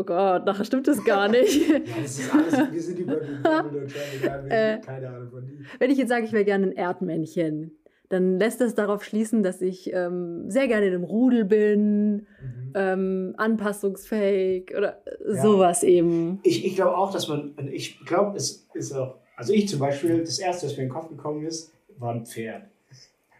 oh 0.00 0.04
Gott, 0.04 0.46
nachher 0.46 0.64
stimmt 0.64 0.88
das 0.88 1.04
gar 1.04 1.28
nicht. 1.28 1.68
Ja, 1.70 1.78
das 2.02 2.18
ist 2.18 2.34
alles, 2.34 2.72
wir 2.72 2.82
sind 2.82 2.98
die 2.98 3.04
Äh. 4.50 4.78
keine 4.80 5.08
Ahnung 5.08 5.30
von 5.30 5.46
die. 5.46 5.58
wenn 5.78 5.90
ich 5.90 5.98
jetzt 5.98 6.08
sage, 6.08 6.24
ich 6.24 6.32
wäre 6.32 6.44
gerne 6.44 6.66
ein 6.66 6.72
Erdmännchen, 6.72 7.72
dann 8.08 8.38
lässt 8.40 8.60
das 8.60 8.74
darauf 8.74 9.04
schließen, 9.04 9.42
dass 9.44 9.62
ich 9.62 9.92
ähm, 9.92 10.50
sehr 10.50 10.66
gerne 10.66 10.86
in 10.86 10.94
einem 10.94 11.04
Rudel 11.04 11.44
bin, 11.44 12.26
ähm, 12.74 13.34
anpassungsfähig 13.36 14.74
oder 14.76 15.00
Ja. 15.28 15.42
sowas 15.42 15.82
eben. 15.84 16.40
Ich, 16.42 16.64
ich 16.64 16.74
glaube 16.74 16.96
auch, 16.96 17.12
dass 17.12 17.28
man, 17.28 17.54
ich 17.72 18.04
glaube, 18.04 18.36
es 18.36 18.66
ist 18.74 18.92
auch, 18.92 19.16
also 19.36 19.52
ich 19.52 19.68
zum 19.68 19.78
Beispiel, 19.80 20.20
das 20.20 20.38
erste, 20.40 20.66
was 20.66 20.76
mir 20.76 20.82
in 20.84 20.88
den 20.88 20.92
Kopf 20.94 21.08
gekommen 21.08 21.44
ist, 21.46 21.72
war 21.98 22.14
ein 22.14 22.26
Pferd. 22.26 22.62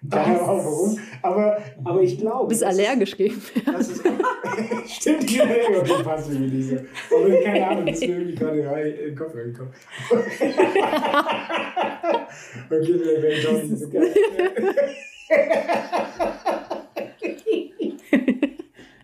Keine 0.08 0.40
Ahnung 0.40 0.64
warum, 0.64 0.98
aber, 1.20 1.58
aber 1.84 2.00
ich 2.02 2.16
glaube. 2.16 2.44
Du 2.44 2.48
bist 2.48 2.64
allergisch 2.64 3.16
gegen 3.16 3.42
Das 3.66 3.88
ist, 3.88 4.02
stimmt, 4.86 5.30
ja, 5.30 5.44
okay, 5.44 6.02
passt 6.02 6.32
mir 6.32 6.48
diese. 6.48 6.86
Aber 7.14 7.42
keine 7.42 7.68
Ahnung, 7.68 7.84
das 7.86 7.96
ist 7.96 8.08
mir 8.08 8.14
irgendwie 8.14 8.34
gerade 8.34 8.88
in 8.88 9.06
den 9.08 9.16
Kopf 9.16 9.34
reingekommen. 9.34 9.74
okay, 12.70 13.22
wäre 13.22 13.32
ich 13.32 13.44
doch 13.44 13.62
nicht 13.62 13.78
so 13.78 13.90
geil. 13.90 14.14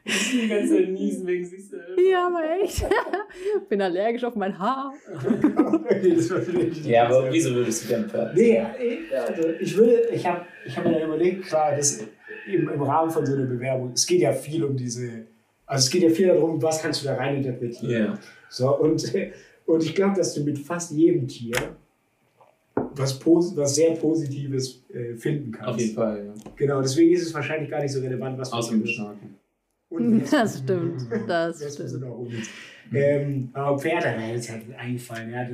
Die 0.07 0.48
ganze 0.48 0.74
Zeit 0.76 0.88
niesen 0.90 1.26
wegen 1.26 1.44
sich 1.44 1.68
selber. 1.68 2.00
Ja, 2.00 2.28
aber 2.28 2.62
echt. 2.62 2.84
Bin 3.68 3.82
allergisch 3.82 4.22
auf 4.24 4.36
mein 4.36 4.57
Haar. 4.59 4.92
okay, 5.14 6.14
das 6.14 6.30
war 6.30 6.40
vielleicht 6.40 6.68
nicht 6.68 6.86
Ja, 6.86 7.07
aber 7.07 7.32
wieso 7.32 7.54
würdest 7.54 7.84
du 7.84 7.88
gerne 7.88 8.09
Pferd? 8.09 8.34
Nee, 8.36 8.62
ich- 8.80 9.16
also 9.18 9.48
ich 9.61 9.76
würde, 9.76 10.02
ich 10.12 10.26
habe 10.26 10.42
ich 10.64 10.76
hab 10.76 10.84
mir 10.84 10.92
dann 10.92 11.09
überlegt, 11.09 11.44
klar, 11.46 11.74
das 11.76 12.04
im, 12.46 12.68
im 12.68 12.82
Rahmen 12.82 13.11
von 13.11 13.26
so 13.26 13.34
einer 13.34 13.46
Bewerbung, 13.46 13.92
es 13.94 14.07
geht 14.07 14.20
ja 14.20 14.32
viel 14.32 14.62
um 14.64 14.76
diese, 14.76 15.26
also 15.66 15.84
es 15.84 15.90
geht 15.90 16.02
ja 16.02 16.11
viel 16.11 16.28
darum, 16.28 16.62
was 16.62 16.80
kannst 16.80 17.02
du 17.02 17.07
da 17.09 17.14
rein 17.16 17.36
interpretieren. 17.38 17.90
Ja. 17.90 18.18
So, 18.48 18.78
und, 18.78 19.02
und 19.66 19.82
ich 19.84 19.94
glaube, 19.94 20.14
dass 20.16 20.34
du 20.34 20.42
mit 20.44 20.59
fast 20.59 20.92
jedem 20.92 21.26
Tier 21.26 21.57
was, 22.94 23.18
was 23.26 23.74
sehr 23.74 23.92
Positives 23.92 24.82
äh, 24.94 25.14
finden 25.16 25.50
kannst. 25.52 25.68
Auf 25.74 25.80
jeden 25.80 25.94
Fall, 25.94 26.24
ja. 26.26 26.34
Genau, 26.57 26.80
deswegen 26.80 27.12
ist 27.12 27.22
es 27.26 27.34
wahrscheinlich 27.34 27.70
gar 27.70 27.82
nicht 27.82 27.92
so 27.92 28.00
relevant, 28.00 28.38
was 28.38 28.52
Außer 28.52 28.74
mit. 28.74 28.88
Schnaken. 28.88 29.34
Das 30.30 30.59
stimmt, 30.59 31.07
das 31.28 31.59
Das 31.61 31.74
stimmt. 31.74 31.91
sind 31.91 32.05
auch 32.05 32.18
unnütz. 32.18 32.49
Ähm, 32.93 33.49
aber 33.53 33.78
Pferde, 33.78 34.14
da 34.16 34.32
ist 34.32 34.51
halt 34.51 34.62
eingefallen, 34.76 35.30
ja, 35.32 35.45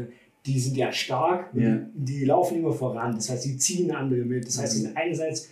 die- 0.45 0.59
sind 0.59 0.76
ja 0.76 0.91
stark, 0.93 1.51
Ja. 1.55 1.76
Die, 1.95 2.18
die 2.20 2.24
laufen 2.24 2.59
immer 2.59 2.72
voran, 2.72 3.14
das 3.14 3.30
heißt, 3.30 3.43
sie 3.43 3.57
ziehen 3.57 3.91
andere 3.93 4.20
mit. 4.24 4.47
Das 4.47 4.61
heißt, 4.61 4.72
sie 4.72 4.80
sind 4.83 4.97
einerseits 4.97 5.51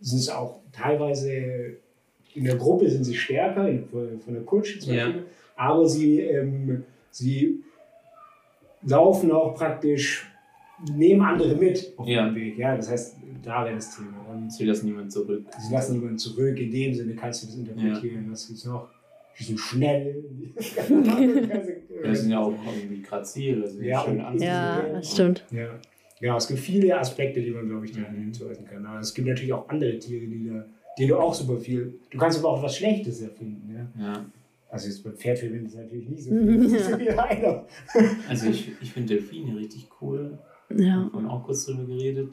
sind 0.00 0.18
es 0.18 0.28
auch 0.28 0.60
teilweise 0.72 1.76
in 2.34 2.44
der 2.44 2.56
Gruppe 2.56 2.88
sind 2.90 3.04
sie 3.04 3.14
stärker, 3.14 3.68
in, 3.68 3.86
von 3.88 4.32
der 4.34 4.42
Kutsche 4.42 4.78
zum 4.80 4.94
Ja. 4.94 5.04
Beispiel, 5.06 5.26
aber 5.54 5.88
sie, 5.88 6.20
ähm, 6.20 6.82
sie 7.10 7.62
laufen 8.82 9.30
auch 9.30 9.54
praktisch, 9.54 10.26
nehmen 10.96 11.22
andere 11.22 11.54
mit 11.54 11.92
auf 11.96 12.08
Ja. 12.08 12.26
dem 12.26 12.34
Weg. 12.34 12.58
Ja, 12.58 12.74
das 12.76 12.90
heißt, 12.90 13.16
da 13.42 13.64
wäre 13.64 13.74
das 13.76 13.96
Thema. 13.96 14.26
Und 14.32 14.52
Sie 14.52 14.64
lassen 14.64 14.86
niemand 14.86 15.12
zurück. 15.12 15.44
Sie 15.58 15.72
lassen 15.72 15.94
jemanden 15.94 16.18
zurück, 16.18 16.58
in 16.58 16.70
dem 16.70 16.94
Sinne 16.94 17.14
kannst 17.14 17.42
du 17.42 17.46
das 17.46 17.56
interpretieren. 17.56 18.30
Was 18.30 18.46
gibt's 18.48 18.64
noch? 18.64 18.88
Die 19.38 19.44
sind 19.44 19.58
schnell. 19.58 20.24
Das 22.04 22.20
sind 22.22 22.30
ja 22.32 22.40
auch 22.40 22.52
irgendwie 22.76 23.00
grazil, 23.02 23.62
also 23.62 23.80
Ja, 23.80 24.02
schön 24.04 24.14
und- 24.18 24.20
anzusehen. 24.24 24.52
Ja, 24.52 24.82
das 24.92 25.12
stimmt. 25.12 25.44
ja. 25.52 25.68
ja, 26.20 26.36
es 26.36 26.48
gibt 26.48 26.58
viele 26.60 26.98
Aspekte, 26.98 27.40
die 27.40 27.50
man, 27.50 27.68
glaube 27.68 27.86
ich, 27.86 27.92
da 27.92 28.00
Mhm. 28.00 28.16
hinzuweisen 28.24 28.64
kann. 28.66 28.84
Aber 28.84 28.98
es 29.00 29.14
gibt 29.14 29.28
natürlich 29.28 29.52
auch 29.52 29.68
andere 29.68 29.98
Tiere, 29.98 30.26
die, 30.26 30.48
da, 30.48 30.64
die 30.98 31.06
du 31.06 31.16
auch 31.16 31.32
super 31.32 31.58
viel. 31.58 31.94
Du 32.10 32.18
kannst 32.18 32.38
aber 32.40 32.48
auch 32.50 32.62
was 32.62 32.76
Schlechtes 32.76 33.20
erfinden. 33.22 33.88
Ja? 33.96 34.04
Ja. 34.04 34.26
Also 34.68 34.88
jetzt 34.88 35.04
beim 35.04 35.14
Pferd 35.16 35.38
verwenden 35.38 35.66
ist 35.66 35.76
natürlich 35.76 36.08
nicht 36.08 36.22
so 36.24 36.30
viel. 36.98 37.10
Einer. 37.10 37.64
Also 38.28 38.48
ich, 38.48 38.72
ich 38.80 38.92
finde 38.92 39.14
Delfine 39.14 39.56
richtig 39.56 39.88
cool. 40.00 40.38
Ja. 40.76 41.08
Haben 41.12 41.26
auch 41.28 41.44
kurz 41.44 41.66
drüber 41.66 41.84
geredet. 41.84 42.30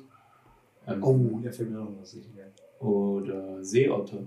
Ähm, 0.94 1.04
Oh, 1.04 1.40
da 1.44 1.52
fällt 1.52 1.72
mir 1.72 1.80
auch 1.80 1.86
noch 1.90 2.02
was 2.02 2.16
richtig 2.16 2.34
ein. 2.42 2.86
Oder 2.88 3.64
Seeotter. 3.64 4.26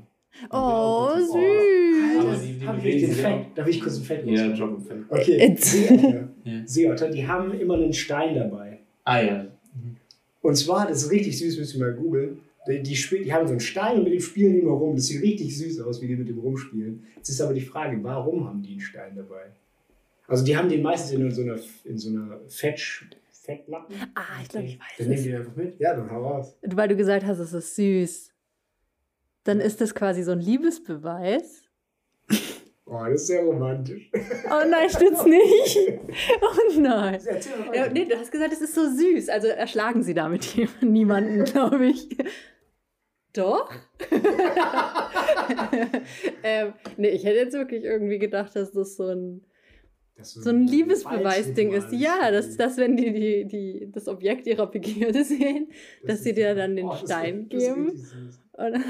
Oh, 0.50 0.54
Aber 0.54 1.18
süß. 1.20 2.42
die, 2.42 2.58
die 2.58 2.66
Hab 2.66 2.84
ich 2.84 3.00
den. 3.04 3.12
Fact, 3.12 3.58
darf 3.58 3.68
ich 3.68 3.80
kurz 3.80 3.96
einen 3.96 4.04
Fact 4.04 4.26
Ja, 4.26 4.30
loswerden? 4.46 4.56
Drop 4.58 4.70
and 4.72 4.86
Fact. 4.86 5.00
Okay. 5.10 5.56
Seeotter. 5.56 6.28
Ja. 6.44 6.62
Seeotter, 6.66 7.08
die 7.10 7.24
haben 7.26 7.52
immer 7.60 7.74
einen 7.74 7.92
Stein 7.92 8.34
dabei. 8.34 8.80
Ah 9.04 9.20
ja. 9.20 9.46
Und 10.40 10.56
zwar, 10.56 10.88
das 10.88 11.04
ist 11.04 11.10
richtig 11.12 11.38
süß, 11.38 11.56
müsst 11.58 11.74
ihr 11.74 11.80
mal 11.80 11.94
googeln. 11.94 12.38
Die, 12.68 12.82
die, 12.82 12.96
spiel- 12.96 13.22
die 13.22 13.32
haben 13.32 13.46
so 13.46 13.52
einen 13.52 13.60
Stein 13.60 13.98
und 13.98 14.04
mit 14.04 14.12
dem 14.14 14.20
spielen 14.20 14.54
die 14.54 14.58
immer 14.60 14.72
rum. 14.72 14.96
Das 14.96 15.06
sieht 15.06 15.22
richtig 15.22 15.56
süß 15.56 15.80
aus, 15.82 16.02
wie 16.02 16.08
die 16.08 16.16
mit 16.16 16.28
dem 16.28 16.38
rumspielen. 16.40 17.04
Jetzt 17.16 17.28
ist 17.28 17.40
aber 17.40 17.54
die 17.54 17.60
Frage, 17.60 17.96
warum 18.02 18.44
haben 18.48 18.60
die 18.62 18.72
einen 18.72 18.80
Stein 18.80 19.14
dabei? 19.14 19.52
Also 20.26 20.44
die 20.44 20.56
haben 20.56 20.68
den 20.68 20.82
meistens 20.82 21.12
in 21.12 21.30
so 21.30 21.42
einer, 21.42 21.56
in 21.84 21.98
so 21.98 22.08
einer 22.10 22.40
Fetsch, 22.48 23.04
Fettlappen. 23.42 23.94
Ah, 24.14 24.40
ich 24.42 24.48
glaube, 24.48 24.66
ich 24.66 24.78
Dann 24.78 24.86
weiß 24.88 24.98
nehmen 25.00 25.12
es. 25.14 25.22
die 25.24 25.34
einfach 25.34 25.56
mit. 25.56 25.80
Ja, 25.80 25.94
dann 25.96 26.10
hau 26.10 26.22
raus. 26.22 26.56
Weil 26.62 26.88
du 26.88 26.96
gesagt 26.96 27.24
hast, 27.26 27.38
es 27.38 27.52
ist 27.52 27.74
süß. 27.76 28.32
Dann 29.44 29.60
ist 29.60 29.80
das 29.80 29.94
quasi 29.94 30.22
so 30.22 30.30
ein 30.32 30.38
Liebesbeweis. 30.40 31.64
Oh, 32.84 33.04
das 33.06 33.22
ist 33.22 33.26
sehr 33.28 33.42
romantisch. 33.42 34.10
Oh 34.14 34.62
nein, 34.68 34.88
stimmt's 34.90 35.24
nicht. 35.24 35.78
Oh 36.40 36.80
nein. 36.80 37.20
Ja, 37.74 37.88
nee, 37.88 38.04
du 38.04 38.16
hast 38.18 38.30
gesagt, 38.30 38.52
es 38.52 38.60
ist 38.60 38.74
so 38.74 38.88
süß. 38.88 39.28
Also 39.30 39.48
erschlagen 39.48 40.02
sie 40.02 40.14
damit 40.14 40.54
niemanden, 40.82 41.44
glaube 41.44 41.86
ich. 41.86 42.08
Doch? 43.32 43.70
ähm, 46.42 46.74
nee, 46.96 47.08
ich 47.08 47.24
hätte 47.24 47.38
jetzt 47.38 47.54
wirklich 47.54 47.82
irgendwie 47.84 48.18
gedacht, 48.18 48.54
dass 48.54 48.72
das 48.72 48.96
so 48.96 49.06
ein, 49.08 49.44
so 50.20 50.50
ein 50.50 50.66
Liebesbeweisding 50.66 51.72
ist. 51.72 51.92
Ja, 51.92 52.30
dass, 52.30 52.56
dass 52.56 52.76
wenn 52.76 52.96
die, 52.96 53.12
die, 53.12 53.44
die 53.46 53.88
das 53.92 54.08
Objekt 54.08 54.46
ihrer 54.46 54.70
Begierde 54.70 55.24
sehen, 55.24 55.68
dass 56.04 56.22
sie 56.22 56.32
dir 56.32 56.54
dann 56.54 56.76
den 56.76 56.86
Oh, 56.86 56.90
das 56.90 57.00
Stein 57.00 57.48
das 57.48 57.62
geben. 57.62 57.88
und 58.52 58.84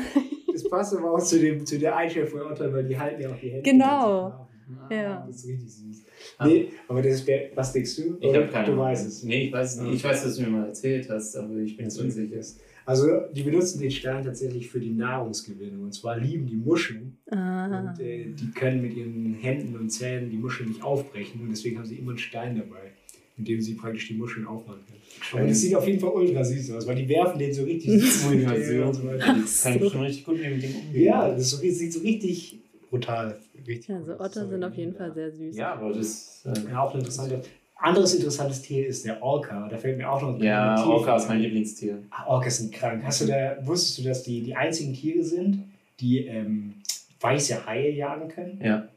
Das 0.53 0.69
passt 0.69 0.97
aber 0.97 1.13
auch 1.15 1.23
zu, 1.23 1.39
dem, 1.39 1.65
zu 1.65 1.79
der 1.79 1.97
Einstellung 1.97 2.29
von 2.29 2.43
Otter, 2.43 2.73
weil 2.73 2.85
die 2.85 2.99
halten 2.99 3.23
ja 3.23 3.31
auch 3.31 3.39
die 3.41 3.51
Hände. 3.51 3.71
Genau. 3.71 4.29
nach. 4.29 4.91
Ja. 4.91 5.25
Das 5.27 5.37
ist 5.37 5.49
richtig 5.49 5.73
süß. 5.73 6.05
Ah. 6.39 6.47
Nee, 6.47 6.69
aber 6.89 7.03
das 7.03 7.15
ist, 7.21 7.29
was 7.55 7.73
denkst 7.73 7.97
du? 7.97 8.17
Ich 8.21 8.35
habe 8.35 8.49
keine 8.49 8.67
Du 8.67 8.77
weißt 8.79 9.07
es. 9.07 9.23
Nee, 9.23 9.47
ich 9.47 9.53
weiß 9.53 9.75
es 9.77 9.81
nicht. 9.81 9.95
Ich 9.95 10.05
weiß, 10.05 10.25
dass 10.25 10.37
du 10.37 10.43
mir 10.43 10.49
mal 10.49 10.67
erzählt 10.67 11.09
hast, 11.11 11.37
aber 11.37 11.57
ich 11.57 11.77
bin 11.77 11.91
so 11.91 12.03
unsicher. 12.03 12.37
ist. 12.37 12.61
Also, 12.85 13.07
die 13.35 13.43
benutzen 13.43 13.81
den 13.81 13.91
Stein 13.91 14.25
tatsächlich 14.25 14.69
für 14.69 14.81
die 14.81 14.91
Nahrungsgewinnung. 14.91 15.83
Und 15.85 15.93
zwar 15.95 16.19
lieben 16.19 16.47
die 16.47 16.57
Muscheln. 16.57 17.19
ah. 17.31 17.91
Und 17.93 18.01
äh, 18.01 18.27
die 18.33 18.51
können 18.53 18.83
mit 18.83 18.97
ihren 18.97 19.35
Händen 19.35 19.77
und 19.77 19.91
Zähnen 19.91 20.31
die 20.31 20.37
Muscheln 20.37 20.71
nicht 20.71 20.83
aufbrechen. 20.83 21.41
Und 21.43 21.51
deswegen 21.51 21.79
haben 21.79 21.87
sie 21.87 21.97
immer 21.97 22.11
einen 22.11 22.19
Stein 22.19 22.57
dabei, 22.57 22.93
mit 23.37 23.49
dem 23.49 23.61
sie 23.61 23.75
praktisch 23.75 24.09
die 24.09 24.15
Muscheln 24.15 24.47
aufmachen 24.47 24.81
können. 24.87 25.45
Und 25.45 25.51
es 25.51 25.61
sieht 25.61 25.75
auf 25.75 25.87
jeden 25.87 26.01
Fall 26.01 26.11
ultra 26.11 26.43
süß 26.45 26.73
aus, 26.73 26.87
weil 26.87 26.97
die 26.97 27.09
werfen 27.09 27.39
den 27.39 27.53
so 27.53 27.65
richtig 27.65 28.01
süß 28.01 28.33
ich 28.33 28.81
und 28.81 28.95
so 28.95 29.05
weiter. 29.07 29.37
Ich 29.45 29.63
kann 29.63 29.91
schon 29.91 30.01
richtig 30.03 30.25
gut 30.25 30.35
mit 30.35 30.45
dem 30.45 30.53
umgehen. 30.55 31.03
Ja, 31.03 31.29
das 31.31 31.43
ist 31.43 31.51
so, 31.51 31.57
sieht 31.59 31.93
so 31.93 32.01
richtig 32.01 32.59
brutal. 32.91 33.39
Richtig 33.67 33.95
Also. 33.95 34.19
Otter 34.19 34.49
sind 34.49 34.65
auf 34.65 34.75
jeden 34.75 34.95
Fall 34.95 35.13
sehr 35.15 35.31
süß. 35.31 35.57
Ja, 35.57 35.75
aber 35.75 35.93
das. 35.93 36.45
Äh, 36.45 36.71
Ja, 36.71 36.83
auch 36.83 36.93
ein 36.93 36.99
interessanter. 37.01 37.43
Anderes 37.83 38.15
interessantes 38.15 38.63
Tier 38.63 38.87
ist 38.87 39.05
der 39.05 39.23
Orca. 39.23 39.69
Da 39.69 39.77
fällt 39.77 39.99
mir 39.99 40.11
auch 40.11 40.23
noch 40.23 40.35
ein 40.35 40.43
ja, 40.43 40.77
Tier 40.77 40.87
Orca 40.87 41.17
ist 41.17 41.25
ein. 41.25 41.29
mein 41.31 41.41
Lieblingstier. 41.41 41.99
Ah, 42.11 42.27
Orcas 42.27 42.59
sind 42.59 42.73
krank. 42.73 43.03
Hast 43.05 43.23
du 43.23 43.27
da, 43.27 43.57
wusstest 43.67 43.99
du, 43.99 44.03
dass 44.05 44.23
die 44.23 44.43
die 44.43 44.55
einzigen 44.55 44.95
Tiere 44.95 45.25
sind, 45.25 45.65
die 46.01 46.27
ähm, 46.27 46.75
weiße 47.21 47.67
Haie 47.67 47.91
jagen 47.91 48.29
können? 48.29 48.61
Ja. 48.63 48.89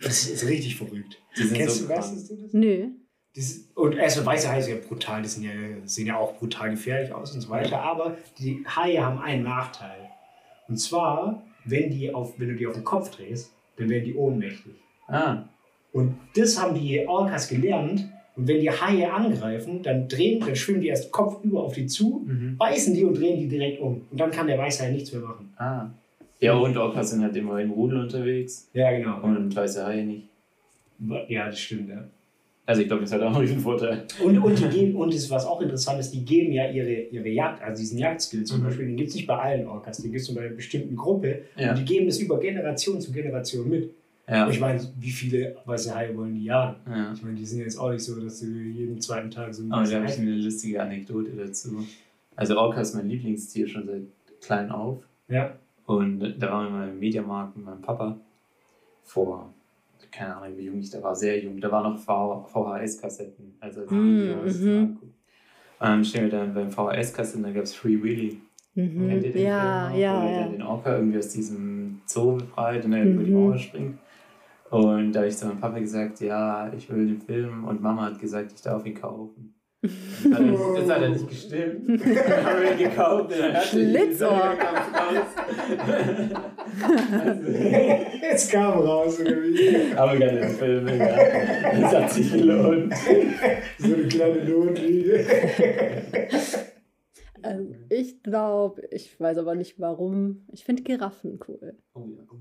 Das 0.00 0.28
ist 0.28 0.46
richtig 0.46 0.76
verrückt. 0.76 1.18
Die 1.36 1.42
sind 1.42 1.56
Kennst 1.56 1.78
so 1.78 1.86
du, 1.86 1.92
weißt 1.92 2.30
du 2.30 2.36
das? 2.36 2.52
Nö. 2.52 2.88
Das, 3.34 3.60
und 3.74 3.98
also 3.98 4.24
weiße 4.24 4.48
Haie 4.48 4.62
sind 4.62 4.74
ja 4.76 4.86
brutal, 4.86 5.22
die 5.22 5.28
sind 5.28 5.42
ja, 5.42 5.50
sehen 5.84 6.06
ja 6.06 6.16
auch 6.16 6.38
brutal 6.38 6.70
gefährlich 6.70 7.12
aus 7.12 7.34
und 7.34 7.40
so 7.40 7.48
weiter, 7.48 7.80
aber 7.80 8.16
die 8.38 8.64
Haie 8.64 9.04
haben 9.04 9.18
einen 9.18 9.42
Nachteil. 9.42 10.08
Und 10.68 10.76
zwar, 10.76 11.42
wenn, 11.64 11.90
die 11.90 12.14
auf, 12.14 12.38
wenn 12.38 12.48
du 12.48 12.54
die 12.54 12.66
auf 12.66 12.74
den 12.74 12.84
Kopf 12.84 13.10
drehst, 13.10 13.50
dann 13.76 13.88
werden 13.88 14.04
die 14.04 14.14
ohnmächtig. 14.14 14.74
Ah, 15.08 15.42
Und 15.94 16.16
das 16.36 16.60
haben 16.60 16.74
die 16.78 17.06
Orcas 17.08 17.48
gelernt. 17.48 18.06
Und 18.36 18.48
wenn 18.48 18.60
die 18.60 18.68
Haie 18.70 19.10
angreifen, 19.12 19.80
dann 19.82 20.08
drehen, 20.08 20.40
dann 20.40 20.56
schwimmen 20.56 20.80
die 20.80 20.88
erst 20.88 21.10
kopfüber 21.12 21.62
auf 21.62 21.74
die 21.74 21.86
zu, 21.86 22.24
mhm. 22.26 22.56
beißen 22.58 22.92
die 22.92 23.04
und 23.04 23.16
drehen 23.16 23.38
die 23.38 23.46
direkt 23.48 23.80
um. 23.80 24.02
Und 24.10 24.20
dann 24.20 24.30
kann 24.32 24.46
der 24.48 24.58
Weißhai 24.58 24.90
nichts 24.90 25.12
mehr 25.12 25.22
machen. 25.22 25.52
ah. 25.56 25.86
Ja, 26.40 26.54
und 26.56 26.76
Orcas 26.76 27.10
sind 27.12 27.22
halt 27.22 27.34
immer 27.36 27.58
im 27.60 27.70
Rudel 27.70 28.00
unterwegs 28.00 28.68
Ja, 28.74 28.90
genau. 28.90 29.22
und 29.22 29.54
weiße 29.54 29.86
Haie 29.86 30.04
nicht. 30.04 30.28
Ja, 31.28 31.46
das 31.46 31.58
stimmt, 31.60 31.88
ja. 31.88 32.04
Also 32.66 32.80
ich 32.82 32.88
glaube, 32.88 33.02
das 33.02 33.12
hat 33.12 33.22
auch 33.22 33.36
einen 33.36 33.60
Vorteil. 33.60 34.04
Und, 34.22 34.38
und, 34.38 34.58
die 34.58 34.68
geben, 34.68 34.96
und 34.96 35.14
das, 35.14 35.30
was 35.30 35.46
auch 35.46 35.60
interessant 35.60 36.00
ist, 36.00 36.10
die 36.12 36.24
geben 36.24 36.52
ja 36.52 36.68
ihre, 36.70 36.90
ihre 36.92 37.28
Jagd, 37.28 37.62
also 37.62 37.80
diesen 37.80 37.98
Jagdskill 37.98 38.44
zum 38.44 38.60
Mhm. 38.60 38.64
Beispiel, 38.64 38.86
den 38.86 38.96
gibt 38.96 39.10
es 39.10 39.14
nicht 39.14 39.26
bei 39.26 39.36
allen 39.38 39.66
Orcas, 39.68 39.98
den 39.98 40.10
gibt 40.10 40.22
es 40.22 40.28
nur 40.28 40.38
bei 40.40 40.46
einer 40.46 40.56
bestimmten 40.56 40.96
Gruppe. 40.96 41.42
Ja. 41.56 41.70
Und 41.70 41.78
die 41.78 41.84
geben 41.84 42.06
das 42.06 42.18
über 42.18 42.38
Generation 42.40 43.00
zu 43.00 43.12
Generation 43.12 43.68
mit. 43.68 43.90
Ja. 44.28 44.48
Ich 44.48 44.58
meine, 44.58 44.80
wie 44.98 45.10
viele 45.10 45.56
weiße 45.66 45.94
Haie 45.94 46.16
wollen 46.16 46.34
die 46.34 46.44
jagen? 46.44 46.76
ja. 46.88 47.12
Ich 47.12 47.22
meine, 47.22 47.34
die 47.36 47.44
sind 47.44 47.60
jetzt 47.60 47.76
auch 47.78 47.90
nicht 47.92 48.02
so, 48.02 48.18
dass 48.20 48.40
du 48.40 48.46
jeden 48.46 49.00
zweiten 49.00 49.30
Tag 49.30 49.54
so 49.54 49.62
einen 49.62 49.72
Aber 49.72 49.86
da 49.86 49.96
habe 49.96 50.06
ich 50.06 50.18
eine 50.18 50.34
lustige 50.36 50.82
Anekdote 50.82 51.30
dazu. 51.32 51.84
Also 52.36 52.56
Orca 52.58 52.80
ist 52.80 52.94
mein 52.94 53.08
Lieblingstier 53.08 53.68
schon 53.68 53.86
seit 53.86 54.02
klein 54.40 54.70
auf. 54.70 55.04
Ja. 55.28 55.52
Und 55.86 56.20
da 56.38 56.50
waren 56.50 56.66
wir 56.66 56.70
mal 56.78 56.88
im 56.88 56.98
Mediamarkt 56.98 57.56
mit 57.56 57.66
meinem 57.66 57.82
Papa 57.82 58.16
vor, 59.02 59.52
keine 60.10 60.36
Ahnung, 60.36 60.56
wie 60.56 60.64
jung 60.64 60.78
ich 60.78 60.88
da 60.90 61.02
war, 61.02 61.14
sehr 61.14 61.38
jung. 61.42 61.60
Da 61.60 61.70
waren 61.70 61.92
noch 61.92 61.98
VHS-Kassetten. 61.98 63.54
Also 63.60 63.82
als 63.82 63.90
Mm, 63.90 63.94
Videos 64.16 64.58
mhm. 64.60 64.68
angucken. 64.78 65.14
Und 65.80 65.86
dann 65.88 66.04
stehen 66.04 66.22
wir 66.24 66.30
dann 66.30 66.54
beim 66.54 66.70
VHS-Kassetten, 66.70 67.42
da 67.42 67.50
gab 67.50 67.64
es 67.64 67.74
Free 67.74 68.02
Willy. 68.02 68.40
Mhm. 68.74 69.08
Kennt 69.08 69.24
ihr 69.24 69.32
den 69.32 69.42
Ja, 69.42 69.88
Film 69.90 70.00
ja, 70.00 70.22
Wo 70.22 70.26
er 70.26 70.32
ja. 70.32 70.40
dann 70.44 70.52
den 70.52 70.62
Orca 70.62 70.96
irgendwie 70.96 71.18
aus 71.18 71.28
diesem 71.28 72.00
Zoo 72.06 72.36
befreit 72.38 72.84
und 72.84 72.92
er 72.94 73.04
Mhm. 73.04 73.12
über 73.14 73.22
die 73.24 73.30
Mauer 73.30 73.58
springt. 73.58 73.98
Und 74.74 75.12
da 75.12 75.20
habe 75.20 75.28
ich 75.28 75.36
zu 75.36 75.46
meinem 75.46 75.60
Papa 75.60 75.78
gesagt, 75.78 76.20
ja, 76.20 76.72
ich 76.76 76.90
will 76.90 77.06
den 77.06 77.20
Film 77.20 77.64
und 77.64 77.80
Mama 77.80 78.06
hat 78.06 78.18
gesagt, 78.18 78.50
ich 78.56 78.60
darf 78.60 78.84
ihn 78.84 78.94
kaufen. 78.94 79.54
Das 79.80 79.92
hat 80.32 80.40
er, 80.40 80.80
das 80.80 80.90
hat 80.90 81.02
er 81.02 81.08
nicht 81.10 81.28
gestimmt. 81.28 81.88
Dann 81.88 82.44
haben 82.44 82.60
wir 82.60 82.72
ihn 82.72 82.78
gekauft 82.78 83.32
Schlitzohr. 83.70 84.56
also, 87.24 87.50
Jetzt 88.22 88.50
kam 88.50 88.80
raus? 88.80 89.20
Aber 89.94 90.16
geile 90.16 90.48
Filme, 90.48 90.96
ja. 90.96 91.80
Das 91.80 91.94
hat 91.94 92.10
sich 92.10 92.32
gelohnt. 92.32 92.94
So 93.78 93.94
eine 93.94 94.08
kleine 94.08 94.44
Notlüge. 94.44 95.24
Ähm, 97.44 97.74
ich 97.90 98.22
glaube, 98.22 98.82
ich 98.90 99.20
weiß 99.20 99.38
aber 99.38 99.54
nicht 99.54 99.78
warum. 99.78 100.46
Ich 100.50 100.64
finde 100.64 100.82
Giraffen 100.82 101.38
cool. 101.46 101.76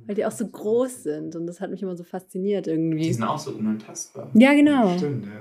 Weil 0.05 0.15
die 0.15 0.25
auch 0.25 0.31
so 0.31 0.47
groß 0.47 1.03
sind 1.03 1.35
und 1.35 1.45
das 1.47 1.59
hat 1.61 1.69
mich 1.71 1.81
immer 1.81 1.95
so 1.95 2.03
fasziniert 2.03 2.65
Die 2.65 2.71
irgendwie. 2.71 3.11
sind 3.13 3.23
auch 3.23 3.39
so 3.39 3.51
unantastbar. 3.51 4.29
Ja, 4.33 4.53
genau. 4.53 4.97
Stimmt, 4.97 5.25
ja. 5.25 5.31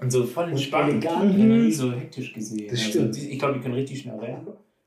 Und 0.00 0.10
so 0.10 0.24
voll 0.24 0.48
entspannt. 0.50 1.04
noch 1.04 1.24
nie 1.24 1.70
so 1.70 1.92
hektisch 1.92 2.32
gesehen. 2.32 2.66
Das 2.68 2.78
Also, 2.80 2.90
stimmt. 2.90 3.16
die, 3.16 3.30
ich 3.30 3.38
glaube, 3.38 3.54
die 3.54 3.60
können 3.60 3.74
richtig 3.74 4.00
schnell 4.00 4.16
rennen. 4.18 4.46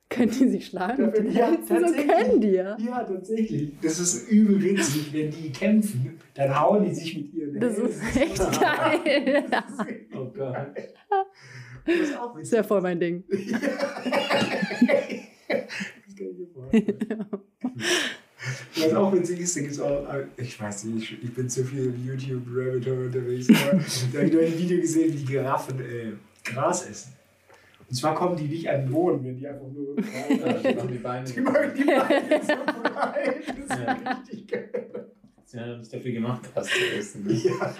Können 0.09 0.29
die 0.31 0.49
sich 0.49 0.67
schlagen? 0.67 1.11
den 1.13 1.31
Ja, 1.31 1.47
Händen? 1.47 1.65
so 1.65 1.73
tatsächlich. 1.75 2.07
können 2.07 2.41
die 2.41 2.47
ja. 2.49 2.77
Ja, 2.79 3.03
tatsächlich. 3.03 3.71
Das 3.81 3.99
ist 3.99 4.29
übel 4.29 4.61
witzig, 4.61 5.11
wenn 5.13 5.31
die 5.31 5.51
kämpfen, 5.51 6.19
dann 6.35 6.59
hauen 6.59 6.83
die 6.83 6.93
sich 6.93 7.15
mit 7.17 7.33
ihren 7.33 7.59
Das 7.59 7.75
Händen. 7.77 7.89
ist 7.89 8.15
echt 8.17 8.61
geil. 8.61 9.45
Oh 10.15 10.25
Gott. 10.25 10.55
Das 11.85 11.95
ist 11.95 12.17
auch 12.17 12.27
Das 12.33 12.37
witzig. 12.39 12.51
wäre 12.53 12.63
voll 12.63 12.81
mein 12.81 12.99
Ding. 12.99 13.23
Das 15.47 16.15
kann 16.15 16.27
ich 16.31 16.37
mir 16.37 16.47
vorstellen. 16.47 17.27
Was 18.77 18.93
auch 18.93 19.13
witzig 19.13 19.39
ist, 19.39 19.55
da 19.55 19.61
gibt 19.61 19.71
es 19.73 19.79
auch, 19.79 20.05
ich 20.37 20.59
weiß 20.59 20.83
nicht, 20.85 21.11
ich, 21.13 21.23
ich 21.23 21.33
bin 21.33 21.49
zu 21.49 21.63
viel 21.63 21.85
im 21.85 22.05
YouTube-Rabbit 22.05 22.85
Hole 22.85 23.05
unterwegs, 23.07 23.47
aber 23.49 23.79
da 24.13 24.17
habe 24.19 24.27
ich 24.27 24.33
nur 24.33 24.41
ein 24.43 24.57
Video 24.59 24.79
gesehen, 24.81 25.13
wie 25.13 25.17
die 25.17 25.25
Giraffen 25.25 25.79
äh, 25.79 26.11
Gras 26.43 26.87
essen. 26.89 27.13
Und 27.87 27.95
zwar 27.95 28.15
kommen 28.15 28.35
die 28.35 28.45
nicht 28.47 28.67
an 28.69 28.81
den 28.81 28.91
Boden, 28.91 29.23
wenn 29.23 29.37
die 29.37 29.47
einfach 29.47 29.67
nur 29.67 29.95
Ja, 29.99 30.53
die 30.53 30.75
machen 30.75 30.87
die 30.91 30.97
Beine. 30.97 31.29
Die 31.29 31.41
machen 31.41 31.71
die 31.77 31.83
Beine 31.83 32.41
so 32.41 32.81
breit. 32.81 33.43
Das 33.47 33.77
ist 33.77 33.85
Ja. 33.85 33.93
richtig 34.17 34.47
geil. 34.47 35.05
Sie 35.45 35.59
haben 35.59 35.69
ja 35.69 35.77
nicht 35.77 35.93
dafür 35.93 36.11
gemacht, 36.11 36.53
Gras 36.53 36.67
zu 36.67 36.97
essen. 36.97 37.23
Ne? 37.25 37.33
Ja, 37.33 37.51
das? 37.59 37.77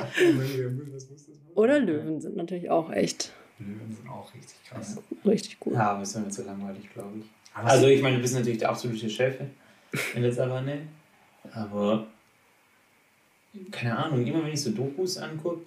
Oder 1.56 1.80
Löwen 1.80 2.22
sind 2.22 2.36
natürlich 2.36 2.70
auch 2.70 2.92
echt 2.92 3.34
Löwen 3.58 3.96
sind 3.96 4.10
auch 4.10 4.34
richtig 4.34 4.58
krass. 4.70 4.98
richtig 5.26 5.58
cool. 5.66 5.74
Ja, 5.74 5.92
aber 5.92 6.04
es 6.04 6.14
wäre 6.14 6.26
mir 6.26 6.32
zu 6.32 6.44
langweilig, 6.44 6.90
glaube 6.94 7.18
ich. 7.20 7.26
Also 7.54 7.88
ich 7.88 8.02
meine, 8.02 8.18
du 8.18 8.22
bist 8.22 8.36
natürlich 8.36 8.60
der 8.60 8.70
absolute 8.70 9.10
Chef 9.10 9.38
in 10.16 10.22
der 10.22 10.32
Savanne, 10.32 10.88
aber 11.52 12.08
keine 13.72 13.98
Ahnung, 13.98 14.26
immer 14.26 14.44
wenn 14.44 14.52
ich 14.52 14.62
so 14.62 14.72
Dokus 14.72 15.18
angucke, 15.18 15.62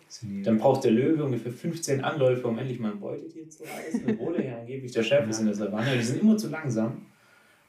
dann 0.44 0.58
braucht 0.58 0.84
der 0.84 0.90
Löwe 0.90 1.24
ungefähr 1.24 1.52
15 1.52 2.04
Anläufe, 2.04 2.46
um 2.46 2.58
endlich 2.58 2.78
mal 2.78 2.92
ein 2.92 3.00
Beutetier 3.00 3.48
zu 3.48 3.62
reißen, 3.64 4.02
obwohl 4.10 4.36
er 4.36 4.44
ja 4.44 4.58
angeblich 4.58 4.92
der 4.92 5.02
Chef 5.02 5.26
ist 5.28 5.40
in 5.40 5.46
der 5.46 5.54
Savanne. 5.54 5.96
Die 5.96 6.02
sind 6.02 6.20
immer 6.20 6.36
zu 6.36 6.48
langsam 6.48 7.06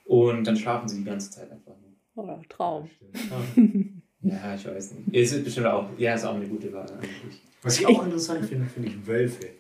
und 0.06 0.46
dann 0.46 0.58
schlafen 0.58 0.90
sie 0.90 0.98
die 0.98 1.06
ganze 1.06 1.32
Zeit 1.32 1.50
einfach 1.52 1.74
nur. 2.16 2.26
Oh, 2.26 2.40
Traum. 2.50 2.90
Ja, 4.22 4.56
ich 4.56 4.66
weiß 4.66 4.92
nicht. 4.92 5.16
Es 5.16 5.32
ist 5.32 5.46
bestimmt 5.46 5.68
auch, 5.68 5.88
ja, 5.98 6.16
ist 6.16 6.26
auch 6.26 6.36
eine 6.36 6.48
gute 6.48 6.74
Wahl 6.74 6.92
eigentlich. 6.92 7.42
Was 7.62 7.80
ich 7.80 7.88
auch 7.88 8.04
interessant 8.04 8.46
finde, 8.46 8.66
finde 8.66 8.90
ich 8.90 9.08
Wölfe. 9.08 9.52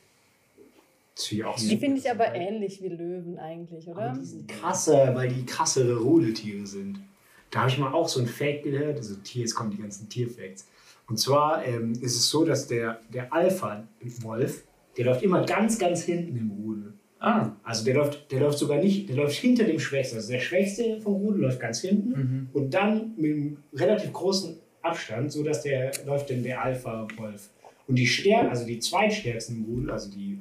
Das 1.09 1.09
finde 1.09 1.09
ich 1.09 1.09
auch 1.09 1.09
Die 1.60 1.78
finde 1.78 1.98
ich 2.00 2.10
aber 2.10 2.34
ähnlich 2.34 2.82
wie 2.82 2.88
Löwen 2.90 3.38
eigentlich, 3.38 3.90
Aber 3.90 3.98
oder? 4.12 4.18
die 4.20 4.26
sind 4.26 4.48
krasser, 4.48 5.14
weil 5.16 5.30
die 5.30 5.46
krassere 5.46 5.98
Rudeltiere 5.98 6.66
sind. 6.66 7.00
Da 7.52 7.62
habe 7.62 7.70
ich 7.70 7.78
mal 7.78 7.92
auch 7.94 8.08
so 8.08 8.20
ein 8.20 8.28
Fact 8.28 8.64
gehört, 8.64 8.98
also 8.98 9.16
Tier, 9.16 9.42
jetzt 9.42 9.56
kommen 9.56 9.72
die 9.72 9.78
ganzen 9.82 10.08
Tierfacts. 10.08 10.68
Und 11.08 11.18
zwar 11.20 11.66
ähm, 11.66 11.94
ist 11.94 12.16
es 12.16 12.30
so, 12.30 12.46
dass 12.46 12.68
der, 12.68 13.00
der 13.14 13.34
Alpha-Wolf, 13.34 14.64
der 14.98 15.06
läuft 15.06 15.24
immer 15.24 15.46
ganz, 15.46 15.80
ganz 15.80 16.04
hinten 16.04 16.38
im 16.38 16.52
Rudel. 16.52 16.94
Ah. 17.20 17.52
Also 17.64 17.84
der 17.84 17.96
läuft, 17.96 18.32
der 18.32 18.40
läuft 18.40 18.60
sogar 18.60 18.78
nicht, 18.78 19.10
der 19.10 19.16
läuft 19.18 19.36
hinter 19.36 19.64
dem 19.66 19.80
Schwächsten. 19.80 20.18
Also 20.18 20.32
der 20.32 20.40
Schwächste 20.40 21.02
vom 21.02 21.14
Rudel 21.16 21.42
läuft 21.42 21.60
ganz 21.60 21.82
hinten 21.82 22.10
Mhm. 22.12 22.50
und 22.54 22.74
dann 22.74 23.14
mit 23.18 23.32
einem 23.32 23.58
relativ 23.74 24.14
großen 24.14 24.58
Abstand, 24.82 25.32
so 25.32 25.44
dass 25.44 25.64
der 25.64 25.92
läuft 26.06 26.30
dann 26.30 26.44
der 26.44 26.64
Alpha-Wolf. 26.64 27.50
Und 27.88 27.96
die 27.96 28.08
Stärken, 28.08 28.50
also 28.50 28.66
die 28.66 28.80
zweitstärksten 28.80 29.58
im 29.58 29.64
Rudel, 29.66 29.92
also 29.92 30.10
die 30.12 30.40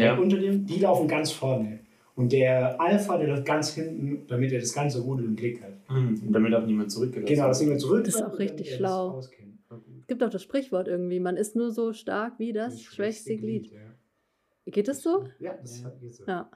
Ja. 0.00 0.16
unter 0.18 0.38
dem, 0.38 0.66
die 0.66 0.80
laufen 0.80 1.08
ganz 1.08 1.30
vorne. 1.32 1.80
Und 2.14 2.32
der 2.32 2.80
Alpha, 2.80 3.16
der 3.16 3.28
läuft 3.28 3.46
ganz 3.46 3.70
hinten, 3.74 4.26
damit 4.28 4.52
er 4.52 4.60
das 4.60 4.74
ganze 4.74 5.00
Rudel 5.00 5.24
im 5.24 5.34
Blick 5.34 5.62
hat. 5.62 5.72
Mhm. 5.88 6.22
Und 6.26 6.32
damit 6.32 6.54
auch 6.54 6.66
niemand 6.66 6.90
zurückgelassen 6.92 7.34
Genau, 7.34 7.48
das 7.48 7.60
wird. 7.60 7.68
nehmen 7.68 7.76
wir 7.76 7.80
zurück. 7.80 8.04
Das 8.04 8.14
ist 8.16 8.22
auch 8.22 8.38
richtig 8.38 8.68
das 8.68 8.76
schlau. 8.76 9.18
Es 9.18 9.30
gibt 10.06 10.22
auch 10.22 10.30
das 10.30 10.42
Sprichwort 10.42 10.88
irgendwie, 10.88 11.20
man 11.20 11.36
ist 11.36 11.56
nur 11.56 11.70
so 11.70 11.92
stark 11.94 12.38
wie 12.38 12.52
das, 12.52 12.82
schwächste 12.82 13.36
Glied. 13.36 13.72
Geht 14.66 14.88
das 14.88 15.02
so? 15.02 15.24
Ja, 15.40 15.54
das 15.54 15.82
geht 16.00 16.14
so. 16.14 16.24
Ja. 16.26 16.50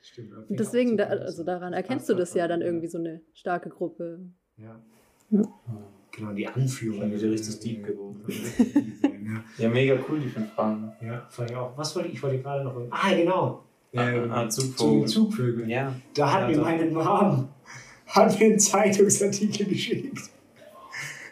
Stimmt. 0.00 0.32
Und 0.48 0.60
deswegen, 0.60 0.96
da, 0.96 1.04
also 1.04 1.42
daran 1.42 1.72
erkennst 1.72 2.08
du 2.08 2.14
das 2.14 2.32
ja 2.34 2.46
dann 2.46 2.62
irgendwie 2.62 2.86
so 2.86 2.98
eine 2.98 3.22
starke 3.32 3.68
Gruppe. 3.68 4.20
Ja. 4.56 4.80
Ja. 5.30 5.42
Genau, 6.16 6.32
die 6.32 6.46
Anführer. 6.46 7.00
Schon 7.02 7.12
wieder 7.14 7.30
richtig 7.30 7.60
deep 7.60 7.84
geworden. 7.86 8.22
ja, 8.28 9.44
Ja, 9.64 9.68
mega 9.68 9.96
cool, 10.08 10.18
die 10.20 10.28
fünf 10.28 10.52
Fragen. 10.54 10.92
ja, 11.04 11.26
fand 11.30 11.50
ich 11.50 11.56
auch. 11.56 11.76
Was 11.76 11.94
wollte 11.94 12.08
ich? 12.08 12.14
Ich 12.14 12.22
wollte 12.22 12.38
gerade 12.42 12.64
noch. 12.64 12.74
Ah, 12.90 13.14
genau. 13.14 13.62
Ähm, 13.92 14.30
ah, 14.30 14.48
zu 14.48 14.62
den 14.62 14.76
Zugvogel. 14.76 15.08
Zugvögeln. 15.08 15.68
Ja. 15.70 15.94
Da 16.14 16.32
hat 16.32 16.50
Ja, 16.50 16.56
mir 16.56 16.62
meine 16.62 16.86
Mom 16.90 17.48
hat 18.06 18.38
mir 18.40 18.46
einen 18.46 18.58
Zeitungsartikel 18.58 19.66
geschickt. 19.66 20.18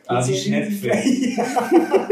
Ah, 0.06 0.22
die 0.22 0.32
Das 0.32 0.46
ist 0.46 0.52
richtig- 0.52 0.90
Schnepfe. 0.90 1.34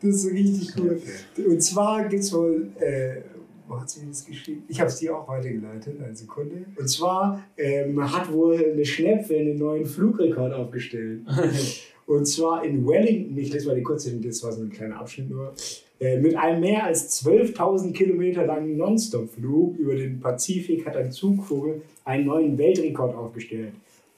Ja, 0.00 0.10
das 0.10 0.24
ist 0.24 0.30
richtig 0.32 0.72
cool. 0.78 1.02
Und 1.46 1.60
zwar 1.60 2.04
gibt 2.08 2.22
es 2.22 2.32
wohl, 2.32 2.68
äh, 2.80 3.20
wo 3.66 3.80
hat 3.80 3.90
sie 3.90 4.06
das 4.08 4.24
geschrieben? 4.24 4.62
Ich 4.68 4.78
habe 4.80 4.88
es 4.88 4.96
dir 4.98 5.16
auch 5.16 5.26
heute 5.28 5.50
geleitet, 5.52 6.00
eine 6.02 6.14
Sekunde. 6.14 6.64
Und 6.76 6.88
zwar 6.88 7.42
ähm, 7.56 8.00
hat 8.12 8.32
wohl 8.32 8.56
eine 8.72 8.84
Schnepfe 8.84 9.36
einen 9.36 9.56
neuen 9.58 9.84
Flugrekord 9.86 10.52
aufgestellt. 10.52 11.22
Und 12.08 12.24
zwar 12.24 12.64
in 12.64 12.88
Wellington, 12.88 13.36
ich 13.36 13.52
lese 13.52 13.68
mal 13.68 13.76
die 13.76 13.82
kurze, 13.82 14.10
das 14.16 14.42
war 14.42 14.50
so 14.50 14.62
ein 14.62 14.70
kleiner 14.70 14.98
Abschnitt 14.98 15.28
nur, 15.28 15.52
äh, 16.00 16.18
mit 16.18 16.34
einem 16.36 16.60
mehr 16.60 16.84
als 16.84 17.22
12.000 17.22 17.92
Kilometer 17.92 18.46
langen 18.46 18.78
Nonstop-Flug 18.78 19.76
über 19.76 19.94
den 19.94 20.18
Pazifik 20.18 20.86
hat 20.86 20.96
ein 20.96 21.12
Zugvogel 21.12 21.82
einen 22.06 22.24
neuen 22.24 22.56
Weltrekord 22.56 23.14
aufgestellt. 23.14 23.74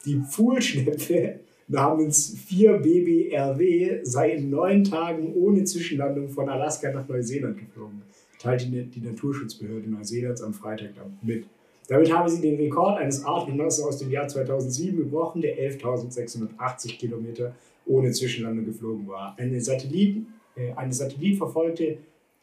Die 0.07 0.21
Pfuhlschnepfe 0.21 1.41
namens 1.67 2.37
4BBRW 2.49 4.05
sei 4.05 4.35
in 4.35 4.51
neun 4.51 4.85
Tagen 4.85 5.35
ohne 5.35 5.65
Zwischenlandung 5.65 6.29
von 6.29 6.49
Alaska 6.49 6.93
nach 6.93 7.09
Neuseeland 7.09 7.59
geflogen, 7.59 8.03
teilte 8.39 8.67
die 8.67 9.01
Naturschutzbehörde 9.01 9.91
Neuseelands 9.91 10.43
am 10.43 10.55
Freitag 10.55 10.91
mit. 11.23 11.45
Damit 11.89 12.13
habe 12.13 12.31
sie 12.31 12.41
den 12.41 12.55
Rekord 12.55 12.99
eines 12.99 13.25
Artgenossen 13.25 13.85
aus 13.85 13.99
dem 13.99 14.13
Jahr 14.13 14.29
2007 14.29 14.97
gebrochen, 14.97 15.43
der 15.43 15.59
11.680 15.59 16.99
Kilometer 16.99 17.53
ohne 17.87 18.11
Zwischenlandung 18.13 18.65
geflogen 18.67 19.07
war. 19.09 19.35
Eine 19.39 19.61
Satellit, 19.61 20.19
äh, 20.57 20.73
eine 20.75 20.93
Satellit 20.93 21.37
verfolgte 21.39 21.99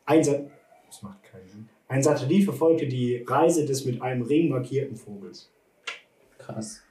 ein, 0.05 0.23
Sa 0.23 0.39
das 0.89 1.03
macht 1.03 1.23
keinen 1.23 1.47
Sinn. 1.47 1.69
ein 1.87 2.01
Satellit 2.03 2.43
verfolgte 2.45 2.87
die 2.87 3.23
Reise 3.27 3.65
des 3.65 3.85
mit 3.85 4.01
einem 4.01 4.21
Ring 4.23 4.49
markierten 4.49 4.95
Vogels. 4.95 5.49
Krass. 6.37 6.81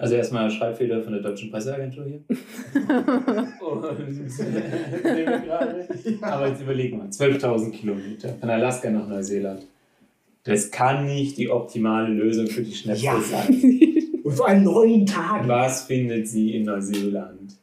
Also 0.00 0.14
erstmal 0.14 0.48
Schreibfehler 0.50 1.02
von 1.02 1.12
der 1.12 1.22
deutschen 1.22 1.50
Presseagentur 1.50 2.04
hier. 2.04 2.20
Und 3.60 3.82
gerade. 5.02 5.88
Aber 6.20 6.48
jetzt 6.48 6.62
überlegen 6.62 6.98
wir, 6.98 7.10
12.000 7.10 7.70
Kilometer 7.72 8.34
von 8.34 8.48
Alaska 8.50 8.90
nach 8.90 9.08
Neuseeland. 9.08 9.66
Das 10.44 10.70
kann 10.70 11.06
nicht 11.06 11.36
die 11.36 11.50
optimale 11.50 12.08
Lösung 12.10 12.46
für 12.46 12.62
die 12.62 12.72
Schnepfe 12.74 13.04
Ja. 13.04 13.20
sein. 13.20 13.60
Und 14.22 14.32
vor 14.32 14.46
allem 14.48 14.62
neun 14.64 15.04
Tage. 15.04 15.48
Was 15.48 15.82
findet 15.84 16.28
sie 16.28 16.54
in 16.54 16.64
Neuseeland, 16.64 17.57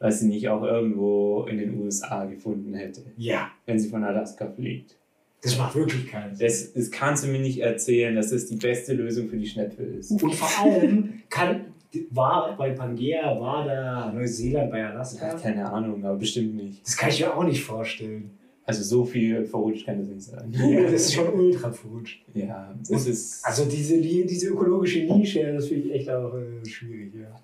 was 0.00 0.18
sie 0.20 0.26
nicht 0.26 0.48
auch 0.48 0.64
irgendwo 0.64 1.44
in 1.48 1.58
den 1.58 1.78
USA 1.80 2.24
gefunden 2.24 2.74
hätte, 2.74 3.02
Ja, 3.16 3.50
wenn 3.66 3.78
sie 3.78 3.88
von 3.88 4.02
Alaska 4.02 4.50
fliegt? 4.50 4.96
das 5.42 5.56
macht 5.56 5.74
wirklich 5.74 6.06
keinen 6.08 6.34
Sinn. 6.34 6.46
Das, 6.46 6.72
das 6.74 6.90
kannst 6.90 7.24
du 7.24 7.28
mir 7.28 7.38
nicht 7.40 7.60
erzählen, 7.60 8.14
dass 8.14 8.28
das 8.30 8.44
die 8.46 8.56
beste 8.56 8.92
Lösung 8.92 9.28
für 9.28 9.38
die 9.38 9.46
Schnepfe 9.46 9.82
ist. 9.84 10.10
Und 10.22 10.34
vor 10.34 10.66
allem 10.66 11.14
kann, 11.30 11.66
war 12.10 12.56
bei 12.58 12.72
Pangea, 12.72 13.40
war 13.40 13.64
da 13.64 14.12
Neuseeland 14.12 14.70
bei 14.70 14.80
Ja, 14.80 14.90
Alaska? 14.90 15.34
keine 15.36 15.64
Ahnung, 15.70 16.04
aber 16.04 16.18
bestimmt 16.18 16.56
nicht. 16.56 16.86
Das 16.86 16.94
kann 16.96 17.08
ich 17.08 17.20
mir 17.20 17.34
auch 17.34 17.44
nicht 17.44 17.62
vorstellen. 17.64 18.32
Also 18.66 18.82
so 18.84 19.04
viel 19.06 19.46
verrutscht 19.46 19.86
kann 19.86 19.98
das 19.98 20.08
nicht 20.08 20.22
sein. 20.22 20.52
Ja, 20.52 20.82
das 20.82 20.92
ist 21.06 21.14
schon 21.14 21.32
ultra 21.32 21.72
verrutscht. 21.72 22.22
Ja, 22.34 22.74
das 22.88 23.06
ist. 23.06 23.42
Also 23.44 23.64
diese, 23.64 23.98
diese 24.00 24.48
ökologische 24.48 25.00
Nische, 25.04 25.54
das 25.54 25.68
finde 25.68 25.88
ich 25.88 25.94
echt 25.94 26.10
auch 26.10 26.34
äh, 26.36 26.64
schwierig. 26.68 27.14
Ja. 27.14 27.34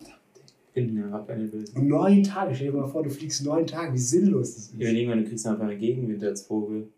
Keine 0.77 1.45
Lösung. 1.47 1.77
Und 1.77 1.89
neun 1.89 2.22
Tage, 2.22 2.55
stell 2.55 2.70
dir 2.70 2.77
mal 2.77 2.87
vor, 2.87 3.03
du 3.03 3.09
fliegst 3.11 3.45
neun 3.45 3.66
Tage, 3.66 3.93
wie 3.95 3.99
sinnlos 3.99 4.55
das 4.55 4.64
ist. 4.66 4.74
Überlegen, 4.74 5.11
du 5.12 5.24
kriegst 5.24 5.47
einfach 5.47 5.66
einen 5.66 5.79
Gegenwind 5.79 6.22
als 6.22 6.43
Vogel. 6.43 6.89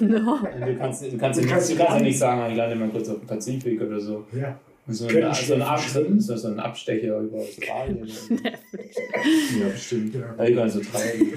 no. 0.00 0.38
Und 0.42 0.60
Du 0.66 0.76
kannst, 0.76 1.02
du 1.12 1.16
kannst, 1.16 1.38
Du 1.38 1.42
du 1.44 1.48
kannst 1.48 1.70
du 1.70 1.76
gar 1.76 1.86
kannst 1.86 2.00
ja 2.00 2.04
nicht 2.06 2.18
sagen, 2.18 2.50
ich 2.50 2.56
lande 2.56 2.76
mal 2.76 2.88
kurz 2.88 3.08
auf 3.08 3.18
dem 3.18 3.26
Pazifik 3.26 3.80
oder 3.80 4.00
so. 4.00 4.24
Ja. 4.32 4.58
So 4.86 5.06
ein, 5.06 5.32
so, 5.32 5.54
ein 5.54 5.62
Ab, 5.62 5.80
schwimmen. 5.80 6.20
so, 6.20 6.36
so 6.36 6.48
ein 6.48 6.60
Abstecher 6.60 7.18
über 7.20 7.38
Australien. 7.38 8.06
ja, 8.38 9.68
bestimmt. 9.72 10.14
Ja. 10.14 10.46
Überall 10.46 10.68
so 10.68 10.80
treiben. 10.80 11.32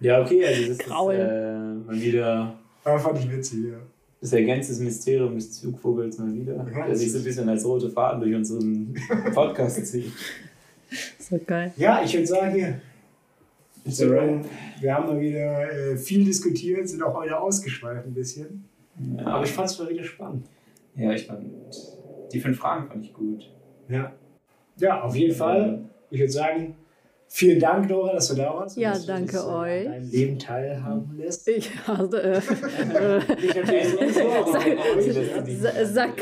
ja, 0.00 0.22
okay, 0.22 0.46
also 0.46 0.60
das 0.62 0.70
ist 0.70 0.78
Grauen. 0.86 1.16
äh, 1.16 1.74
mal 1.86 2.00
wieder 2.00 2.58
Aber 2.84 2.98
fand 2.98 3.18
ich 3.18 3.30
witzig, 3.30 3.64
ja. 3.72 3.78
Das 4.20 4.32
ergänztes 4.32 4.80
Mysterium 4.80 5.34
des 5.34 5.52
Zugvogels 5.60 6.18
mal 6.18 6.32
wieder, 6.32 6.56
Ja, 6.74 6.86
der 6.86 6.96
sich 6.96 7.06
das 7.08 7.12
so 7.14 7.18
ein 7.18 7.24
bisschen 7.24 7.48
als 7.48 7.64
rote 7.64 7.90
Faden 7.90 8.20
durch 8.20 8.34
unseren 8.34 8.94
Podcast 9.34 9.86
zieht. 9.86 10.12
So 11.18 11.38
geil. 11.46 11.72
Ja, 11.76 12.02
ich 12.02 12.14
würde 12.14 12.26
sagen, 12.26 12.80
Ist 13.84 13.96
so, 13.98 14.10
wir 14.10 14.94
haben 14.94 15.06
mal 15.06 15.20
wieder 15.20 15.70
äh, 15.72 15.96
viel 15.96 16.24
diskutiert, 16.24 16.88
sind 16.88 17.02
auch 17.02 17.14
heute 17.14 17.38
ausgeschweift 17.38 18.06
ein 18.06 18.14
bisschen. 18.14 18.64
Ja, 19.18 19.26
Aber 19.26 19.44
ich 19.44 19.50
fand 19.52 19.68
es 19.68 19.78
mal 19.78 19.88
wieder 19.90 20.04
spannend. 20.04 20.46
ja, 20.96 21.12
ich 21.12 21.26
fand 21.26 21.44
die 22.32 22.40
fünf 22.40 22.58
Fragen 22.58 22.88
fand 22.88 23.04
ich 23.04 23.12
gut. 23.12 23.50
Ja. 23.88 24.12
Ja, 24.78 25.02
auf 25.02 25.14
jeden 25.14 25.34
Fall. 25.34 25.84
Ich 26.10 26.18
würde 26.18 26.32
sagen, 26.32 26.74
vielen 27.28 27.60
Dank, 27.60 27.88
Nora, 27.90 28.12
dass 28.14 28.28
du 28.28 28.34
da 28.34 28.54
warst. 28.54 28.76
und 28.76 28.82
Ja, 28.82 28.90
dass 28.92 29.02
du 29.02 29.12
danke 29.12 29.36
uns, 29.38 29.44
äh, 29.44 29.48
an 29.48 29.54
euch. 29.60 29.84
deinem 29.84 30.10
Leben 30.10 30.38
teilhaben 30.38 31.16
lässt. 31.18 31.48
Ich 31.48 31.70
also, 31.86 32.16
äh, 32.16 32.36
äh, 32.38 33.20
sag, 34.50 34.64
sa- 35.60 35.84
sag 35.84 36.12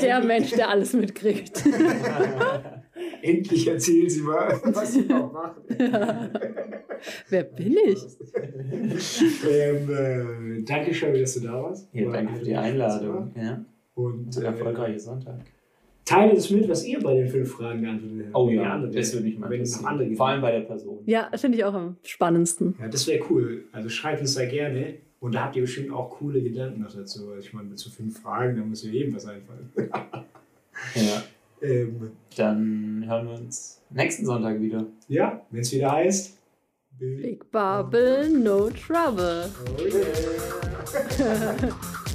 der 0.00 0.20
Mensch, 0.24 0.50
der 0.50 0.68
alles 0.70 0.92
mitkriegt. 0.92 1.62
Endlich 3.22 3.66
erzählen 3.68 4.08
Sie 4.08 4.20
mal, 4.22 4.58
was 4.64 4.92
Sie 4.94 5.02
noch 5.02 5.32
machen. 5.32 5.62
Wer 7.28 7.42
bin 7.44 7.76
ich? 7.88 7.98
ähm, 9.50 9.90
äh, 9.90 10.62
danke 10.62 10.94
schön, 10.94 11.18
dass 11.20 11.34
du 11.34 11.40
da 11.40 11.62
warst. 11.62 11.88
Ja, 11.92 12.10
danke 12.10 12.36
für 12.36 12.44
die 12.44 12.54
Einladung. 12.56 13.32
Ja, 13.36 13.64
Und 13.94 14.34
ein 14.36 14.42
äh, 14.42 14.46
erfolgreicher 14.46 14.98
Sonntag. 14.98 15.40
Teile 16.06 16.32
uns 16.32 16.48
mit, 16.50 16.66
was 16.68 16.86
ihr 16.86 16.98
bei 17.00 17.14
den 17.14 17.28
fünf 17.28 17.52
Fragen 17.52 17.82
geantwortet 17.82 18.26
habt. 18.26 18.34
Oh 18.36 18.48
ja, 18.48 18.72
andere- 18.72 18.90
das 18.92 19.12
würde 19.12 19.26
mich 19.26 19.38
mal 19.38 19.50
wenn 19.50 19.62
noch 19.62 19.84
andere 19.84 20.14
Vor 20.14 20.28
allem 20.28 20.40
bei 20.40 20.52
der 20.52 20.60
Person. 20.60 20.98
Ja, 21.04 21.30
finde 21.36 21.58
ich 21.58 21.64
auch 21.64 21.74
am 21.74 21.96
spannendsten. 22.02 22.74
Ja, 22.80 22.88
das 22.88 23.06
wäre 23.06 23.22
cool. 23.28 23.64
Also 23.72 23.90
schreibt 23.90 24.22
uns 24.22 24.34
da 24.34 24.46
gerne. 24.46 24.94
Und 25.20 25.34
da 25.34 25.44
habt 25.44 25.56
ihr 25.56 25.62
bestimmt 25.62 25.90
auch 25.92 26.10
coole 26.10 26.40
Gedanken 26.42 26.82
noch 26.82 26.94
dazu. 26.94 27.28
Also 27.30 27.38
ich 27.46 27.52
meine, 27.52 27.74
zu 27.74 27.90
fünf 27.90 28.20
Fragen, 28.20 28.56
da 28.56 28.62
muss 28.64 28.84
ja 28.84 28.90
jedem 28.90 29.14
was 29.14 29.26
einfallen. 29.26 29.70
Ja, 30.94 31.22
ähm, 31.62 32.10
dann 32.36 33.02
hören 33.08 33.26
wir 33.28 33.34
uns 33.38 33.80
nächsten 33.88 34.26
Sonntag 34.26 34.60
wieder. 34.60 34.84
ja, 35.08 35.40
wenn 35.50 35.60
es 35.62 35.72
wieder 35.72 35.90
heißt. 35.92 36.36
Big 36.98 37.50
Bubble, 37.50 38.28
no 38.28 38.68
trouble. 38.68 39.48
Oh 39.78 39.82
yeah. 39.82 41.72